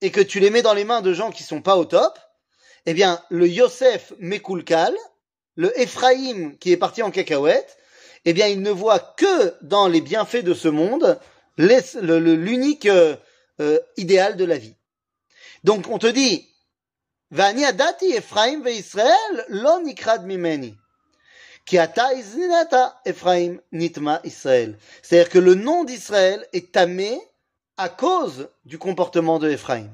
et 0.00 0.10
que 0.10 0.20
tu 0.20 0.40
les 0.40 0.50
mets 0.50 0.62
dans 0.62 0.74
les 0.74 0.84
mains 0.84 1.02
de 1.02 1.12
gens 1.12 1.30
qui 1.30 1.42
sont 1.42 1.62
pas 1.62 1.76
au 1.76 1.84
top, 1.84 2.18
eh 2.86 2.94
bien, 2.94 3.20
le 3.30 3.48
Yosef 3.48 4.12
Mekulkal, 4.18 4.94
le 5.56 5.78
Ephraim 5.78 6.54
qui 6.58 6.72
est 6.72 6.76
parti 6.76 7.02
en 7.02 7.10
cacahuète, 7.10 7.76
eh 8.24 8.32
bien, 8.32 8.46
il 8.46 8.62
ne 8.62 8.70
voit 8.70 8.98
que 8.98 9.54
dans 9.62 9.88
les 9.88 10.00
bienfaits 10.00 10.44
de 10.44 10.54
ce 10.54 10.68
monde 10.68 11.18
l'unique 11.56 12.86
euh, 12.86 13.16
euh, 13.60 13.78
idéal 13.96 14.36
de 14.36 14.44
la 14.44 14.58
vie. 14.58 14.74
Donc, 15.64 15.88
on 15.88 15.98
te 15.98 16.06
dit, 16.06 16.50
Vani 17.30 17.64
adati 17.64 18.12
Ephraim 18.12 18.62
ve 18.62 18.72
Israël, 18.74 19.44
lo 19.48 19.80
nikrad 19.80 20.24
mimeni. 20.24 20.74
Ki 21.64 21.78
ata 21.78 22.10
Ephraim 23.04 23.60
nitma 23.70 24.20
Israël. 24.24 24.76
C'est-à-dire 25.02 25.30
que 25.30 25.38
le 25.38 25.54
nom 25.54 25.84
d'Israël 25.84 26.44
est 26.52 26.72
tamé 26.72 27.20
à 27.76 27.88
cause 27.88 28.48
du 28.64 28.78
comportement 28.78 29.38
de 29.38 29.48
Ephraim. 29.48 29.88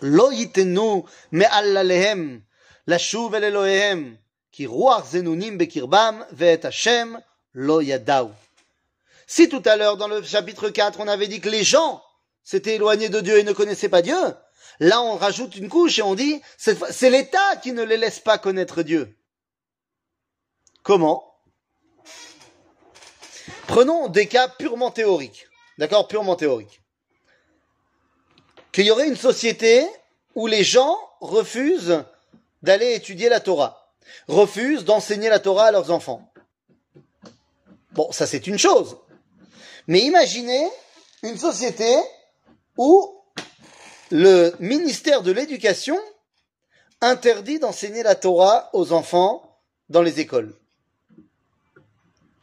Lo 0.00 0.32
yitenu 0.32 1.04
me'al 1.30 1.76
alehem, 1.76 2.42
lashuv 2.88 3.36
el 3.36 3.44
Elohehem, 3.44 4.16
ki 4.50 4.66
ruach 4.66 5.06
zenunim 5.12 5.56
bekirbam, 5.56 6.26
ve'et 6.32 6.64
Hashem 6.64 7.20
lo 7.54 7.80
yadau. 7.80 8.32
Si 9.28 9.48
tout 9.48 9.62
à 9.64 9.76
l'heure, 9.76 9.96
dans 9.96 10.08
le 10.08 10.22
chapitre 10.22 10.68
4, 10.68 10.98
on 10.98 11.06
avait 11.06 11.28
dit 11.28 11.40
que 11.40 11.48
les 11.48 11.62
gens 11.62 12.02
s'étaient 12.44 12.74
éloignés 12.74 13.08
de 13.08 13.20
Dieu 13.20 13.38
et 13.38 13.44
ne 13.44 13.52
connaissaient 13.52 13.88
pas 13.88 14.02
Dieu, 14.02 14.16
là 14.80 15.00
on 15.02 15.16
rajoute 15.16 15.56
une 15.56 15.68
couche 15.68 15.98
et 15.98 16.02
on 16.02 16.14
dit, 16.14 16.40
c'est 16.56 17.10
l'État 17.10 17.56
qui 17.62 17.72
ne 17.72 17.82
les 17.82 17.96
laisse 17.96 18.20
pas 18.20 18.38
connaître 18.38 18.82
Dieu. 18.82 19.16
Comment? 20.82 21.32
Prenons 23.66 24.08
des 24.08 24.26
cas 24.26 24.48
purement 24.48 24.90
théoriques. 24.90 25.46
D'accord? 25.78 26.08
Purement 26.08 26.36
théoriques. 26.36 26.82
Qu'il 28.72 28.86
y 28.86 28.90
aurait 28.90 29.08
une 29.08 29.16
société 29.16 29.86
où 30.34 30.46
les 30.46 30.64
gens 30.64 30.98
refusent 31.20 32.04
d'aller 32.62 32.94
étudier 32.94 33.28
la 33.28 33.40
Torah, 33.40 33.92
refusent 34.28 34.84
d'enseigner 34.84 35.28
la 35.28 35.38
Torah 35.38 35.66
à 35.66 35.72
leurs 35.72 35.90
enfants. 35.90 36.32
Bon, 37.92 38.10
ça 38.12 38.26
c'est 38.26 38.46
une 38.46 38.58
chose. 38.58 38.98
Mais 39.86 40.00
imaginez 40.00 40.68
une 41.22 41.38
société 41.38 41.94
où 42.82 43.22
le 44.10 44.52
ministère 44.58 45.22
de 45.22 45.30
l'Éducation 45.30 45.98
interdit 47.00 47.60
d'enseigner 47.60 48.02
la 48.02 48.16
Torah 48.16 48.70
aux 48.72 48.92
enfants 48.92 49.60
dans 49.88 50.02
les 50.02 50.18
écoles. 50.18 50.52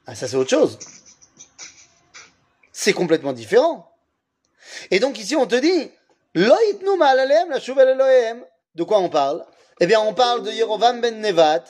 Ah, 0.07 0.15
ça 0.15 0.29
c'est 0.29 0.37
autre 0.37 0.49
chose. 0.49 0.79
C'est 2.71 2.93
complètement 2.93 3.33
différent. 3.33 3.91
Et 4.91 4.99
donc 4.99 5.19
ici 5.19 5.35
on 5.35 5.45
te 5.45 5.55
dit, 5.55 5.91
De 8.75 8.83
quoi 8.83 8.99
on 8.99 9.09
parle? 9.09 9.45
Eh 9.81 9.87
bien, 9.87 9.99
on 10.01 10.13
parle 10.13 10.43
de 10.43 10.51
Yerovam 10.51 11.01
ben 11.01 11.19
Nevat, 11.21 11.63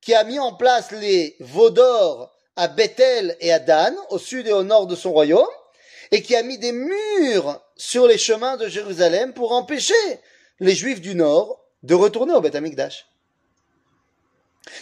qui 0.00 0.14
a 0.14 0.24
mis 0.24 0.38
en 0.38 0.52
place 0.52 0.90
les 0.90 1.36
veaux 1.40 1.70
d'or 1.70 2.32
à 2.56 2.68
Bethel 2.68 3.36
et 3.40 3.52
à 3.52 3.58
Dan, 3.58 3.94
au 4.10 4.18
sud 4.18 4.46
et 4.46 4.52
au 4.52 4.62
nord 4.62 4.86
de 4.86 4.94
son 4.96 5.12
royaume, 5.12 5.46
et 6.12 6.22
qui 6.22 6.36
a 6.36 6.42
mis 6.42 6.58
des 6.58 6.72
murs 6.72 7.60
sur 7.76 8.06
les 8.06 8.18
chemins 8.18 8.56
de 8.56 8.68
Jérusalem 8.68 9.32
pour 9.34 9.52
empêcher 9.52 9.94
les 10.60 10.74
Juifs 10.74 11.00
du 11.00 11.14
Nord 11.14 11.62
de 11.82 11.94
retourner 11.94 12.34
au 12.34 12.40
Beth 12.40 12.54
Amikdash. 12.54 13.06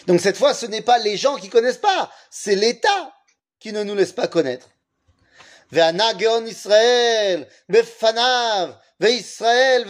Donc 0.07 0.21
cette 0.21 0.37
fois, 0.37 0.55
ce 0.55 0.67
n'est 0.67 0.83
pas 0.83 0.99
les 0.99 1.17
gens 1.17 1.37
qui 1.37 1.49
connaissent 1.49 1.79
pas, 1.79 2.11
c'est 2.31 2.55
l'État 2.55 3.13
qui 3.59 3.73
ne 3.73 3.83
nous 3.83 3.95
laisse 3.95 4.13
pas 4.13 4.29
connaître. 4.29 4.69
Israël, 6.47 7.49
Befanav, 7.69 8.79
Veisraël, 9.01 9.87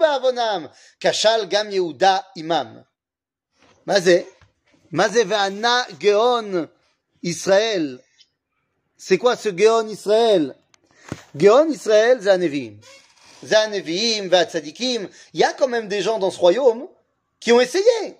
Ba'avonam, 0.00 0.70
Kashal 0.98 1.48
Gam 1.48 1.70
Yehuda 1.70 2.26
Imam. 2.36 2.84
Mazé, 3.86 4.26
Mazé 4.90 5.24
Geon 6.00 6.68
Israël. 7.22 8.00
C'est 8.96 9.18
quoi 9.18 9.36
ce 9.36 9.56
Geon 9.56 9.88
Israël? 9.88 10.56
Géon 11.35 11.69
Israël, 11.69 12.19
c'est 12.21 12.29
un 12.29 12.37
Nevi'im. 12.37 12.75
C'est 13.45 13.55
un 13.55 13.67
Nevi'im, 13.67 14.29
Il 15.33 15.39
y 15.39 15.43
a 15.43 15.53
quand 15.53 15.67
même 15.67 15.87
des 15.87 16.01
gens 16.01 16.19
dans 16.19 16.31
ce 16.31 16.39
royaume 16.39 16.87
qui 17.39 17.51
ont 17.51 17.61
essayé. 17.61 18.17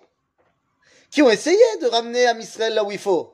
Qui 1.12 1.22
ont 1.22 1.30
essayé 1.30 1.58
de 1.82 1.88
ramener 1.88 2.28
Am 2.28 2.40
Israël 2.40 2.74
là 2.74 2.84
où 2.84 2.92
il 2.92 3.00
faut. 3.00 3.34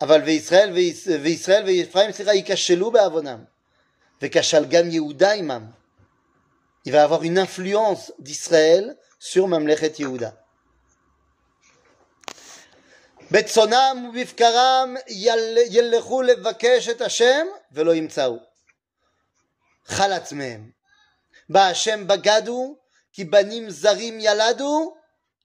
אבל 0.00 0.22
וישראל 0.22 0.72
וישראל 1.22 1.64
ויפריים, 1.64 2.12
סליחה, 2.12 2.34
ייכשלו 2.34 2.90
בעוונם. 2.90 3.44
il 6.84 6.92
va 6.92 7.02
avoir 7.02 7.22
une 7.22 7.38
influence 7.38 8.12
d'Israël 8.18 8.96
sur 9.18 9.48
Mamlechet 9.48 9.94
Yehuda. 9.98 10.36
בצונם 13.30 14.08
ובבקרם 14.08 14.96
ילכו 15.70 16.22
לבקש 16.22 16.88
את 16.88 17.00
השם 17.00 17.46
ולא 17.72 17.94
ימצאו. 17.94 18.36
חלץ 19.86 20.32
מהם. 20.32 20.70
בהשם 21.48 22.06
בגדו, 22.06 22.76
כי 23.12 23.24
בנים 23.24 23.70
זרים 23.70 24.18
ילדו, 24.20 24.94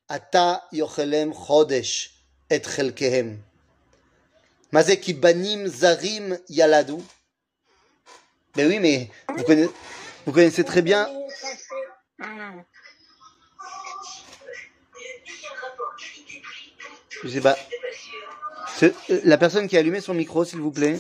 עתה 0.08 0.56
יאכלם 0.72 1.34
חודש 1.34 2.20
את 2.56 2.66
חלקיהם. 2.66 3.38
מה 4.72 4.84
זה 4.84 4.96
כי 4.96 5.14
בנים 5.14 5.68
זרים 5.68 6.34
ילדו? 6.50 7.00
Mais 8.56 8.66
oui, 8.66 8.80
mais 8.80 9.10
vous 9.36 9.44
connaissez, 9.44 9.72
vous 10.26 10.32
connaissez 10.32 10.64
très 10.64 10.82
bien. 10.82 11.10
Je 17.23 17.29
sais 17.29 17.41
pas. 17.41 17.57
la 19.25 19.39
personne 19.39 19.69
qui 19.69 19.77
a 19.77 19.81
allumé 19.81 20.01
son 20.01 20.15
micro, 20.15 20.45
s'il 20.45 20.61
vous 20.61 20.73
plaît. 20.73 20.99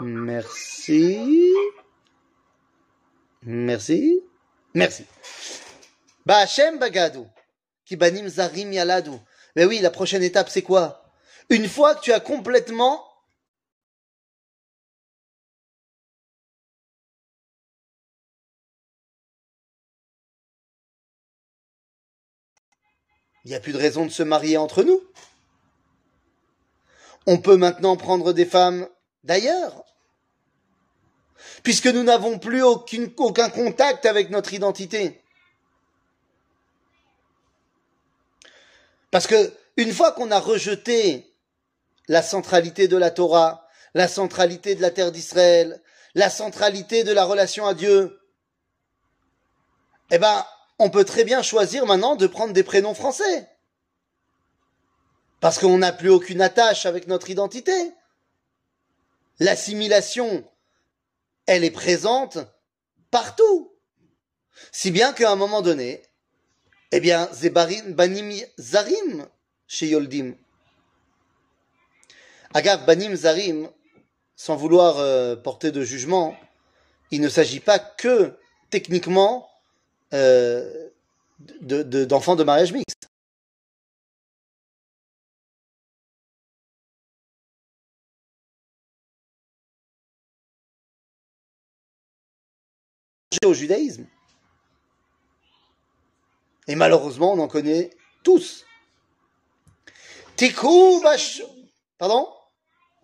Merci. 0.00 1.54
Merci. 3.42 4.20
Merci. 4.74 5.04
Ba'ashem 6.26 6.78
Bagadou. 6.78 7.26
Kibanim 7.84 8.28
Zarim 8.28 8.72
Yaladou. 8.72 9.18
Mais 9.54 9.64
oui, 9.64 9.78
la 9.80 9.90
prochaine 9.90 10.22
étape, 10.22 10.50
c'est 10.50 10.62
quoi? 10.62 11.04
Une 11.48 11.68
fois 11.68 11.94
que 11.94 12.00
tu 12.00 12.12
as 12.12 12.20
complètement 12.20 13.05
Il 23.46 23.50
n'y 23.50 23.54
a 23.54 23.60
plus 23.60 23.72
de 23.72 23.78
raison 23.78 24.04
de 24.04 24.10
se 24.10 24.24
marier 24.24 24.56
entre 24.56 24.82
nous. 24.82 25.00
On 27.26 27.38
peut 27.38 27.56
maintenant 27.56 27.96
prendre 27.96 28.32
des 28.32 28.44
femmes 28.44 28.88
d'ailleurs. 29.22 29.84
Puisque 31.62 31.86
nous 31.86 32.02
n'avons 32.02 32.40
plus 32.40 32.64
aucun 32.64 33.48
contact 33.48 34.04
avec 34.04 34.30
notre 34.30 34.52
identité. 34.52 35.22
Parce 39.12 39.28
que 39.28 39.52
une 39.76 39.92
fois 39.92 40.10
qu'on 40.10 40.32
a 40.32 40.40
rejeté 40.40 41.32
la 42.08 42.22
centralité 42.22 42.88
de 42.88 42.96
la 42.96 43.12
Torah, 43.12 43.68
la 43.94 44.08
centralité 44.08 44.74
de 44.74 44.82
la 44.82 44.90
terre 44.90 45.12
d'Israël, 45.12 45.80
la 46.16 46.30
centralité 46.30 47.04
de 47.04 47.12
la 47.12 47.24
relation 47.24 47.64
à 47.64 47.74
Dieu, 47.74 48.20
eh 50.10 50.18
ben, 50.18 50.44
on 50.78 50.90
peut 50.90 51.04
très 51.04 51.24
bien 51.24 51.42
choisir 51.42 51.86
maintenant 51.86 52.16
de 52.16 52.26
prendre 52.26 52.52
des 52.52 52.62
prénoms 52.62 52.94
français. 52.94 53.48
Parce 55.40 55.58
qu'on 55.58 55.78
n'a 55.78 55.92
plus 55.92 56.10
aucune 56.10 56.40
attache 56.40 56.86
avec 56.86 57.06
notre 57.06 57.30
identité. 57.30 57.92
L'assimilation, 59.38 60.44
elle 61.46 61.64
est 61.64 61.70
présente 61.70 62.38
partout. 63.10 63.72
Si 64.72 64.90
bien 64.90 65.12
qu'à 65.12 65.30
un 65.30 65.36
moment 65.36 65.62
donné, 65.62 66.02
eh 66.92 67.00
bien, 67.00 67.28
Zebarim 67.32 67.92
Banim 67.92 68.32
Zarim 68.58 69.26
chez 69.66 69.88
Yoldim. 69.88 70.34
Agav 72.54 72.86
Banim 72.86 73.14
Zarim, 73.14 73.70
sans 74.36 74.56
vouloir 74.56 74.98
euh, 74.98 75.36
porter 75.36 75.72
de 75.72 75.82
jugement, 75.82 76.36
il 77.10 77.20
ne 77.20 77.28
s'agit 77.28 77.60
pas 77.60 77.78
que 77.78 78.38
techniquement 78.70 79.48
euh, 80.16 80.88
d'enfants 81.60 82.36
de, 82.36 82.44
mariage 82.44 82.72
mixte. 82.72 83.08
au 93.44 93.54
judaïsme. 93.54 94.06
Et 96.66 96.74
malheureusement, 96.74 97.34
on 97.34 97.38
en 97.38 97.46
connaît 97.46 97.90
tous. 98.24 98.64
Tikou 100.34 101.00
Pardon? 101.98 102.28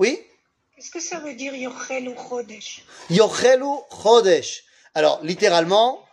Oui? 0.01 0.21
Qu'est-ce 0.75 0.91
que 0.91 1.01
ça 1.01 1.21
veut 1.21 1.35
dire 1.35 1.55
Yochelu 1.55 2.17
Chodesh? 2.17 2.85
Yochelu 3.09 3.83
Chodesh. 3.91 4.65
Alors, 4.95 5.23
littéralement, 5.23 6.05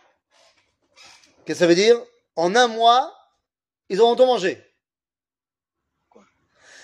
Qu'est-ce 1.49 1.61
que 1.61 1.65
ça 1.65 1.67
veut 1.67 1.73
dire 1.73 1.99
En 2.35 2.53
un 2.53 2.67
mois, 2.67 3.11
ils 3.89 3.99
auront 3.99 4.15
tout 4.15 4.27
mangé. 4.27 4.61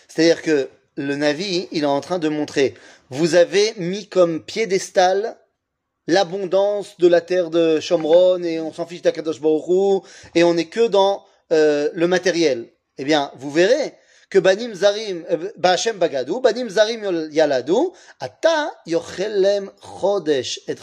C'est-à-dire 0.08 0.41
que 0.41 0.69
le 0.95 1.15
Navi, 1.15 1.67
il 1.71 1.84
est 1.84 1.86
en 1.86 2.01
train 2.01 2.17
de 2.17 2.30
montrer, 2.30 2.73
vous 3.12 3.36
avez 3.36 3.75
mis 3.78 4.08
comme 4.08 4.43
piédestal 4.43 5.38
l'abondance 6.08 6.97
de 6.97 7.08
la 7.08 7.21
terre 7.21 7.51
de 7.51 7.80
Shomron 7.80 8.41
et 8.41 8.60
on 8.60 8.73
s'en 8.73 8.88
fiche 8.88 9.04
d'Akadosh 9.04 9.39
Baruch 9.39 10.04
et 10.34 10.43
on 10.43 10.56
n'est 10.56 10.65
que 10.65 10.88
dans 10.88 11.23
euh, 11.51 11.91
le 11.93 12.08
matériel. 12.08 12.67
Eh 12.97 13.06
bien, 13.06 13.32
vous 13.36 13.51
verrez 13.51 13.93
que 14.36 14.39
Banim 14.41 14.74
Zarim, 14.74 15.26
euh, 15.32 15.50
Ba'ashem 15.56 15.98
Bagadu, 15.98 16.41
Banim 16.41 16.67
Zarim 16.67 17.30
Yaladu, 17.32 17.93
Ata 18.19 18.69
Yochelem 18.86 19.71
Chodesh 19.82 20.60
et. 20.67 20.76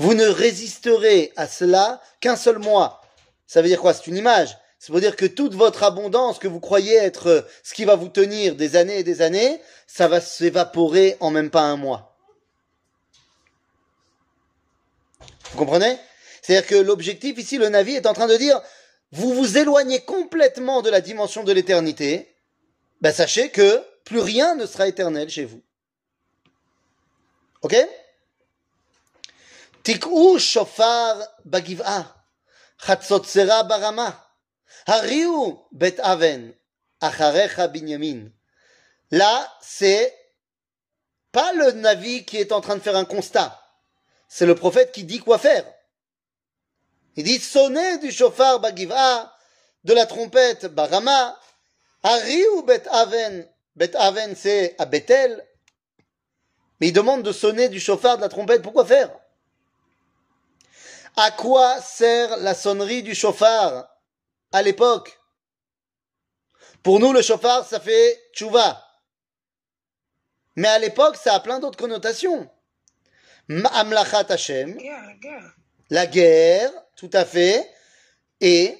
Vous 0.00 0.14
ne 0.14 0.26
résisterez 0.26 1.32
à 1.36 1.46
cela 1.46 2.00
qu'un 2.18 2.34
seul 2.34 2.58
mois. 2.58 3.02
Ça 3.46 3.62
veut 3.62 3.68
dire 3.68 3.80
quoi? 3.80 3.94
C'est 3.94 4.08
une 4.08 4.16
image. 4.16 4.58
C'est 4.80 4.90
pour 4.90 4.98
dire 4.98 5.14
que 5.14 5.26
toute 5.26 5.54
votre 5.54 5.84
abondance 5.84 6.40
que 6.40 6.48
vous 6.48 6.58
croyez 6.58 6.96
être 6.96 7.28
euh, 7.28 7.42
ce 7.62 7.72
qui 7.72 7.84
va 7.84 7.94
vous 7.94 8.08
tenir 8.08 8.56
des 8.56 8.74
années 8.74 8.98
et 8.98 9.04
des 9.04 9.22
années, 9.22 9.60
ça 9.86 10.08
va 10.08 10.20
s'évaporer 10.20 11.16
en 11.20 11.30
même 11.30 11.50
pas 11.50 11.62
un 11.62 11.76
mois. 11.76 12.16
Vous 15.52 15.58
comprenez? 15.58 15.96
C'est-à-dire 16.42 16.66
que 16.66 16.74
l'objectif 16.74 17.38
ici, 17.38 17.58
le 17.58 17.68
Navi 17.68 17.94
est 17.94 18.06
en 18.06 18.12
train 18.12 18.26
de 18.26 18.36
dire, 18.36 18.60
vous 19.12 19.34
vous 19.34 19.56
éloignez 19.56 20.00
complètement 20.00 20.82
de 20.82 20.90
la 20.90 21.00
dimension 21.00 21.44
de 21.44 21.52
l'éternité, 21.52 22.29
ben 23.00 23.12
sachez 23.12 23.50
que 23.50 23.84
plus 24.04 24.20
rien 24.20 24.54
ne 24.54 24.66
sera 24.66 24.88
éternel 24.88 25.28
chez 25.28 25.44
vous. 25.44 25.62
Ok? 27.62 27.76
Tik'u 29.82 30.38
shofar 30.38 31.16
bagiv'a, 31.44 32.14
chatzotzera 32.84 33.64
barama, 33.64 34.28
hariu 34.86 35.56
bet 35.72 35.96
aven, 36.00 36.54
acharecha 37.00 37.68
binyamin. 37.68 38.30
Là, 39.10 39.52
c'est 39.60 40.16
pas 41.32 41.52
le 41.52 41.72
Navi 41.72 42.24
qui 42.24 42.36
est 42.36 42.52
en 42.52 42.60
train 42.60 42.76
de 42.76 42.82
faire 42.82 42.96
un 42.96 43.04
constat. 43.04 43.60
C'est 44.28 44.46
le 44.46 44.54
prophète 44.54 44.92
qui 44.92 45.04
dit 45.04 45.18
quoi 45.18 45.38
faire. 45.38 45.64
Il 47.16 47.24
dit 47.24 47.38
sonnez 47.38 47.98
du 47.98 48.12
chauffard 48.12 48.60
Bagiva, 48.60 49.34
de 49.84 49.92
la 49.92 50.06
trompette 50.06 50.66
Barama, 50.66 51.38
Ariou 52.02 52.62
Bet 52.62 52.84
Aven, 52.90 53.48
Bet 53.76 53.94
Aven 53.96 54.34
c'est 54.34 54.74
à 54.78 54.86
Bethel, 54.86 55.44
Mais 56.80 56.88
il 56.88 56.92
demande 56.92 57.22
de 57.22 57.32
sonner 57.32 57.68
du 57.68 57.78
chauffard, 57.78 58.16
de 58.16 58.22
la 58.22 58.28
trompette. 58.28 58.62
Pourquoi 58.62 58.86
faire? 58.86 59.10
À 61.16 61.30
quoi 61.30 61.80
sert 61.80 62.38
la 62.38 62.54
sonnerie 62.54 63.02
du 63.02 63.14
chauffard 63.14 63.86
à 64.52 64.62
l'époque? 64.62 65.18
Pour 66.82 66.98
nous, 66.98 67.12
le 67.12 67.20
chauffard, 67.20 67.66
ça 67.66 67.78
fait 67.80 68.18
tchouva. 68.32 68.82
Mais 70.56 70.68
à 70.68 70.78
l'époque, 70.78 71.16
ça 71.16 71.34
a 71.34 71.40
plein 71.40 71.58
d'autres 71.58 71.78
connotations. 71.78 72.50
Amlachat 73.72 74.26
Hashem, 74.30 74.78
la 75.90 76.06
guerre, 76.06 76.70
tout 76.96 77.10
à 77.12 77.24
fait, 77.24 77.68
et 78.40 78.78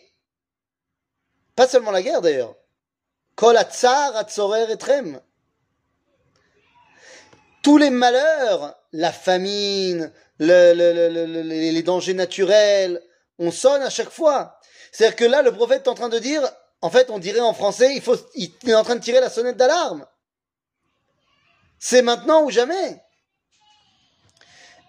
pas 1.57 1.69
seulement 1.69 1.91
la 1.91 2.03
guerre 2.03 2.23
d'ailleurs. 2.23 2.55
Tous 7.63 7.79
les 7.79 7.91
malheurs, 7.91 8.77
la 8.93 9.13
famine, 9.13 10.13
les 10.39 11.83
dangers 11.83 12.15
naturels, 12.15 13.03
on 13.39 13.51
sonne 13.51 13.83
à 13.83 13.91
chaque 13.91 14.11
fois. 14.11 14.61
C'est-à-dire 14.93 15.17
que 15.17 15.25
là, 15.25 15.41
le 15.43 15.53
prophète 15.53 15.87
est 15.87 15.89
en 15.89 15.95
train 15.95 16.11
de 16.11 16.19
dire, 16.19 16.43
en 16.83 16.91
fait, 16.91 17.11
on 17.11 17.19
dirait 17.19 17.41
en 17.41 17.55
français, 17.55 17.97
il, 18.35 18.53
est 18.67 18.75
en 18.75 18.85
train 18.85 18.97
de 18.97 19.01
tirer 19.01 19.21
la 19.21 19.31
sonnette 19.31 19.57
d'alarme. 19.57 20.07
C'est 21.79 22.03
maintenant 22.03 22.43
ou 22.45 22.51
jamais. 22.51 23.03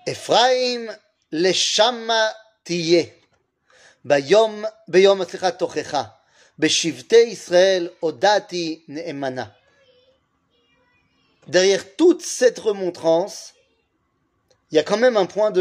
Ephraim 0.06 0.94
le 1.32 1.54
shama 1.54 2.34
tiye. 2.66 3.14
Bayom, 4.04 4.68
bayom, 4.88 5.26
tochecha. 5.58 6.21
Derrière 11.48 11.96
toute 11.96 12.22
cette 12.22 12.60
remontrance, 12.60 13.54
il 14.72 14.76
y 14.76 14.80
a 14.80 14.84
quand 14.84 14.98
même 14.98 15.18
un 15.18 15.26
point 15.26 15.52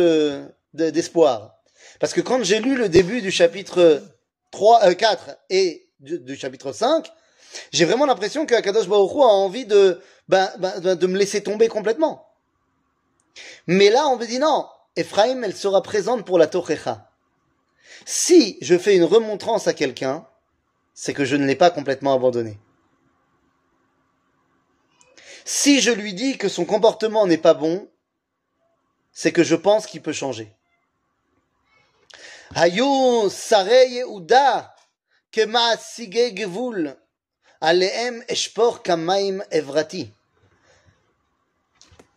d'espoir. 0.75 1.57
Parce 1.99 2.13
que 2.13 2.21
quand 2.21 2.45
j'ai 2.45 2.61
lu 2.61 2.77
le 2.77 2.89
début 2.89 3.23
du 3.23 3.31
chapitre 3.31 4.03
4 4.53 5.29
euh, 5.29 5.33
et 5.49 5.89
du, 6.01 6.37
chapitre 6.37 6.73
5, 6.73 7.11
j'ai 7.73 7.85
vraiment 7.85 8.07
l'impression 8.07 8.47
que 8.47 8.55
Akadosh 8.55 8.87
Baruch 8.87 9.13
a 9.17 9.25
envie 9.25 9.65
ben, 9.65 9.99
ben, 10.29 10.53
ben, 10.59 10.95
de, 10.97 11.07
me 11.07 11.19
laisser 11.19 11.43
tomber 11.43 11.69
complètement. 11.69 12.29
Mais 13.67 13.91
là, 13.91 14.07
on 14.09 14.17
me 14.17 14.27
dit 14.27 14.39
non, 14.39 14.67
Ephraim, 14.97 15.43
elle 15.43 15.57
sera 15.57 15.83
présente 15.83 16.25
pour 16.25 16.39
la 16.39 16.47
Tochecha. 16.47 17.11
Si 18.05 18.59
je 18.61 18.77
fais 18.79 18.97
une 18.97 19.05
remontrance 19.05 19.67
à 19.67 19.75
quelqu'un, 19.75 20.27
c'est 21.03 21.15
que 21.15 21.25
je 21.25 21.35
ne 21.35 21.47
l'ai 21.47 21.57
pas 21.57 21.71
complètement 21.71 22.13
abandonné. 22.13 22.59
Si 25.47 25.81
je 25.81 25.91
lui 25.91 26.13
dis 26.13 26.37
que 26.37 26.51
son 26.51 26.67
comportement 26.67 27.27
n'est 27.27 27.39
pas 27.39 27.55
bon, 27.55 27.91
c'est 29.11 29.33
que 29.33 29.43
je 29.43 29.55
pense 29.55 29.87
qu'il 29.87 30.03
peut 30.03 30.13
changer. 30.13 30.55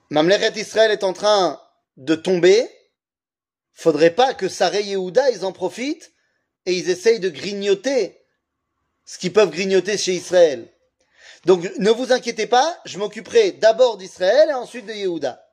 Mamlechet 0.09 0.59
Israël 0.59 0.91
est 0.91 1.05
en 1.05 1.13
train 1.13 1.61
de 1.95 2.15
tomber. 2.15 2.69
Faudrait 3.71 4.13
pas 4.13 4.33
que 4.33 4.49
Saré 4.49 4.81
Yehuda, 4.83 5.31
ils 5.31 5.45
en 5.45 5.53
profitent 5.53 6.11
et 6.65 6.73
ils 6.73 6.89
essayent 6.89 7.21
de 7.21 7.29
grignoter 7.29 8.22
ce 9.05 9.17
qu'ils 9.17 9.33
peuvent 9.33 9.51
grignoter 9.51 9.97
chez 9.97 10.13
Israël. 10.13 10.67
Donc 11.45 11.69
ne 11.77 11.91
vous 11.91 12.11
inquiétez 12.11 12.47
pas, 12.47 12.77
je 12.85 12.97
m'occuperai 12.97 13.53
d'abord 13.53 13.97
d'Israël 13.97 14.49
et 14.49 14.53
ensuite 14.53 14.85
de 14.85 14.93
Yehuda. 14.93 15.45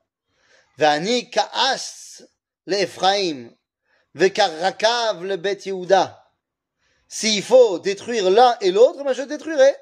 Vani 0.77 1.29
kaas 1.29 2.23
l'Ephraim, 2.65 3.49
vekarakav 4.15 5.23
le 5.25 5.35
bet 5.35 5.59
Yehuda. 5.65 6.17
S'il 7.07 7.43
faut 7.43 7.79
détruire 7.79 8.29
l'un 8.29 8.57
et 8.61 8.71
l'autre, 8.71 9.03
ben 9.03 9.13
je 9.13 9.23
détruirai. 9.23 9.75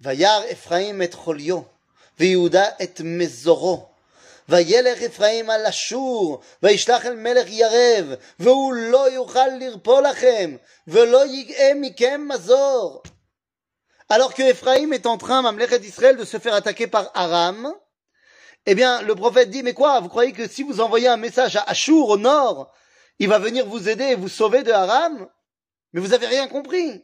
Vayar 0.00 0.44
Ephraim 0.50 1.00
et 1.00 1.08
Cholio, 1.08 1.66
Yehuda 2.18 2.76
et 2.78 3.02
Mezoro. 3.02 3.88
וילך 4.49 5.01
אפרים 5.01 5.49
על 5.49 5.65
אשור, 5.65 6.41
וישלח 6.63 7.05
אל 7.05 7.15
מלך 7.15 7.45
ירב, 7.49 8.13
והוא 8.39 8.73
לא 8.73 9.11
יוכל 9.11 9.47
לרפוא 9.59 10.01
לכם, 10.01 10.55
ולא 10.87 11.25
יגאה 11.25 11.71
מכם 11.75 12.27
מזור. 12.33 13.03
Alors 14.09 14.33
que 14.33 14.43
Ephraim 14.43 14.91
est 14.91 15.07
en 15.07 15.17
train, 15.17 15.41
Mamlechet 15.41 15.79
d'Israël, 15.79 16.17
de 16.17 16.25
se 16.25 16.37
faire 16.37 16.53
attaquer 16.53 16.87
par 16.87 17.09
Aram, 17.15 17.73
eh 18.65 18.75
bien, 18.75 19.01
le 19.01 19.15
prophète 19.15 19.49
dit, 19.49 19.63
mais 19.63 19.73
quoi, 19.73 19.99
vous 19.99 20.09
croyez 20.09 20.33
que 20.33 20.47
si 20.47 20.63
vous 20.63 20.81
envoyez 20.81 21.07
un 21.07 21.17
message 21.17 21.55
à 21.55 21.63
Ashur 21.63 22.07
au 22.09 22.17
nord, 22.17 22.71
il 23.19 23.27
va 23.27 23.39
venir 23.39 23.65
vous 23.65 23.89
aider 23.89 24.05
et 24.05 24.15
vous 24.15 24.29
sauver 24.29 24.63
de 24.63 24.71
Aram? 24.71 25.27
Mais 25.91 26.01
vous 26.01 26.13
avez 26.13 26.27
rien 26.27 26.47
compris. 26.47 27.03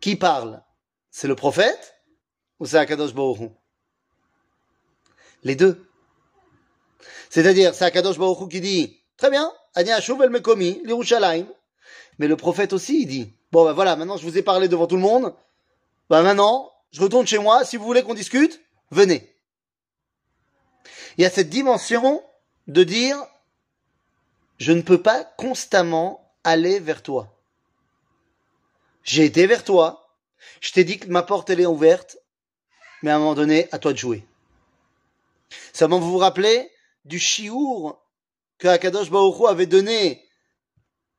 Qui 0.00 0.16
parle? 0.16 0.62
C'est 1.10 1.28
le 1.28 1.34
prophète 1.34 1.94
ou 2.60 2.66
c'est 2.66 2.78
Akadosh 2.78 3.14
Baruch 3.14 3.50
Les 5.42 5.56
deux. 5.56 5.88
C'est-à-dire, 7.30 7.74
c'est 7.74 7.84
Akadosh 7.84 8.18
Baruch 8.18 8.50
qui 8.50 8.60
dit, 8.60 9.00
très 9.16 9.30
bien, 9.30 9.52
Ani 9.74 9.90
el 9.90 10.30
Mekomi, 10.30 10.80
l'Irushalayim. 10.84 11.46
Mais 12.18 12.26
le 12.26 12.36
prophète 12.36 12.72
aussi, 12.72 13.02
il 13.02 13.06
dit, 13.06 13.32
bon 13.52 13.64
ben 13.64 13.72
voilà, 13.72 13.96
maintenant 13.96 14.16
je 14.16 14.24
vous 14.24 14.36
ai 14.36 14.42
parlé 14.42 14.68
devant 14.68 14.86
tout 14.86 14.96
le 14.96 15.02
monde, 15.02 15.34
ben 16.10 16.22
maintenant, 16.22 16.72
je 16.90 17.00
retourne 17.00 17.26
chez 17.26 17.38
moi, 17.38 17.64
si 17.64 17.76
vous 17.76 17.84
voulez 17.84 18.02
qu'on 18.02 18.14
discute, 18.14 18.60
venez. 18.90 19.32
Il 21.16 21.22
y 21.22 21.26
a 21.26 21.30
cette 21.30 21.50
dimension 21.50 22.22
de 22.66 22.82
dire, 22.82 23.16
je 24.58 24.72
ne 24.72 24.82
peux 24.82 25.00
pas 25.00 25.24
constamment 25.24 26.32
aller 26.44 26.80
vers 26.80 27.02
toi. 27.02 27.37
J'ai 29.08 29.24
été 29.24 29.46
vers 29.46 29.64
toi, 29.64 30.06
je 30.60 30.70
t'ai 30.70 30.84
dit 30.84 30.98
que 30.98 31.08
ma 31.08 31.22
porte 31.22 31.48
elle 31.48 31.60
est 31.60 31.66
ouverte, 31.66 32.18
mais 33.02 33.10
à 33.10 33.16
un 33.16 33.18
moment 33.18 33.34
donné, 33.34 33.66
à 33.72 33.78
toi 33.78 33.94
de 33.94 33.98
jouer. 33.98 34.22
Seulement 35.72 35.98
vous 35.98 36.10
vous 36.10 36.18
rappelez 36.18 36.70
du 37.06 37.18
chiour 37.18 38.04
que 38.58 38.68
Akadosh 38.68 39.08
Baruch 39.08 39.40
Hu 39.40 39.46
avait 39.46 39.64
donné 39.64 40.28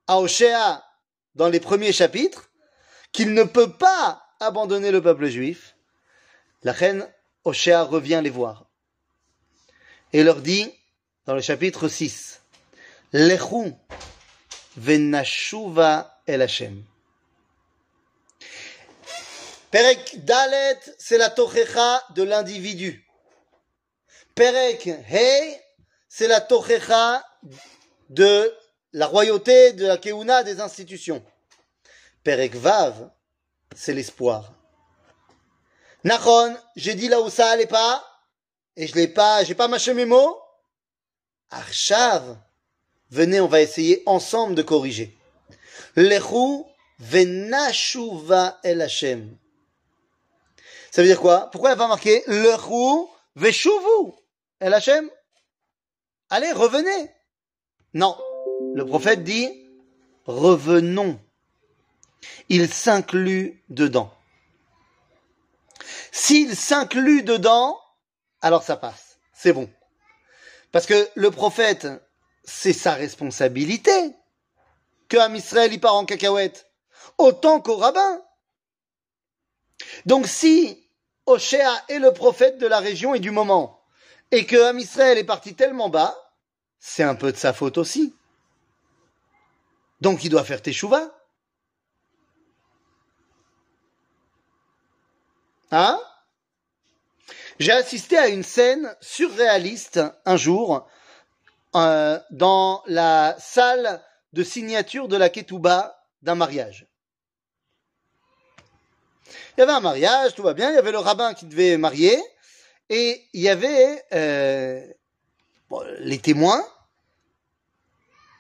à 0.06 0.20
Oshéa 0.20 0.86
dans 1.34 1.50
les 1.50 1.60
premiers 1.60 1.92
chapitres, 1.92 2.52
qu'il 3.12 3.34
ne 3.34 3.42
peut 3.42 3.76
pas 3.76 4.22
abandonner 4.40 4.92
le 4.92 5.02
peuple 5.02 5.26
juif. 5.26 5.76
La 6.62 6.74
reine 6.74 7.12
Oshéa 7.44 7.82
revient 7.82 8.22
les 8.24 8.30
voir 8.30 8.68
et 10.14 10.22
leur 10.22 10.42
dit 10.42 10.72
dans 11.26 11.34
le 11.34 11.42
chapitre 11.42 11.88
6 11.88 12.40
Lechu 13.14 13.74
venashuva 14.78 16.22
el 16.28 16.44
Hashem. 16.44 16.84
Perek 19.72 20.26
Dalet, 20.26 20.80
c'est 20.98 21.20
la 21.20 21.30
tochecha 21.30 22.04
de 22.16 22.24
l'individu. 22.24 23.06
Perek 24.34 24.88
Hei, 24.88 25.60
c'est 26.08 26.28
la 26.28 26.42
tochecha 26.42 27.24
de 28.10 28.52
la 28.94 29.06
royauté, 29.06 29.74
de 29.74 29.86
la 29.86 29.98
keuna, 29.98 30.44
des 30.44 30.60
institutions. 30.60 31.24
Perek 32.24 32.56
Vav, 32.56 33.12
c'est 33.76 33.94
l'espoir. 33.94 34.54
Nachon, 36.04 36.58
j'ai 36.76 36.96
dit 36.96 37.08
là 37.08 37.22
où 37.22 37.30
ça 37.30 37.52
allait 37.52 37.68
pas, 37.68 38.04
et 38.76 38.88
je 38.88 38.96
l'ai 38.96 39.08
pas, 39.08 39.44
j'ai 39.44 39.56
pas 39.56 39.68
mâché 39.68 39.94
mes 39.94 40.06
mots. 40.06 40.42
Arshav, 41.52 42.38
venez, 43.12 43.40
on 43.40 43.48
va 43.48 43.62
essayer 43.62 44.02
ensemble 44.08 44.56
de 44.56 44.64
corriger. 44.64 45.16
Lechu 45.96 46.64
venashuva 47.00 48.60
el 48.64 48.82
Hashem. 48.82 49.38
Ça 50.92 51.02
veut 51.02 51.08
dire 51.08 51.20
quoi? 51.20 51.50
Pourquoi 51.52 51.72
elle 51.72 51.78
va 51.78 51.88
marquer 51.88 52.24
Lechu 52.28 53.08
veshuvu 53.36 54.14
el 54.60 54.74
Hashem 54.74 55.10
Allez, 56.30 56.52
revenez. 56.52 57.12
Non, 57.94 58.18
le 58.76 58.86
prophète 58.86 59.24
dit 59.24 59.50
revenons. 60.26 61.20
Il 62.50 62.72
s'inclut 62.72 63.64
dedans. 63.70 64.14
S'il 66.12 66.56
s'inclut 66.56 67.24
dedans, 67.24 67.80
alors 68.42 68.64
ça 68.64 68.78
passe. 68.78 69.18
C'est 69.34 69.54
bon. 69.54 69.70
Parce 70.72 70.86
que 70.86 71.10
le 71.16 71.32
prophète, 71.32 71.88
c'est 72.44 72.74
sa 72.74 72.94
responsabilité 72.94 74.14
que 75.08 75.18
Am 75.18 75.36
Israël 75.36 75.74
y 75.74 75.80
part 75.80 75.96
en 75.96 76.06
cacahuète, 76.06 76.68
autant 77.18 77.60
qu'au 77.60 77.78
rabbin. 77.78 78.22
Donc 80.06 80.28
si 80.28 80.90
Oshéa 81.26 81.84
est 81.90 82.00
le 82.00 82.14
prophète 82.14 82.58
de 82.58 82.68
la 82.68 82.80
région 82.80 83.14
et 83.14 83.20
du 83.20 83.32
moment, 83.32 83.82
et 84.32 84.46
que 84.46 84.62
Am 84.64 84.80
Israël 84.80 85.18
est 85.18 85.24
parti 85.24 85.56
tellement 85.56 85.90
bas, 85.90 86.16
c'est 86.80 87.04
un 87.04 87.16
peu 87.16 87.32
de 87.32 87.38
sa 87.38 87.54
faute 87.54 87.78
aussi. 87.78 88.16
Donc 90.02 90.24
il 90.24 90.30
doit 90.30 90.44
faire 90.44 90.62
teshuva. 90.62 91.12
Hein? 95.72 96.00
J'ai 97.60 97.74
assisté 97.74 98.18
à 98.18 98.30
une 98.30 98.44
scène 98.44 98.96
surréaliste 99.02 100.00
un 100.26 100.38
jour 100.38 100.88
euh, 101.76 102.20
dans 102.32 102.82
la 102.88 103.36
salle 103.40 104.02
de 104.34 104.44
signature 104.44 105.08
de 105.08 105.18
la 105.18 105.30
ketouba 105.30 106.02
d'un 106.22 106.36
mariage. 106.36 106.88
Il 109.58 109.62
y 109.62 109.64
avait 109.64 109.74
un 109.74 109.80
mariage, 109.80 110.36
tout 110.36 110.44
va 110.44 110.54
bien, 110.54 110.70
il 110.70 110.76
y 110.76 110.78
avait 110.78 110.92
le 110.92 111.00
rabbin 111.00 111.34
qui 111.34 111.46
devait 111.46 111.78
marier, 111.78 112.18
et 112.90 113.24
il 113.34 113.42
y 113.42 113.50
avait 113.50 114.04
euh, 114.14 114.86
les 116.00 116.20
témoins, 116.20 116.64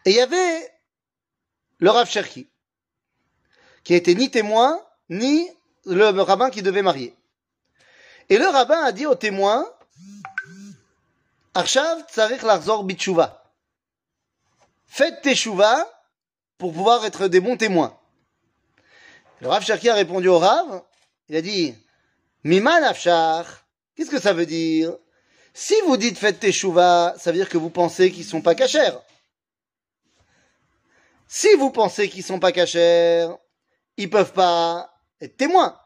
et 0.06 0.12
il 0.12 0.16
y 0.16 0.22
avait 0.22 0.72
le 1.80 1.90
Rav 1.90 2.10
qui 3.84 3.94
était 3.94 4.16
ni 4.16 4.30
témoin, 4.30 4.80
ni 5.10 5.50
le 5.86 6.10
rabbin 6.22 6.50
qui 6.50 6.62
devait 6.62 6.82
marier. 6.82 7.16
Et 8.30 8.38
le 8.38 8.48
rabbin 8.48 8.84
a 8.84 8.92
dit 8.92 9.06
aux 9.06 9.16
témoins, 9.16 9.66
Arshav 11.54 12.06
tsarich 12.10 12.44
larzor 12.44 12.84
bitshuva. 12.84 13.44
Faites 14.88 15.22
teshuva 15.22 15.88
pour 16.58 16.74
pouvoir 16.74 17.06
être 17.06 17.28
des 17.28 17.40
bons 17.40 17.58
témoins. 17.58 17.99
Le 19.42 19.48
Rav 19.48 19.64
Cherki 19.64 19.88
a 19.88 19.96
répondu 19.96 20.28
au 20.28 20.38
Rav, 20.38 20.84
il 21.30 21.36
a 21.38 21.42
dit, 21.42 21.74
Miman 22.44 22.84
Afshar, 22.84 23.46
qu'est-ce 23.96 24.10
que 24.10 24.20
ça 24.20 24.34
veut 24.34 24.46
dire? 24.46 24.98
Si 25.54 25.76
vous 25.86 25.96
dites 25.96 26.18
faites 26.18 26.40
teshuva, 26.40 27.16
ça 27.18 27.32
veut 27.32 27.38
dire 27.38 27.50
que 27.50 27.58
vous 27.58 27.70
pensez 27.70 28.12
qu'ils 28.12 28.26
sont 28.26 28.42
pas 28.42 28.56
cachers. 28.56 28.98
Si 31.28 31.54
vous 31.56 31.70
pensez 31.70 32.10
qu'ils 32.10 32.24
sont 32.24 32.40
pas 32.40 32.52
cachers, 32.52 33.28
ils 33.96 34.10
peuvent 34.10 34.34
pas 34.34 34.94
être 35.22 35.38
témoins. 35.38 35.80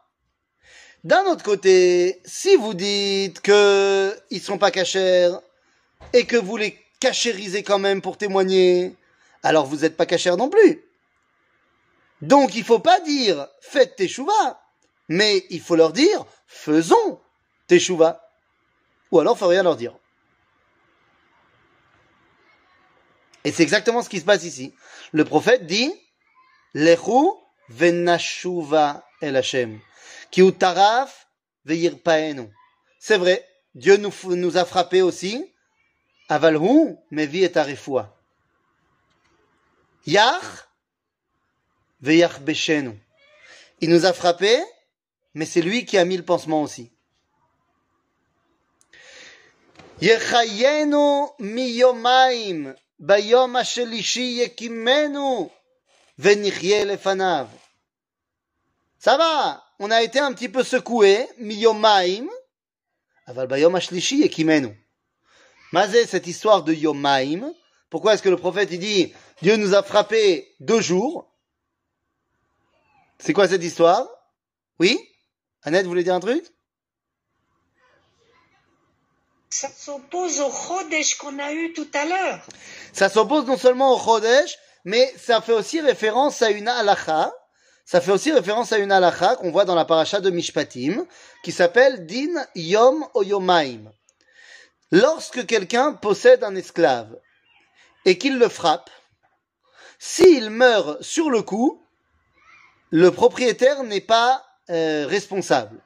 D'un 1.04 1.26
autre 1.26 1.44
côté, 1.44 2.22
si 2.26 2.56
vous 2.56 2.74
dites 2.74 3.42
que 3.42 4.18
ils 4.32 4.42
sont 4.42 4.58
pas 4.58 4.72
cachers 4.72 5.32
et 6.14 6.26
que 6.26 6.38
vous 6.38 6.58
les 6.58 6.80
cachérisez 7.00 7.62
quand 7.62 7.80
même 7.80 8.02
pour 8.02 8.18
témoigner, 8.18 8.96
alors 9.44 9.66
vous 9.66 9.78
n'êtes 9.78 9.98
pas 9.98 10.06
cachers 10.06 10.38
non 10.38 10.50
plus. 10.50 10.82
Donc 12.24 12.56
il 12.56 12.64
faut 12.64 12.80
pas 12.80 13.02
dire 13.02 13.50
faites 13.60 13.98
teshuva, 13.98 14.62
mais 15.10 15.46
il 15.50 15.60
faut 15.60 15.76
leur 15.76 15.92
dire 15.92 16.26
faisons 16.48 17.20
teshuva. 17.68 18.26
Ou 19.12 19.20
alors 19.20 19.38
faut 19.38 19.48
rien 19.48 19.62
leur 19.62 19.76
dire. 19.76 19.94
Et 23.44 23.52
c'est 23.52 23.64
exactement 23.64 24.02
ce 24.02 24.08
qui 24.08 24.22
se 24.22 24.26
passe 24.26 24.46
ici. 24.46 24.74
Le 25.12 25.26
prophète 25.26 25.68
dit 25.68 25.94
Lechu 26.74 27.28
venashuva 27.68 29.06
el 29.22 29.36
Hashem. 29.36 29.82
Ki 30.32 30.44
utaraf 30.44 31.28
veirpaenu. 31.66 32.50
C'est 33.00 33.18
vrai, 33.18 33.46
Dieu 33.76 33.98
nous, 33.98 34.58
a 34.58 34.64
frappé 34.64 35.02
aussi. 35.02 35.46
Avalhu 36.30 36.96
mevi 37.12 37.44
et 37.44 37.58
arifua. 37.58 38.16
Yach. 40.06 40.70
Il 42.06 43.90
nous 43.90 44.06
a 44.06 44.14
frappés, 44.14 44.62
mais 45.34 45.46
c'est 45.46 45.62
lui 45.62 45.86
qui 45.86 45.98
a 45.98 46.04
mis 46.04 46.18
le 46.18 46.24
pansement 46.24 46.62
aussi. 46.62 46.92
Yechayenu 50.02 51.28
miyomaim, 51.40 52.76
bayom 53.00 53.56
ashelishi 53.56 54.40
yekimenu, 54.40 55.50
venichye 56.18 56.84
lefanav. 56.84 57.48
Ça 59.00 59.16
va, 59.18 59.64
on 59.80 59.90
a 59.90 60.02
été 60.02 60.20
un 60.20 60.34
petit 60.34 60.50
peu 60.50 60.64
secoué, 60.64 61.30
miyomaim, 61.38 62.28
aval 63.26 63.48
bayom 63.48 63.76
ashlishi 63.76 64.18
yekimenu. 64.18 64.78
Mazé, 65.72 66.06
cette 66.06 66.28
histoire 66.28 66.64
de 66.64 66.74
yomaim, 66.74 67.54
pourquoi 67.90 68.14
est-ce 68.14 68.24
que 68.24 68.30
le 68.30 68.38
prophète 68.38 68.70
il 68.72 68.80
dit 68.80 69.14
Dieu 69.42 69.56
nous 69.56 69.74
a 69.74 69.84
frappé 69.84 70.54
deux 70.60 70.82
jours 70.82 71.33
c'est 73.26 73.32
quoi 73.32 73.48
cette 73.48 73.64
histoire? 73.64 74.06
Oui? 74.82 75.00
Annette, 75.62 75.84
vous 75.84 75.92
voulez 75.92 76.04
dire 76.04 76.14
un 76.14 76.20
truc? 76.20 76.44
Ça 79.50 79.70
s'oppose 79.70 80.42
au 80.42 80.52
Chodesh 80.52 81.16
qu'on 81.16 81.40
a 81.40 81.54
eu 81.54 81.72
tout 81.72 81.88
à 81.94 82.04
l'heure. 82.04 82.46
Ça 82.92 83.08
s'oppose 83.08 83.46
non 83.46 83.56
seulement 83.56 83.96
au 83.96 83.98
Chodesh, 83.98 84.58
mais 84.84 85.14
ça 85.18 85.40
fait 85.40 85.54
aussi 85.54 85.80
référence 85.80 86.42
à 86.42 86.50
une 86.50 86.68
halacha. 86.68 87.32
Ça 87.86 88.02
fait 88.02 88.12
aussi 88.12 88.34
référence 88.34 88.74
à 88.74 88.78
une 88.78 88.92
halacha 88.92 89.38
qu'on 89.38 89.52
voit 89.52 89.64
dans 89.64 89.76
la 89.76 89.86
paracha 89.86 90.20
de 90.20 90.30
Mishpatim, 90.30 91.06
qui 91.46 91.54
s'appelle 91.54 92.06
Din 92.06 92.46
Yom 92.56 93.08
Oyomaim. 93.14 93.90
Lorsque 94.92 95.46
quelqu'un 95.46 95.94
possède 95.94 96.44
un 96.44 96.56
esclave 96.56 97.18
et 98.04 98.18
qu'il 98.18 98.38
le 98.38 98.50
frappe, 98.50 98.90
s'il 99.98 100.50
meurt 100.50 101.02
sur 101.02 101.30
le 101.30 101.42
coup, 101.42 101.83
le 102.94 103.10
propriétaire 103.10 103.84
n'est 103.84 104.02
pas 104.02 104.46
euh, 104.70 105.08
responsable. 105.08 105.82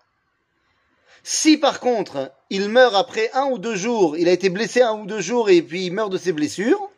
Si 1.23 1.55
par 1.55 1.79
contre 1.79 2.33
il 2.49 2.67
meurt 2.67 2.93
après 2.95 3.31
un 3.33 3.45
ou 3.45 3.59
deux 3.59 3.77
jours, 3.77 4.17
il 4.17 4.27
a 4.27 4.33
été 4.33 4.49
blessé 4.49 4.81
un 4.81 4.91
ou 4.91 5.05
deux 5.05 5.21
jours 5.21 5.49
et 5.49 5.61
puis 5.61 5.85
il 5.85 5.93
meurt 5.93 6.11
de 6.11 6.17
ses 6.17 6.33
blessures, 6.33 6.89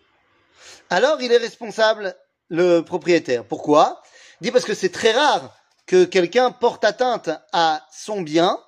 alors 0.89 1.21
il 1.21 1.31
est 1.31 1.37
responsable 1.37 2.15
le 2.49 2.81
propriétaire. 2.81 3.45
Pourquoi? 3.45 4.01
Il 4.41 4.51
parce 4.51 4.65
que 4.65 4.73
c'est 4.73 4.89
très 4.89 5.11
rare 5.11 5.55
que 5.85 6.05
quelqu'un 6.05 6.49
porte 6.49 6.83
atteinte 6.85 7.29
à 7.53 7.85
son 7.91 8.21
bien 8.21 8.59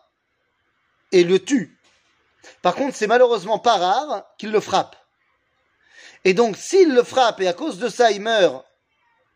et 1.12 1.24
le 1.24 1.40
tue. 1.40 1.76
Par 2.62 2.76
contre, 2.76 2.96
c'est 2.96 3.08
malheureusement 3.08 3.58
pas 3.58 3.78
rare 3.78 4.26
qu'il 4.38 4.52
le 4.52 4.60
frappe. 4.60 4.96
Et 6.24 6.36
donc, 6.36 6.56
s'il 6.56 6.94
le 6.94 7.02
frappe 7.02 7.42
et 7.42 7.48
à 7.48 7.54
cause 7.54 7.80
de 7.80 7.90
ça 7.90 8.12
il 8.12 8.22
meurt, 8.22 8.64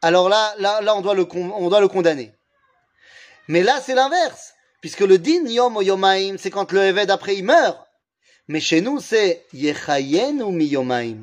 alors 0.03 0.29
là, 0.29 0.55
là, 0.59 0.81
là, 0.81 0.95
on 0.97 1.03
doit 1.03 1.15
le, 1.15 1.27
on 1.35 1.69
doit 1.69 1.81
le 1.81 1.89
condamner. 1.89 2.33
Mais 3.49 3.63
là, 3.63 3.81
c'est 3.81 3.95
l'inverse, 3.95 4.55
puisque 4.81 5.01
le 5.01 5.19
din 5.19 5.47
yom 5.47 5.77
o 5.77 5.83
yomaim, 5.83 6.37
c'est 6.39 6.51
quand 6.51 6.73
le 6.73 6.83
évêque 6.83 7.11
après 7.11 7.37
il 7.37 7.45
meurt. 7.45 7.79
Mais 8.49 8.61
chez 8.61 8.81
nous, 8.81 9.01
c'est 9.01 9.47
yechayen 9.53 10.41
ou 10.41 10.51
mi 10.51 10.67
yomaim. 10.67 11.19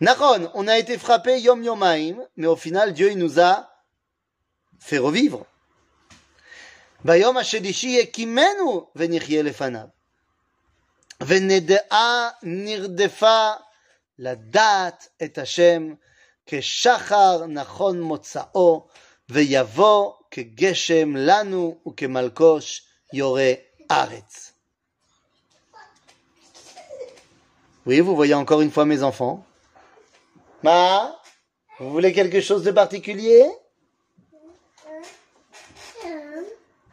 Naron, 0.00 0.50
on 0.54 0.66
a 0.68 0.78
été 0.78 0.98
frappé 0.98 1.40
yom 1.40 1.62
yomaim, 1.62 2.16
mais 2.36 2.46
au 2.46 2.56
final, 2.56 2.92
Dieu 2.92 3.10
il 3.10 3.18
nous 3.18 3.40
a 3.40 3.68
fait 4.80 4.98
revivre. 4.98 5.46
Bayom 7.04 7.36
השלישי 7.36 7.88
יקימנו 7.88 8.90
ונחיה 8.96 9.42
לפניו. 9.42 9.86
ונדעה 11.26 12.28
נרדפה 12.42 13.50
לדעת 14.18 15.08
את 15.22 15.38
השם 15.38 15.94
כשחר 16.46 17.46
נכון 17.46 18.00
מוצאו, 18.00 18.86
ויבוא 19.28 20.12
כגשם 20.30 21.16
לנו 21.16 21.78
וכמלקוש 21.88 22.86
יורה 23.12 23.52
ארץ. 23.90 24.52
Oui, 27.84 28.00
vous 28.00 28.14
voyez 28.14 28.34
encore 28.34 28.60
une 28.60 28.70
fois 28.70 28.84
mes 28.84 29.02
enfants. 29.02 29.44
Ma, 30.62 31.20
vous 31.80 31.90
voulez 31.90 32.12
quelque 32.12 32.40
chose 32.40 32.62
de 32.62 32.70
particulier 32.70 33.44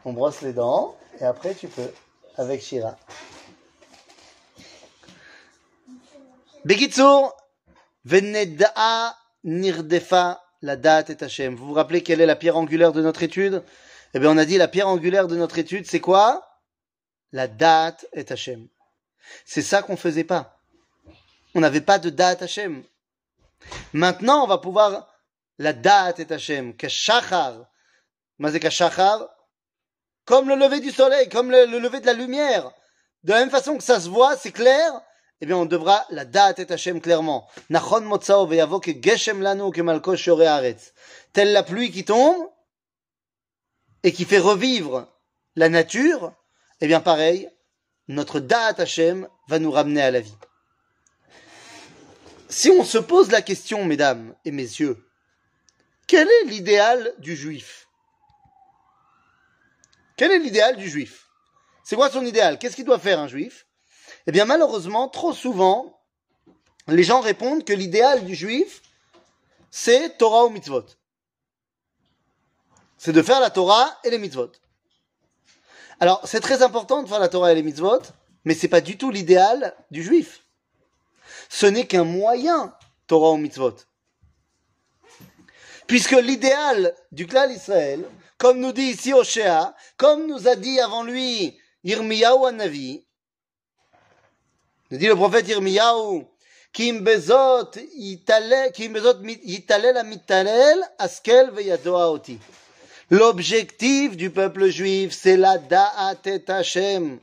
On 0.04 0.12
brosse 0.12 0.40
les 0.40 0.52
dents 0.52 0.96
et 1.20 1.24
après 1.24 1.54
tu 1.54 1.68
peux 1.68 1.92
avec 2.36 2.60
Shira. 2.62 2.96
Bekitsur, 6.64 7.32
Vened'a 8.04 9.16
nirdefa 9.45 10.43
la 10.61 10.75
date 10.75 11.11
et 11.11 11.23
Hashem. 11.23 11.55
Vous 11.55 11.67
vous 11.67 11.73
rappelez 11.73 12.03
quelle 12.03 12.19
est 12.19 12.25
la 12.25 12.35
pierre 12.35 12.57
angulaire 12.57 12.91
de 12.91 13.01
notre 13.01 13.23
étude? 13.23 13.63
Eh 14.13 14.19
bien, 14.19 14.31
on 14.31 14.37
a 14.37 14.45
dit 14.45 14.57
la 14.57 14.67
pierre 14.67 14.87
angulaire 14.87 15.27
de 15.27 15.37
notre 15.37 15.59
étude, 15.59 15.85
c'est 15.85 15.99
quoi? 15.99 16.59
La 17.31 17.47
date 17.47 18.05
et 18.13 18.25
Hashem. 18.29 18.67
C'est 19.45 19.61
ça 19.61 19.81
qu'on 19.81 19.97
faisait 19.97 20.23
pas. 20.23 20.59
On 21.53 21.61
n'avait 21.61 21.81
pas 21.81 21.99
de 21.99 22.09
date 22.09 22.41
Hashem. 22.41 22.83
Maintenant, 23.93 24.43
on 24.43 24.47
va 24.47 24.57
pouvoir 24.57 25.07
la 25.59 25.73
date 25.73 26.19
et 26.19 26.33
Hashem. 26.33 26.75
Kashachar. 26.75 27.65
Mazé 28.39 28.59
kashachar. 28.59 29.29
comme 30.25 30.49
le 30.49 30.55
lever 30.55 30.79
du 30.79 30.91
soleil, 30.91 31.29
comme 31.29 31.51
le 31.51 31.65
lever 31.65 31.99
de 31.99 32.05
la 32.07 32.13
lumière, 32.13 32.71
de 33.23 33.31
la 33.31 33.39
même 33.39 33.51
façon 33.51 33.77
que 33.77 33.83
ça 33.83 33.99
se 33.99 34.09
voit, 34.09 34.35
c'est 34.37 34.51
clair, 34.51 34.91
eh 35.41 35.45
bien 35.45 35.57
on 35.57 35.65
devra 35.65 36.05
la 36.09 36.25
date 36.25 36.59
et 36.59 36.71
Hachem 36.71 37.01
clairement. 37.01 37.47
Nachon 37.69 38.01
motzao 38.01 38.49
geshem 38.49 39.41
lanu 39.41 39.71
ke 39.71 39.81
haaretz. 39.81 40.93
Telle 41.33 41.51
la 41.51 41.63
pluie 41.63 41.91
qui 41.91 42.05
tombe 42.05 42.49
et 44.03 44.11
qui 44.11 44.25
fait 44.25 44.39
revivre 44.39 45.07
la 45.55 45.69
nature, 45.69 46.33
eh 46.81 46.87
bien 46.87 47.01
pareil, 47.01 47.49
notre 48.07 48.39
date 48.39 48.79
Hachem 48.79 49.27
va 49.47 49.59
nous 49.59 49.71
ramener 49.71 50.01
à 50.01 50.11
la 50.11 50.21
vie. 50.21 50.37
Si 52.47 52.69
on 52.69 52.83
se 52.83 52.97
pose 52.97 53.31
la 53.31 53.41
question, 53.41 53.83
mesdames 53.83 54.35
et 54.45 54.51
messieurs, 54.51 55.03
quel 56.07 56.27
est 56.27 56.45
l'idéal 56.45 57.13
du 57.17 57.35
juif? 57.35 57.87
Quel 60.17 60.31
est 60.31 60.39
l'idéal 60.39 60.77
du 60.77 60.87
juif? 60.87 61.27
C'est 61.83 61.95
quoi 61.95 62.09
son 62.09 62.25
idéal? 62.25 62.57
Qu'est-ce 62.57 62.75
qu'il 62.75 62.85
doit 62.85 62.99
faire 62.99 63.19
un 63.19 63.27
juif? 63.27 63.64
Eh 64.27 64.31
bien 64.31 64.45
malheureusement, 64.45 65.07
trop 65.07 65.33
souvent, 65.33 66.01
les 66.87 67.03
gens 67.03 67.21
répondent 67.21 67.63
que 67.63 67.73
l'idéal 67.73 68.25
du 68.25 68.35
juif, 68.35 68.81
c'est 69.71 70.17
Torah 70.17 70.45
ou 70.45 70.49
mitzvot. 70.49 70.85
C'est 72.97 73.11
de 73.11 73.21
faire 73.21 73.39
la 73.39 73.49
Torah 73.49 73.97
et 74.03 74.09
les 74.09 74.17
mitzvot. 74.17 74.51
Alors, 75.99 76.21
c'est 76.25 76.41
très 76.41 76.61
important 76.61 77.03
de 77.03 77.07
faire 77.07 77.19
la 77.19 77.29
Torah 77.29 77.51
et 77.51 77.55
les 77.55 77.63
mitzvot, 77.63 78.01
mais 78.43 78.53
c'est 78.53 78.67
pas 78.67 78.81
du 78.81 78.97
tout 78.97 79.11
l'idéal 79.11 79.75
du 79.91 80.03
juif. 80.03 80.41
Ce 81.49 81.65
n'est 81.65 81.87
qu'un 81.87 82.03
moyen, 82.03 82.75
Torah 83.07 83.31
ou 83.31 83.37
mitzvot. 83.37 83.75
Puisque 85.87 86.11
l'idéal 86.11 86.95
du 87.11 87.27
clan 87.27 87.49
Israël, 87.49 88.05
comme 88.37 88.59
nous 88.59 88.71
dit 88.71 88.83
ici 88.83 89.13
Oshéa, 89.13 89.75
comme 89.97 90.27
nous 90.27 90.47
a 90.47 90.55
dit 90.55 90.79
avant 90.79 91.03
lui 91.03 91.57
Yirmiyahu 91.83 92.51
Navi, 92.53 93.04
nous 94.91 94.97
dit 94.97 95.07
le 95.07 95.15
prophète 95.15 95.47
Yirmiyahu, 95.47 96.25
Kim 96.75 97.05
bezot 97.05 97.71
yitalel 97.95 99.97
amitalel 99.97 100.83
askel. 100.99 101.51
L'objectif 103.09 104.17
du 104.17 104.29
peuple 104.29 104.67
juif, 104.67 105.13
c'est 105.13 105.37
la 105.37 105.57
da'at 105.57 106.17
et 106.25 106.43
Hashem, 106.47 107.19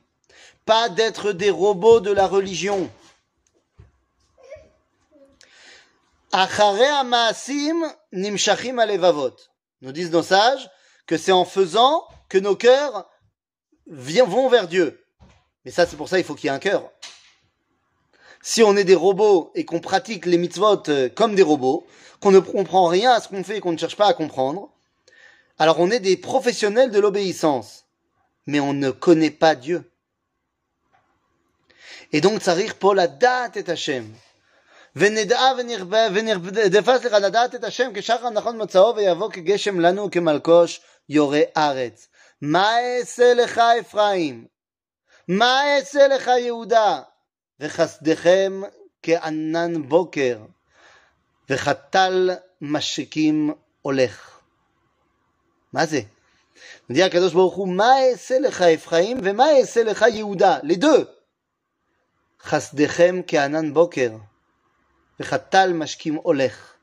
pas 0.64 0.88
d'être 0.88 1.32
des 1.32 1.50
robots 1.50 2.00
de 2.00 2.12
la 2.12 2.26
religion. 2.26 2.90
Nimshachim 8.12 8.78
alevavot. 8.78 9.36
Nous 9.82 9.92
disent 9.92 10.12
nos 10.12 10.22
sages 10.22 10.70
que 11.06 11.18
c'est 11.18 11.32
en 11.32 11.44
faisant 11.44 12.04
que 12.30 12.38
nos 12.38 12.56
cœurs 12.56 13.06
vont 13.86 14.48
vers 14.48 14.66
Dieu. 14.66 15.04
Mais 15.64 15.70
ça, 15.70 15.86
c'est 15.86 15.96
pour 15.96 16.08
ça 16.08 16.18
il 16.18 16.24
faut 16.24 16.34
qu'il 16.34 16.46
y 16.46 16.48
ait 16.48 16.56
un 16.56 16.58
cœur. 16.58 16.90
Si 18.41 18.63
on 18.63 18.76
est 18.78 18.84
des 18.84 18.95
robots 18.95 19.51
et 19.55 19.65
qu'on 19.65 19.80
pratique 19.80 20.26
les 20.26 20.38
mitzvot 20.38 20.84
euh, 20.89 21.09
comme 21.09 21.36
des 21.36 21.43
robots, 21.43 21.86
qu'on 22.20 22.32
ne 22.32 22.39
comprend 22.39 22.88
rien 22.88 23.11
à 23.11 23.20
ce 23.20 23.28
qu'on 23.28 23.43
fait 23.43 23.57
et 23.57 23.59
qu'on 23.59 23.74
ne 23.74 23.78
cherche 23.78 23.95
pas 23.95 24.07
à 24.07 24.13
comprendre, 24.13 24.70
alors 25.59 25.80
on 25.80 25.91
est 25.91 25.99
des 25.99 26.18
professionnels 26.18 26.91
de 26.91 26.99
l'obéissance, 26.99 27.86
mais 28.45 28.59
on 28.59 28.74
ne 28.74 28.91
connaît 28.91 29.32
pas 29.32 29.55
Dieu. 29.55 29.89
Et 32.13 32.22
donc, 32.22 32.41
tzarich 32.41 32.74
pour 32.74 32.95
la 32.95 33.07
date 33.07 33.57
et 33.57 33.70
Hashem. 33.70 34.13
ונדע 34.99 35.51
ונרדפס 36.13 37.03
לך 37.03 37.13
לדעת 37.13 37.55
את 37.55 37.63
השם 37.63 37.91
כשחר 37.93 38.30
נכון 38.30 38.57
מוצאו 38.57 38.95
ויבוא 38.95 39.30
כגשם 39.32 39.80
לנו 39.80 40.11
כמלקוש 40.11 40.82
יורה 41.09 41.41
ארץ. 41.57 42.07
מה 42.41 42.80
אעשה 42.80 43.34
לך 43.34 43.61
אפרים? 43.82 44.45
מה 45.28 45.76
אעשה 45.76 46.07
לך 46.07 46.32
יהודה? 46.39 47.01
וחסדכם 47.61 48.61
כענן 49.03 49.89
בוקר 49.89 50.39
וחתל 51.49 52.30
משיקים 52.61 53.53
הולך. 53.82 54.39
מה 55.74 55.86
זה? 55.86 56.01
dit 56.91 57.01
הקדוש 57.01 57.34
ברוך 57.34 57.55
הוא, 57.55 57.68
מה 57.68 57.91
אעשה 58.11 58.39
לך 58.39 58.61
אפרים 58.61 59.18
ומה 59.24 59.45
אעשה 59.59 59.84
לך 59.84 60.05
יהודה? 60.13 60.57
לדו. 60.63 60.95
חסדכם 62.41 63.22
כענן 63.28 63.74
בוקר 63.74 64.11
וחתל 65.20 65.74
משקים 65.74 66.15
הולך. 66.15 66.74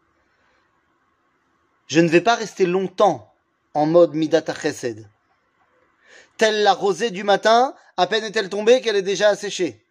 Je 1.87 2.01
ne 2.01 2.09
vais 2.09 2.23
pas 2.23 2.35
rester 2.35 2.67
longtemps 2.67 3.33
en 3.75 3.87
mode 3.87 4.15
Midat 4.15 4.53
Chesed. 4.55 5.07
Telle 6.39 6.63
la 6.63 6.73
rosée 6.73 7.11
du 7.11 7.25
matin, 7.25 7.75
à 7.97 8.07
peine 8.07 8.25
est-elle 8.25 8.49
tombée 8.49 8.81
qu'elle 8.81 8.97
est 8.97 9.03
déjà 9.03 9.29
asséchée. 9.29 9.85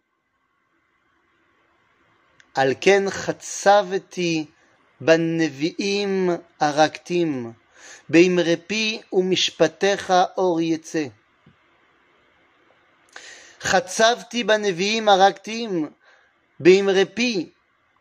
על 2.58 2.74
כן 2.80 3.10
חצבתי 3.10 4.46
בנביאים 5.00 6.30
הרכתים, 6.60 7.52
באמרי 8.08 8.56
פי 8.66 9.00
ומשפטיך 9.12 10.12
אור 10.36 10.60
יצא. 10.60 11.06
חצבתי 13.60 14.44
בנביאים 14.44 15.08
הרכתים, 15.08 15.88
באמרי 16.60 17.04
פי 17.04 17.50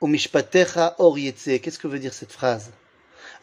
ומishpatecha 0.04 0.96
or 1.00 1.18
yetse. 1.18 1.60
Qu'est-ce 1.60 1.80
que 1.80 1.88
veut 1.88 2.00
dire 2.00 2.14
cette 2.14 2.34
phrase 2.34 2.72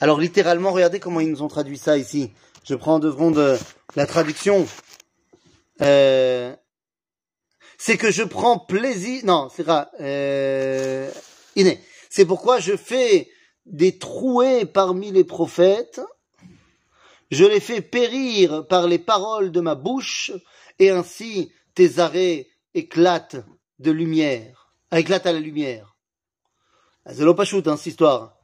Alors 0.01 0.21
littéralement, 0.21 0.73
regardez 0.73 1.01
comment 1.01 1.21
ils 1.21 1.31
nous 1.31 1.43
ont 1.43 1.49
traduit 1.49 1.79
ça 1.79 1.97
ici. 1.97 2.33
Je 2.65 2.75
prends 2.75 2.99
deux 2.99 3.11
secondes 3.11 3.59
la 3.97 4.07
traduction. 4.07 4.67
Euh, 5.81 6.55
c'est 7.86 7.98
que 7.98 8.10
je 8.10 8.24
prends 8.24 8.58
plaisir. 8.58 9.22
Non, 9.26 9.48
c'est 9.56 9.64
ça. 9.64 9.92
Euh, 10.02 11.08
c'est 12.10 12.26
pourquoi 12.26 12.60
je 12.60 12.76
fais 12.76 13.30
des 13.68 14.00
trouées 14.00 14.66
parmi 14.66 15.12
les 15.12 15.24
prophètes. 15.24 16.02
Je 17.30 17.46
les 17.46 17.60
fais 17.60 17.82
périr 17.82 18.66
par 18.68 18.88
les 18.88 18.98
paroles 18.98 19.52
de 19.52 19.60
ma 19.60 19.76
bouche, 19.76 20.32
et 20.80 20.90
ainsi 20.90 21.52
tes 21.76 22.00
arrêts 22.00 22.48
éclatent 22.74 23.46
de 23.78 23.92
lumière, 23.92 24.72
éclatent 24.92 25.28
à 25.28 25.34
la 25.34 25.40
lumière. 25.40 25.96
C'est 27.06 27.20
l'opachut, 27.20 27.68
hein, 27.68 27.78
cette 27.78 27.86
histoire. 27.86 28.36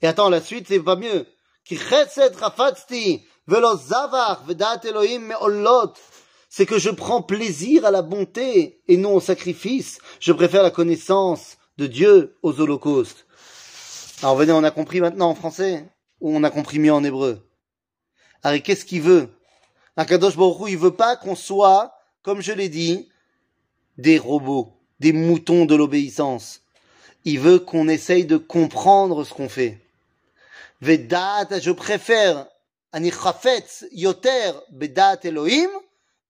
Et 0.00 0.06
attends, 0.06 0.30
la 0.30 0.40
suite, 0.40 0.64
c'est 0.66 0.80
pas 0.80 0.96
mieux. 0.96 1.26
C'est 6.48 6.66
que 6.66 6.78
je 6.78 6.90
prends 6.90 7.22
plaisir 7.22 7.84
à 7.84 7.90
la 7.90 8.02
bonté 8.02 8.80
et 8.88 8.96
non 8.96 9.14
au 9.16 9.20
sacrifice. 9.20 9.98
Je 10.20 10.32
préfère 10.32 10.62
la 10.62 10.70
connaissance 10.70 11.58
de 11.76 11.86
Dieu 11.86 12.36
aux 12.42 12.60
holocaustes. 12.60 13.26
Alors 14.22 14.36
venez, 14.36 14.52
on 14.52 14.64
a 14.64 14.70
compris 14.70 15.00
maintenant 15.00 15.30
en 15.30 15.34
français 15.34 15.84
ou 16.20 16.34
on 16.34 16.42
a 16.42 16.50
compris 16.50 16.78
mieux 16.78 16.92
en 16.92 17.04
hébreu. 17.04 17.46
Alors 18.42 18.62
qu'est-ce 18.62 18.84
qu'il 18.84 19.02
veut? 19.02 19.28
Akadosh 19.96 20.36
Baruch 20.36 20.70
il 20.70 20.78
veut 20.78 20.94
pas 20.94 21.16
qu'on 21.16 21.34
soit, 21.34 21.92
comme 22.22 22.40
je 22.40 22.52
l'ai 22.52 22.68
dit, 22.68 23.08
des 23.96 24.18
robots, 24.18 24.72
des 25.00 25.12
moutons 25.12 25.66
de 25.66 25.74
l'obéissance. 25.74 26.62
Il 27.24 27.40
veut 27.40 27.58
qu'on 27.58 27.88
essaye 27.88 28.24
de 28.24 28.36
comprendre 28.36 29.24
ce 29.24 29.34
qu'on 29.34 29.48
fait. 29.48 29.78
Vedat, 30.80 31.60
je 31.60 31.72
préfère 31.72 32.46
ani 32.92 33.12
yoter 33.92 34.52
bedat 34.70 35.18
Elohim. 35.24 35.68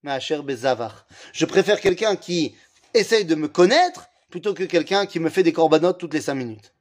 Je 0.05 1.45
préfère 1.45 1.81
quelqu'un 1.81 2.17
qui 2.17 2.55
essaye 2.95 3.25
de 3.25 3.35
me 3.35 3.49
connaître 3.49 4.09
plutôt 4.31 4.55
que 4.55 4.65
quelqu'un 4.65 5.07
qui 5.07 5.21
me 5.21 5.31
fait 5.31 5.43
des 5.43 5.53
corbanotes 5.53 5.99
toutes 5.99 6.15
les 6.15 6.21
cinq 6.21 6.35
minutes. 6.35 6.73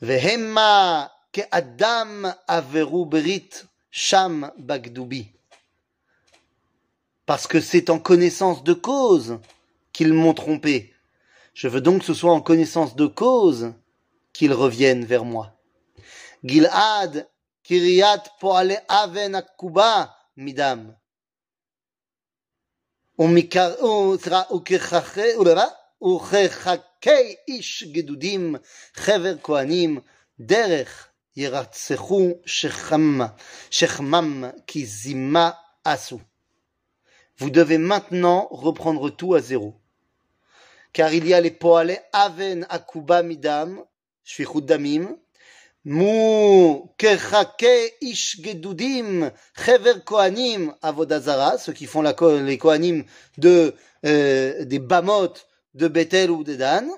Vehemma 0.00 1.12
ke 1.32 1.42
adam 1.50 2.34
averu 2.46 3.06
sham. 3.90 4.50
Parce 7.26 7.46
que 7.46 7.60
c'est 7.60 7.90
en 7.90 7.98
connaissance 7.98 8.64
de 8.64 8.72
cause 8.74 9.38
qu'ils 9.92 10.12
m'ont 10.12 10.34
trompé. 10.34 10.94
Je 11.54 11.68
veux 11.68 11.80
donc 11.80 12.00
que 12.00 12.06
ce 12.06 12.14
soit 12.14 12.32
en 12.32 12.40
connaissance 12.40 12.96
de 12.96 13.06
cause 13.06 13.72
qu'ils 14.32 14.52
reviennent 14.52 15.04
vers 15.04 15.24
moi. 15.24 15.52
Gilad, 16.42 17.28
Kiryat 17.62 18.24
Poale 18.40 18.82
Aven 18.88 19.42
Midam. 20.37 20.91
וכחכי 26.01 27.35
איש 27.47 27.83
גדודים 27.83 28.55
חבר 28.93 29.35
כהנים 29.43 29.99
דרך 30.39 31.07
ירצחו 31.35 32.29
שכמם, 32.45 33.21
שכמם 33.69 34.43
כי 34.67 34.85
זימה 34.85 35.49
עשו. 35.85 36.19
Vous 37.37 37.49
devez 37.49 37.77
maintenant 37.77 38.47
reprendre 38.51 39.09
tout 39.09 39.33
à 39.33 39.39
zéro 39.39 39.79
car 40.93 41.13
il 41.13 41.27
y 41.27 41.33
a 41.33 41.41
les 41.41 41.51
poale 41.51 41.99
aven 42.13 42.65
akuba 42.69 43.23
midam, 43.23 43.83
shvichut 44.23 44.61
damim, 44.61 45.15
Kechake 45.86 47.90
ish 48.00 48.40
gedudim 48.40 49.30
chever 49.54 50.00
kohanim 50.00 50.74
avodazara, 50.80 51.58
ceux 51.58 51.74
qui 51.74 51.84
font 51.84 52.00
la, 52.00 52.14
les 52.40 52.56
kohanim 52.56 53.04
de, 53.36 53.74
euh, 54.06 54.64
des 54.64 54.78
bamot 54.78 55.34
de 55.74 55.88
Bethel 55.88 56.30
ou 56.30 56.42
de 56.42 56.54
Dan. 56.54 56.88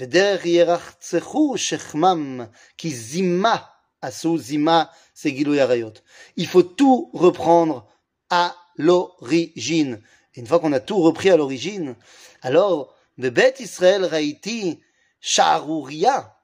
Veder 0.00 0.44
yerachzechu 0.44 1.56
shechmam 1.56 2.48
ki 2.76 2.90
zima 2.90 3.70
asu 4.02 4.36
zima 4.38 4.90
segilou 5.14 5.54
yarayot. 5.54 5.94
Il 6.36 6.48
faut 6.48 6.64
tout 6.64 7.10
reprendre 7.14 7.86
à 8.30 8.56
l'origine. 8.76 10.02
Et 10.34 10.40
une 10.40 10.48
fois 10.48 10.58
qu'on 10.58 10.72
a 10.72 10.80
tout 10.80 11.00
repris 11.00 11.30
à 11.30 11.36
l'origine, 11.36 11.94
alors, 12.42 12.96
Bebet 13.16 13.54
Israël 13.60 14.04
raiti 14.04 14.80
sha'aruria, 15.20 16.36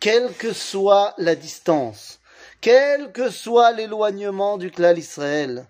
Quelle 0.00 0.32
que 0.34 0.52
soit 0.52 1.14
la 1.18 1.34
distance, 1.34 2.20
quel 2.60 3.12
que 3.12 3.30
soit 3.30 3.72
l'éloignement 3.72 4.58
du 4.58 4.70
clan 4.70 4.94
Israël, 4.94 5.66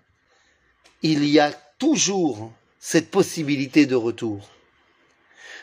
il 1.01 1.25
y 1.25 1.39
a 1.39 1.51
toujours 1.79 2.51
cette 2.79 3.09
possibilité 3.09 3.87
de 3.87 3.95
retour. 3.95 4.49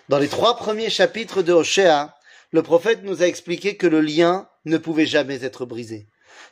Dans 0.09 0.19
les 0.19 0.29
trois 0.29 0.57
premiers 0.57 0.91
chapitres 0.91 1.43
de 1.43 1.53
Hoshea, 1.53 2.15
le 2.51 2.63
prophète 2.63 3.03
nous 3.03 3.23
a 3.23 3.27
expliqué 3.27 3.77
que 3.77 3.87
le 3.87 4.01
lien 4.01 4.49
ne 4.65 4.79
pouvait 4.79 5.07
jamais 5.07 5.45
être 5.45 5.65
brisé. 5.65 6.07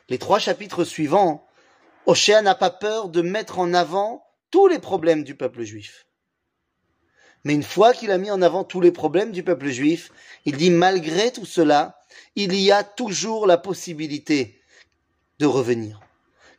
Les 0.09 0.17
trois 0.17 0.39
chapitres 0.39 0.83
suivants, 0.83 1.45
Hoshea 2.05 2.41
n'a 2.41 2.55
pas 2.55 2.69
peur 2.69 3.09
de 3.09 3.21
mettre 3.21 3.59
en 3.59 3.73
avant 3.73 4.25
tous 4.51 4.67
les 4.67 4.79
problèmes 4.79 5.23
du 5.23 5.35
peuple 5.35 5.63
juif. 5.63 6.05
Mais 7.43 7.53
une 7.53 7.63
fois 7.63 7.93
qu'il 7.93 8.11
a 8.11 8.17
mis 8.17 8.31
en 8.31 8.41
avant 8.41 8.63
tous 8.63 8.81
les 8.81 8.91
problèmes 8.91 9.31
du 9.31 9.43
peuple 9.43 9.69
juif, 9.69 10.11
il 10.45 10.57
dit 10.57 10.71
malgré 10.71 11.31
tout 11.31 11.45
cela, 11.45 11.99
il 12.35 12.55
y 12.55 12.71
a 12.71 12.83
toujours 12.83 13.45
la 13.45 13.57
possibilité 13.57 14.59
de 15.39 15.45
revenir. 15.45 15.99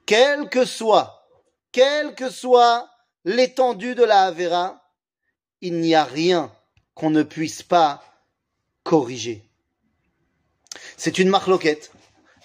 Quel 0.06 0.48
que 0.48 0.64
soit, 0.64 1.28
quelle 1.72 2.14
que 2.14 2.30
soit 2.30 2.88
l'étendue 3.24 3.96
de 3.96 4.04
la 4.04 4.22
Havera, 4.22 4.80
il 5.60 5.80
n'y 5.80 5.94
a 5.94 6.04
rien 6.04 6.52
qu'on 6.94 7.10
ne 7.10 7.24
puisse 7.24 7.62
pas 7.62 8.04
corriger. 8.84 9.42
C'est 10.96 11.18
une 11.18 11.28
marloquette. 11.28 11.90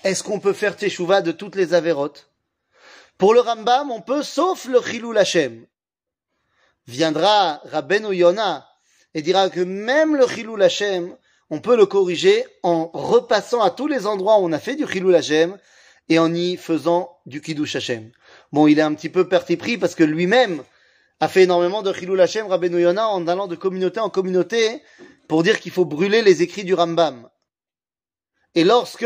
Est-ce 0.04 0.24
qu'on 0.24 0.39
peut 0.39 0.54
faire 0.54 0.76
teshuva 0.76 1.22
de 1.22 1.32
toutes 1.32 1.56
les 1.56 1.76
avérotes 1.76 2.31
Pour 3.22 3.36
le 3.36 3.41
Rambam, 3.41 3.91
on 3.91 4.01
peut, 4.01 4.24
sauf 4.24 4.65
le 4.65 4.82
Chilou 4.82 5.11
Lachem. 5.11 5.67
Viendra 6.88 7.61
Rabbeinu 7.65 8.15
Yona 8.15 8.67
et 9.13 9.22
dira 9.22 9.51
que 9.51 9.59
même 9.59 10.15
le 10.15 10.28
Chilou 10.28 10.55
Lachem, 10.55 11.15
on 11.51 11.59
peut 11.59 11.78
le 11.78 11.86
corriger 11.86 12.43
en 12.63 12.89
repassant 12.91 13.61
à 13.61 13.69
tous 13.69 13.86
les 13.86 14.07
endroits 14.07 14.39
où 14.39 14.45
on 14.45 14.51
a 14.51 14.57
fait 14.57 14.76
du 14.76 14.88
Chilou 14.88 15.11
Lachem 15.11 15.55
et 16.09 16.17
en 16.17 16.34
y 16.34 16.57
faisant 16.57 17.15
du 17.28 17.41
Kiddush 17.41 17.76
Hashem. 17.76 18.11
Bon, 18.53 18.65
il 18.65 18.80
est 18.80 18.82
un 18.82 18.95
petit 18.95 19.09
peu 19.09 19.30
parti 19.30 19.55
pris 19.55 19.78
parce 19.78 19.93
que 19.93 20.03
lui-même 20.03 20.63
a 21.19 21.28
fait 21.28 21.43
énormément 21.43 21.84
de 21.84 21.93
Chilou 21.93 22.15
Lachem, 22.15 22.47
Rabbeinu 22.47 22.82
Yona, 22.82 23.07
en 23.07 23.28
allant 23.28 23.45
de 23.45 23.55
communauté 23.55 23.99
en 23.99 24.09
communauté 24.09 24.82
pour 25.28 25.43
dire 25.43 25.59
qu'il 25.59 25.72
faut 25.72 25.86
brûler 25.86 26.24
les 26.24 26.41
écrits 26.41 26.63
du 26.63 26.74
Rambam. 26.74 27.30
Et 28.55 28.63
lorsque, 28.63 29.05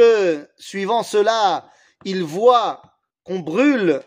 suivant 0.57 1.03
cela, 1.03 1.69
il 2.05 2.23
voit 2.23 2.94
qu'on 3.25 3.39
brûle 3.39 4.01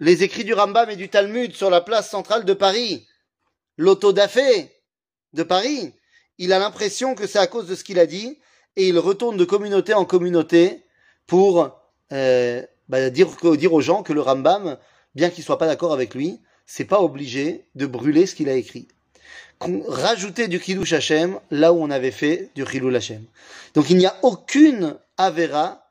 les 0.00 0.22
écrits 0.22 0.44
du 0.44 0.54
Rambam 0.54 0.88
et 0.88 0.96
du 0.96 1.08
Talmud 1.08 1.52
sur 1.52 1.70
la 1.70 1.80
place 1.80 2.08
centrale 2.08 2.44
de 2.44 2.54
Paris, 2.54 3.06
l'autodafé 3.76 4.72
de 5.34 5.42
Paris, 5.42 5.92
il 6.38 6.52
a 6.52 6.58
l'impression 6.58 7.14
que 7.14 7.26
c'est 7.26 7.38
à 7.38 7.46
cause 7.46 7.66
de 7.66 7.74
ce 7.74 7.84
qu'il 7.84 7.98
a 7.98 8.06
dit, 8.06 8.38
et 8.76 8.88
il 8.88 8.98
retourne 8.98 9.36
de 9.36 9.44
communauté 9.44 9.94
en 9.94 10.04
communauté 10.04 10.84
pour 11.26 11.70
euh, 12.12 12.62
bah, 12.88 13.10
dire, 13.10 13.28
dire 13.56 13.72
aux 13.72 13.80
gens 13.80 14.02
que 14.02 14.12
le 14.12 14.20
Rambam, 14.20 14.78
bien 15.14 15.30
qu'il 15.30 15.44
soit 15.44 15.58
pas 15.58 15.66
d'accord 15.66 15.92
avec 15.92 16.14
lui, 16.14 16.40
c'est 16.66 16.84
pas 16.84 17.00
obligé 17.00 17.66
de 17.74 17.86
brûler 17.86 18.26
ce 18.26 18.34
qu'il 18.34 18.48
a 18.48 18.54
écrit. 18.54 18.88
Rajouter 19.60 20.48
du 20.48 20.60
Kiddush 20.60 20.92
Hashem 20.92 21.38
là 21.50 21.72
où 21.72 21.82
on 21.82 21.90
avait 21.90 22.10
fait 22.10 22.50
du 22.54 22.66
Chilul 22.66 22.94
Hashem. 22.94 23.24
Donc 23.74 23.88
il 23.90 23.96
n'y 23.96 24.06
a 24.06 24.16
aucune 24.22 24.96
Avera, 25.16 25.83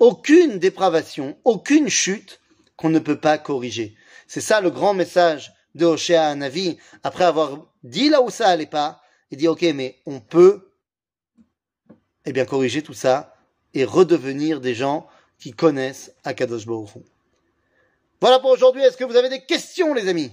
aucune 0.00 0.58
dépravation, 0.58 1.38
aucune 1.44 1.88
chute 1.88 2.40
qu'on 2.76 2.90
ne 2.90 2.98
peut 2.98 3.20
pas 3.20 3.38
corriger. 3.38 3.96
C'est 4.26 4.40
ça 4.40 4.60
le 4.60 4.70
grand 4.70 4.94
message 4.94 5.52
de 5.74 5.84
Hoshea 5.86 6.34
Navi, 6.34 6.78
après 7.02 7.24
avoir 7.24 7.66
dit 7.82 8.08
là 8.08 8.22
où 8.22 8.30
ça 8.30 8.48
allait 8.48 8.66
pas, 8.66 9.00
et 9.30 9.36
dit 9.36 9.48
ok, 9.48 9.62
mais 9.74 10.00
on 10.06 10.20
peut, 10.20 10.72
eh 12.24 12.32
bien, 12.32 12.44
corriger 12.44 12.82
tout 12.82 12.94
ça 12.94 13.36
et 13.74 13.84
redevenir 13.84 14.60
des 14.60 14.74
gens 14.74 15.06
qui 15.38 15.52
connaissent 15.52 16.12
Akadosh 16.24 16.66
Baruch. 16.66 16.90
Voilà 18.20 18.38
pour 18.38 18.50
aujourd'hui. 18.50 18.82
Est-ce 18.82 18.96
que 18.96 19.04
vous 19.04 19.16
avez 19.16 19.28
des 19.28 19.44
questions, 19.44 19.92
les 19.92 20.08
amis? 20.08 20.32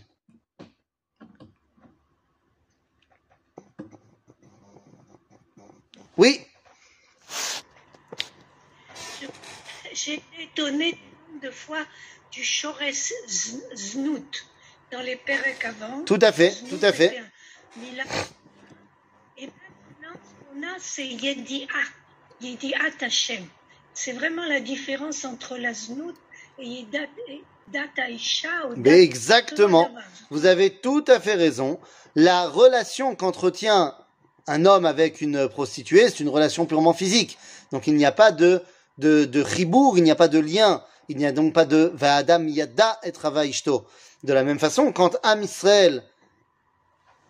Oui? 6.18 6.39
J'ai 10.04 10.16
été 10.16 10.24
étonnée 10.43 10.97
de 11.41 11.49
fois 11.49 11.80
du 12.32 12.43
Chores 12.43 12.80
Znout 13.76 14.45
dans 14.91 15.01
les 15.01 15.16
Pérec 15.16 15.64
avant. 15.64 16.04
Tout 16.04 16.20
à 16.22 16.32
fait, 16.32 16.54
tout 16.70 16.80
à 16.82 16.91
fait. 16.91 17.22
Et 19.38 19.45
maintenant, 19.45 20.14
ce 20.14 20.45
qu'on 20.45 20.64
a, 20.64 20.76
c'est 20.80 21.08
Yedi'at, 21.08 21.68
Yedi'at 22.41 23.01
Hashem. 23.01 23.45
C'est 23.93 24.14
vraiment 24.14 24.45
la 24.45 24.60
différence 24.60 25.24
entre 25.26 25.58
la 25.58 25.74
Znout 25.74 26.16
et 26.60 26.66
Yedat. 26.66 27.08
Mais 28.78 29.01
exactement. 29.01 29.89
Vous 30.30 30.45
avez 30.45 30.70
tout 30.70 31.04
à 31.08 31.20
fait 31.20 31.36
raison. 31.36 31.80
La 32.16 32.47
relation 32.47 33.16
qu'entretient 33.16 33.95
un 34.47 34.66
homme 34.66 34.86
avec 34.86 35.22
une 35.22 35.47
prostituée, 35.47 36.10
c'est 36.10 36.20
une 36.20 36.30
relation 36.30 36.66
purement 36.66 36.93
physique. 36.93 37.38
Donc 37.72 37.88
il 37.88 37.95
n'y 37.95 38.06
a 38.06 38.12
pas 38.12 38.32
de, 38.32 38.62
de, 38.98 39.26
de 39.26 39.41
ribour, 39.41 39.98
il 39.98 40.04
n'y 40.04 40.12
a 40.12 40.16
pas 40.16 40.28
de 40.28 40.39
lien. 40.39 40.84
Il 41.10 41.18
n'y 41.18 41.26
a 41.26 41.32
donc 41.32 41.54
pas 41.54 41.66
de 41.66 41.91
Va'adam 41.96 42.48
Yada 42.48 43.00
et 43.04 43.12
Travaishto. 43.12 43.86
De 44.24 44.34
la 44.34 44.44
même 44.44 44.60
façon, 44.60 44.91
quand 44.94 45.18
Am 45.24 45.44
Israël 45.44 46.04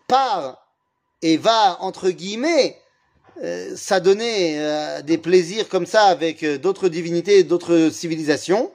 part 0.08 0.68
et 1.22 1.38
va, 1.38 1.78
entre 1.82 2.10
guillemets, 2.10 2.80
euh, 3.42 3.76
s'adonner 3.76 4.60
euh, 4.60 5.02
des 5.02 5.18
plaisirs 5.18 5.70
comme 5.70 5.88
ça 5.88 6.04
avec 6.04 6.44
euh, 6.44 6.60
d'autres 6.60 6.88
divinités 6.88 7.44
d'autres 7.44 7.90
civilisations, 7.92 8.72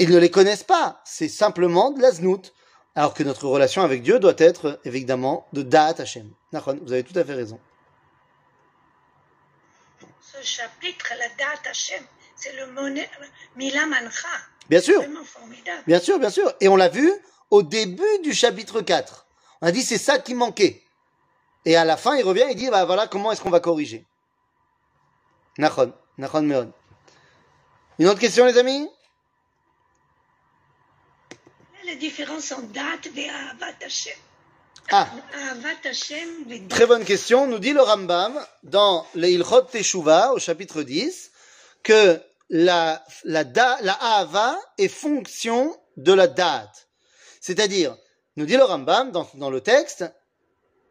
ils 0.00 0.10
ne 0.10 0.18
les 0.18 0.30
connaissent 0.30 0.64
pas. 0.64 1.00
C'est 1.04 1.28
simplement 1.28 1.92
de 1.92 2.02
la 2.02 2.10
znout. 2.10 2.52
Alors 2.94 3.14
que 3.14 3.22
notre 3.22 3.46
relation 3.46 3.82
avec 3.82 4.02
Dieu 4.02 4.18
doit 4.18 4.34
être 4.36 4.80
évidemment 4.84 5.46
de 5.52 5.62
Da'at 5.62 5.94
Hashem. 5.98 6.28
Vous 6.52 6.92
avez 6.92 7.04
tout 7.04 7.18
à 7.18 7.24
fait 7.24 7.34
raison. 7.34 7.58
Chapitre, 10.42 11.12
la 11.18 11.28
Da'at 11.28 11.70
Hashem, 11.70 12.04
c'est 12.36 12.52
le 12.54 12.66
Mila 13.56 13.86
Mancha. 13.86 14.28
Bien 14.68 14.80
sûr. 14.80 14.98
Vraiment 14.98 15.24
formidable. 15.24 15.82
Bien 15.86 16.00
sûr, 16.00 16.18
bien 16.18 16.30
sûr. 16.30 16.52
Et 16.60 16.68
on 16.68 16.76
l'a 16.76 16.88
vu 16.88 17.10
au 17.50 17.62
début 17.62 18.18
du 18.22 18.32
chapitre 18.32 18.80
4. 18.80 19.26
On 19.60 19.66
a 19.66 19.72
dit 19.72 19.82
c'est 19.82 19.98
ça 19.98 20.18
qui 20.18 20.34
manquait. 20.34 20.82
Et 21.64 21.76
à 21.76 21.84
la 21.84 21.96
fin, 21.96 22.16
il 22.16 22.24
revient 22.24 22.46
et 22.50 22.54
dit 22.54 22.70
bah 22.70 22.84
voilà 22.84 23.06
comment 23.06 23.32
est-ce 23.32 23.40
qu'on 23.40 23.50
va 23.50 23.60
corriger. 23.60 24.04
Nachon, 25.58 25.92
Nachon 26.18 26.42
Meon. 26.42 26.72
Une 27.98 28.08
autre 28.08 28.20
question, 28.20 28.46
les 28.46 28.58
amis? 28.58 28.88
La 31.84 31.94
différence 31.96 32.52
en 32.52 32.62
date 32.62 33.08
et 33.16 33.28
Ahavat 33.28 33.84
Hashem 33.84 34.16
Ah, 34.94 35.08
très 36.68 36.86
bonne 36.86 37.02
question. 37.02 37.46
Nous 37.46 37.58
dit 37.58 37.72
le 37.72 37.80
Rambam 37.80 38.38
dans 38.62 39.06
les 39.14 39.32
Ilchot 39.32 39.62
Teshuvah 39.62 40.34
au 40.34 40.38
chapitre 40.38 40.82
10 40.82 41.30
que 41.82 42.20
la, 42.50 43.02
la, 43.24 43.44
da, 43.44 43.78
la 43.80 43.94
Ahava 43.94 44.58
est 44.76 44.88
fonction 44.88 45.74
de 45.96 46.12
la 46.12 46.26
date. 46.26 46.88
C'est-à-dire, 47.40 47.96
nous 48.36 48.44
dit 48.44 48.58
le 48.58 48.64
Rambam 48.64 49.12
dans, 49.12 49.26
dans 49.32 49.48
le 49.48 49.62
texte, 49.62 50.04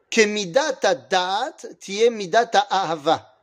que 0.10 0.22
midata 0.22 0.95
da'at 0.95 1.58
tie 1.80 2.10
midata 2.10 2.66
ahava. 2.72 3.38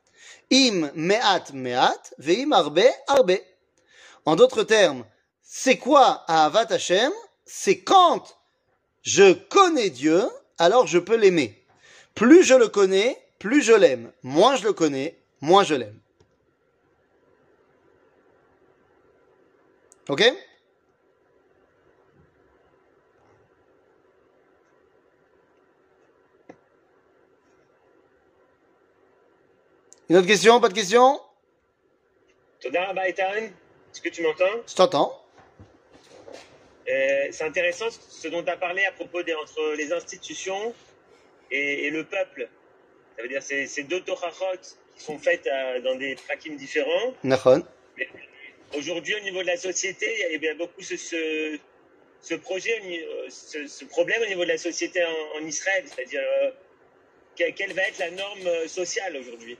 Im 0.51 0.91
me'at 0.95 1.53
me'at, 1.53 2.15
ve'im 2.19 2.51
arbe 2.51 2.83
arbe. 3.07 3.39
En 4.25 4.35
d'autres 4.35 4.65
termes, 4.65 5.05
c'est 5.45 5.79
quoi 5.79 6.25
Ahavat 6.27 6.73
Hashem? 6.73 7.13
C'est 7.47 7.79
quand 7.79 8.25
je 9.03 9.33
connais 9.33 9.91
Dieu, 9.91 10.29
alors 10.59 10.87
je 10.87 10.99
peux 10.99 11.17
l'aimer. 11.17 11.61
Plus 12.15 12.43
je 12.43 12.55
le 12.55 12.69
connais, 12.69 13.17
plus 13.39 13.63
je 13.63 13.73
l'aime. 13.73 14.13
Moins 14.23 14.57
je 14.57 14.65
le 14.65 14.73
connais, 14.73 15.17
moins 15.41 15.65
je 15.65 15.75
l'aime. 15.75 15.99
Ok? 20.09 20.23
Une 30.09 30.17
autre 30.17 30.27
question? 30.27 30.59
Pas 30.59 30.71
de 30.71 30.75
question? 30.75 31.21
Toda 32.61 32.93
Est-ce 33.07 34.01
que 34.01 34.09
tu 34.09 34.23
m'entends? 34.23 34.45
Je 34.67 34.75
t'entends. 34.75 35.28
Euh, 36.91 37.29
C'est 37.31 37.45
intéressant 37.45 37.87
ce 37.91 38.29
dont 38.29 38.43
tu 38.43 38.51
as 38.51 38.57
parlé 38.57 38.85
à 38.85 38.93
propos 38.93 39.23
des, 39.23 39.35
entre 39.35 39.75
les 39.77 39.93
institutions 39.93 40.75
et, 41.51 41.87
et 41.87 41.91
le 41.91 42.05
peuple. 42.05 42.49
Ça 43.17 43.23
veut 43.23 43.29
dire 43.29 43.43
c'est 43.43 43.67
c'est 43.67 43.83
deux 43.83 44.01
torachot 44.01 44.45
qui 44.97 45.03
sont 45.05 45.19
faites 45.19 45.47
euh, 45.47 45.81
dans 45.81 45.97
des 45.97 46.15
prakim 46.15 46.57
différents. 46.57 47.13
Aujourd'hui, 48.77 49.15
au 49.15 49.21
niveau 49.21 49.41
de 49.43 49.47
la 49.47 49.57
société, 49.57 50.07
il 50.29 50.33
y 50.33 50.35
a 50.35 50.39
bien 50.39 50.55
beaucoup 50.55 50.83
ce, 50.83 50.97
ce, 50.97 51.59
ce 52.21 52.35
projet, 52.35 52.79
euh, 52.81 53.27
ce, 53.31 53.67
ce 53.67 53.85
problème 53.87 54.21
au 54.23 54.27
niveau 54.27 54.43
de 54.45 54.49
la 54.51 54.59
société 54.59 55.03
en, 55.05 55.39
en 55.43 55.47
Israël. 55.47 55.85
C'est-à-dire, 55.87 56.21
euh, 56.43 56.51
que- 57.39 57.51
quelle 57.53 57.73
va 57.73 57.83
être 57.89 57.99
la 57.99 58.11
norme 58.11 58.49
sociale 58.67 59.17
aujourd'hui? 59.17 59.57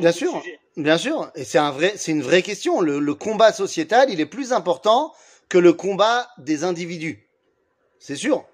Bien 0.00 0.12
sûr. 0.12 0.42
Bien 0.76 0.98
sûr. 0.98 1.30
Et 1.36 1.44
c'est 1.44 1.58
un 1.58 1.70
vrai, 1.70 1.92
c'est 1.96 2.10
une 2.12 2.22
vraie 2.22 2.42
question. 2.42 2.80
Le, 2.80 2.98
le 2.98 3.14
combat 3.14 3.52
sociétal, 3.52 4.10
il 4.10 4.20
est 4.20 4.26
plus 4.26 4.52
important 4.52 5.12
que 5.48 5.58
le 5.58 5.72
combat 5.72 6.28
des 6.38 6.64
individus. 6.64 7.28
C'est 7.98 8.16
sûr. 8.16 8.44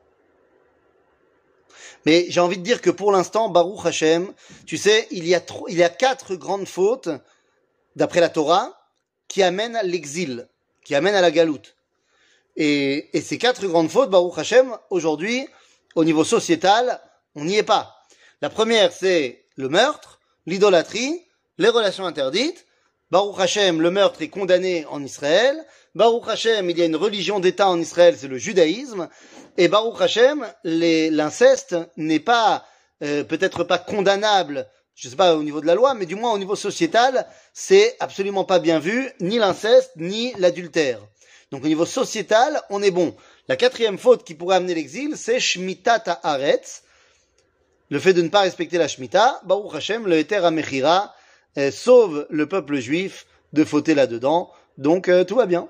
Mais 2.06 2.26
j'ai 2.28 2.40
envie 2.40 2.58
de 2.58 2.62
dire 2.62 2.80
que 2.80 2.90
pour 2.90 3.12
l'instant, 3.12 3.48
Baruch 3.48 3.86
Hashem, 3.86 4.32
tu 4.66 4.76
sais, 4.76 5.06
il 5.10 5.26
y 5.26 5.34
a 5.34 5.40
trop, 5.40 5.66
il 5.68 5.76
y 5.76 5.82
a 5.82 5.88
quatre 5.88 6.34
grandes 6.34 6.68
fautes, 6.68 7.08
d'après 7.96 8.20
la 8.20 8.28
Torah, 8.28 8.78
qui 9.28 9.42
amènent 9.42 9.76
à 9.76 9.82
l'exil, 9.82 10.48
qui 10.84 10.94
amènent 10.94 11.14
à 11.14 11.20
la 11.20 11.30
galoute. 11.30 11.76
Et, 12.56 13.16
et 13.16 13.20
ces 13.20 13.38
quatre 13.38 13.66
grandes 13.66 13.90
fautes, 13.90 14.10
Baruch 14.10 14.38
Hashem, 14.38 14.76
aujourd'hui, 14.90 15.48
au 15.94 16.04
niveau 16.04 16.24
sociétal, 16.24 17.00
on 17.34 17.44
n'y 17.44 17.56
est 17.56 17.62
pas. 17.62 17.96
La 18.42 18.50
première, 18.50 18.92
c'est 18.92 19.46
le 19.56 19.68
meurtre, 19.68 20.20
l'idolâtrie, 20.46 21.24
les 21.58 21.68
relations 21.68 22.06
interdites. 22.06 22.66
Baruch 23.14 23.38
Hashem, 23.38 23.80
le 23.80 23.92
meurtre 23.92 24.22
est 24.22 24.28
condamné 24.28 24.86
en 24.86 25.00
Israël. 25.00 25.64
Baruch 25.94 26.24
Hashem, 26.26 26.68
il 26.68 26.76
y 26.76 26.82
a 26.82 26.84
une 26.84 26.96
religion 26.96 27.38
d'État 27.38 27.68
en 27.68 27.80
Israël, 27.80 28.16
c'est 28.18 28.26
le 28.26 28.38
judaïsme. 28.38 29.08
Et 29.56 29.68
Baruch 29.68 30.00
Hashem, 30.00 30.44
l'inceste 30.64 31.76
n'est 31.96 32.18
pas, 32.18 32.66
euh, 33.04 33.22
peut-être 33.22 33.62
pas 33.62 33.78
condamnable, 33.78 34.66
je 34.96 35.08
sais 35.08 35.14
pas 35.14 35.36
au 35.36 35.44
niveau 35.44 35.60
de 35.60 35.66
la 35.66 35.76
loi, 35.76 35.94
mais 35.94 36.06
du 36.06 36.16
moins 36.16 36.32
au 36.32 36.38
niveau 36.38 36.56
sociétal, 36.56 37.28
c'est 37.52 37.94
absolument 38.00 38.42
pas 38.42 38.58
bien 38.58 38.80
vu, 38.80 39.08
ni 39.20 39.38
l'inceste, 39.38 39.92
ni 39.94 40.32
l'adultère. 40.38 40.98
Donc 41.52 41.62
au 41.62 41.68
niveau 41.68 41.86
sociétal, 41.86 42.62
on 42.68 42.82
est 42.82 42.90
bon. 42.90 43.14
La 43.46 43.54
quatrième 43.54 43.96
faute 43.96 44.24
qui 44.24 44.34
pourrait 44.34 44.56
amener 44.56 44.74
l'exil, 44.74 45.16
c'est 45.16 45.38
Shmita 45.38 46.00
Ta'aretz, 46.00 46.82
le 47.90 48.00
fait 48.00 48.12
de 48.12 48.22
ne 48.22 48.28
pas 48.28 48.40
respecter 48.40 48.76
la 48.76 48.88
Shemitah, 48.88 49.40
Baruch 49.44 49.76
Hashem, 49.76 50.04
le 50.08 50.18
Eter 50.18 50.44
Amechira, 50.44 51.14
eh, 51.56 51.70
sauve 51.70 52.26
le 52.30 52.48
peuple 52.48 52.76
juif 52.76 53.26
de 53.52 53.64
fauter 53.64 53.94
là-dedans. 53.94 54.52
Donc 54.78 55.08
euh, 55.08 55.24
tout 55.24 55.36
va 55.36 55.46
bien. 55.46 55.68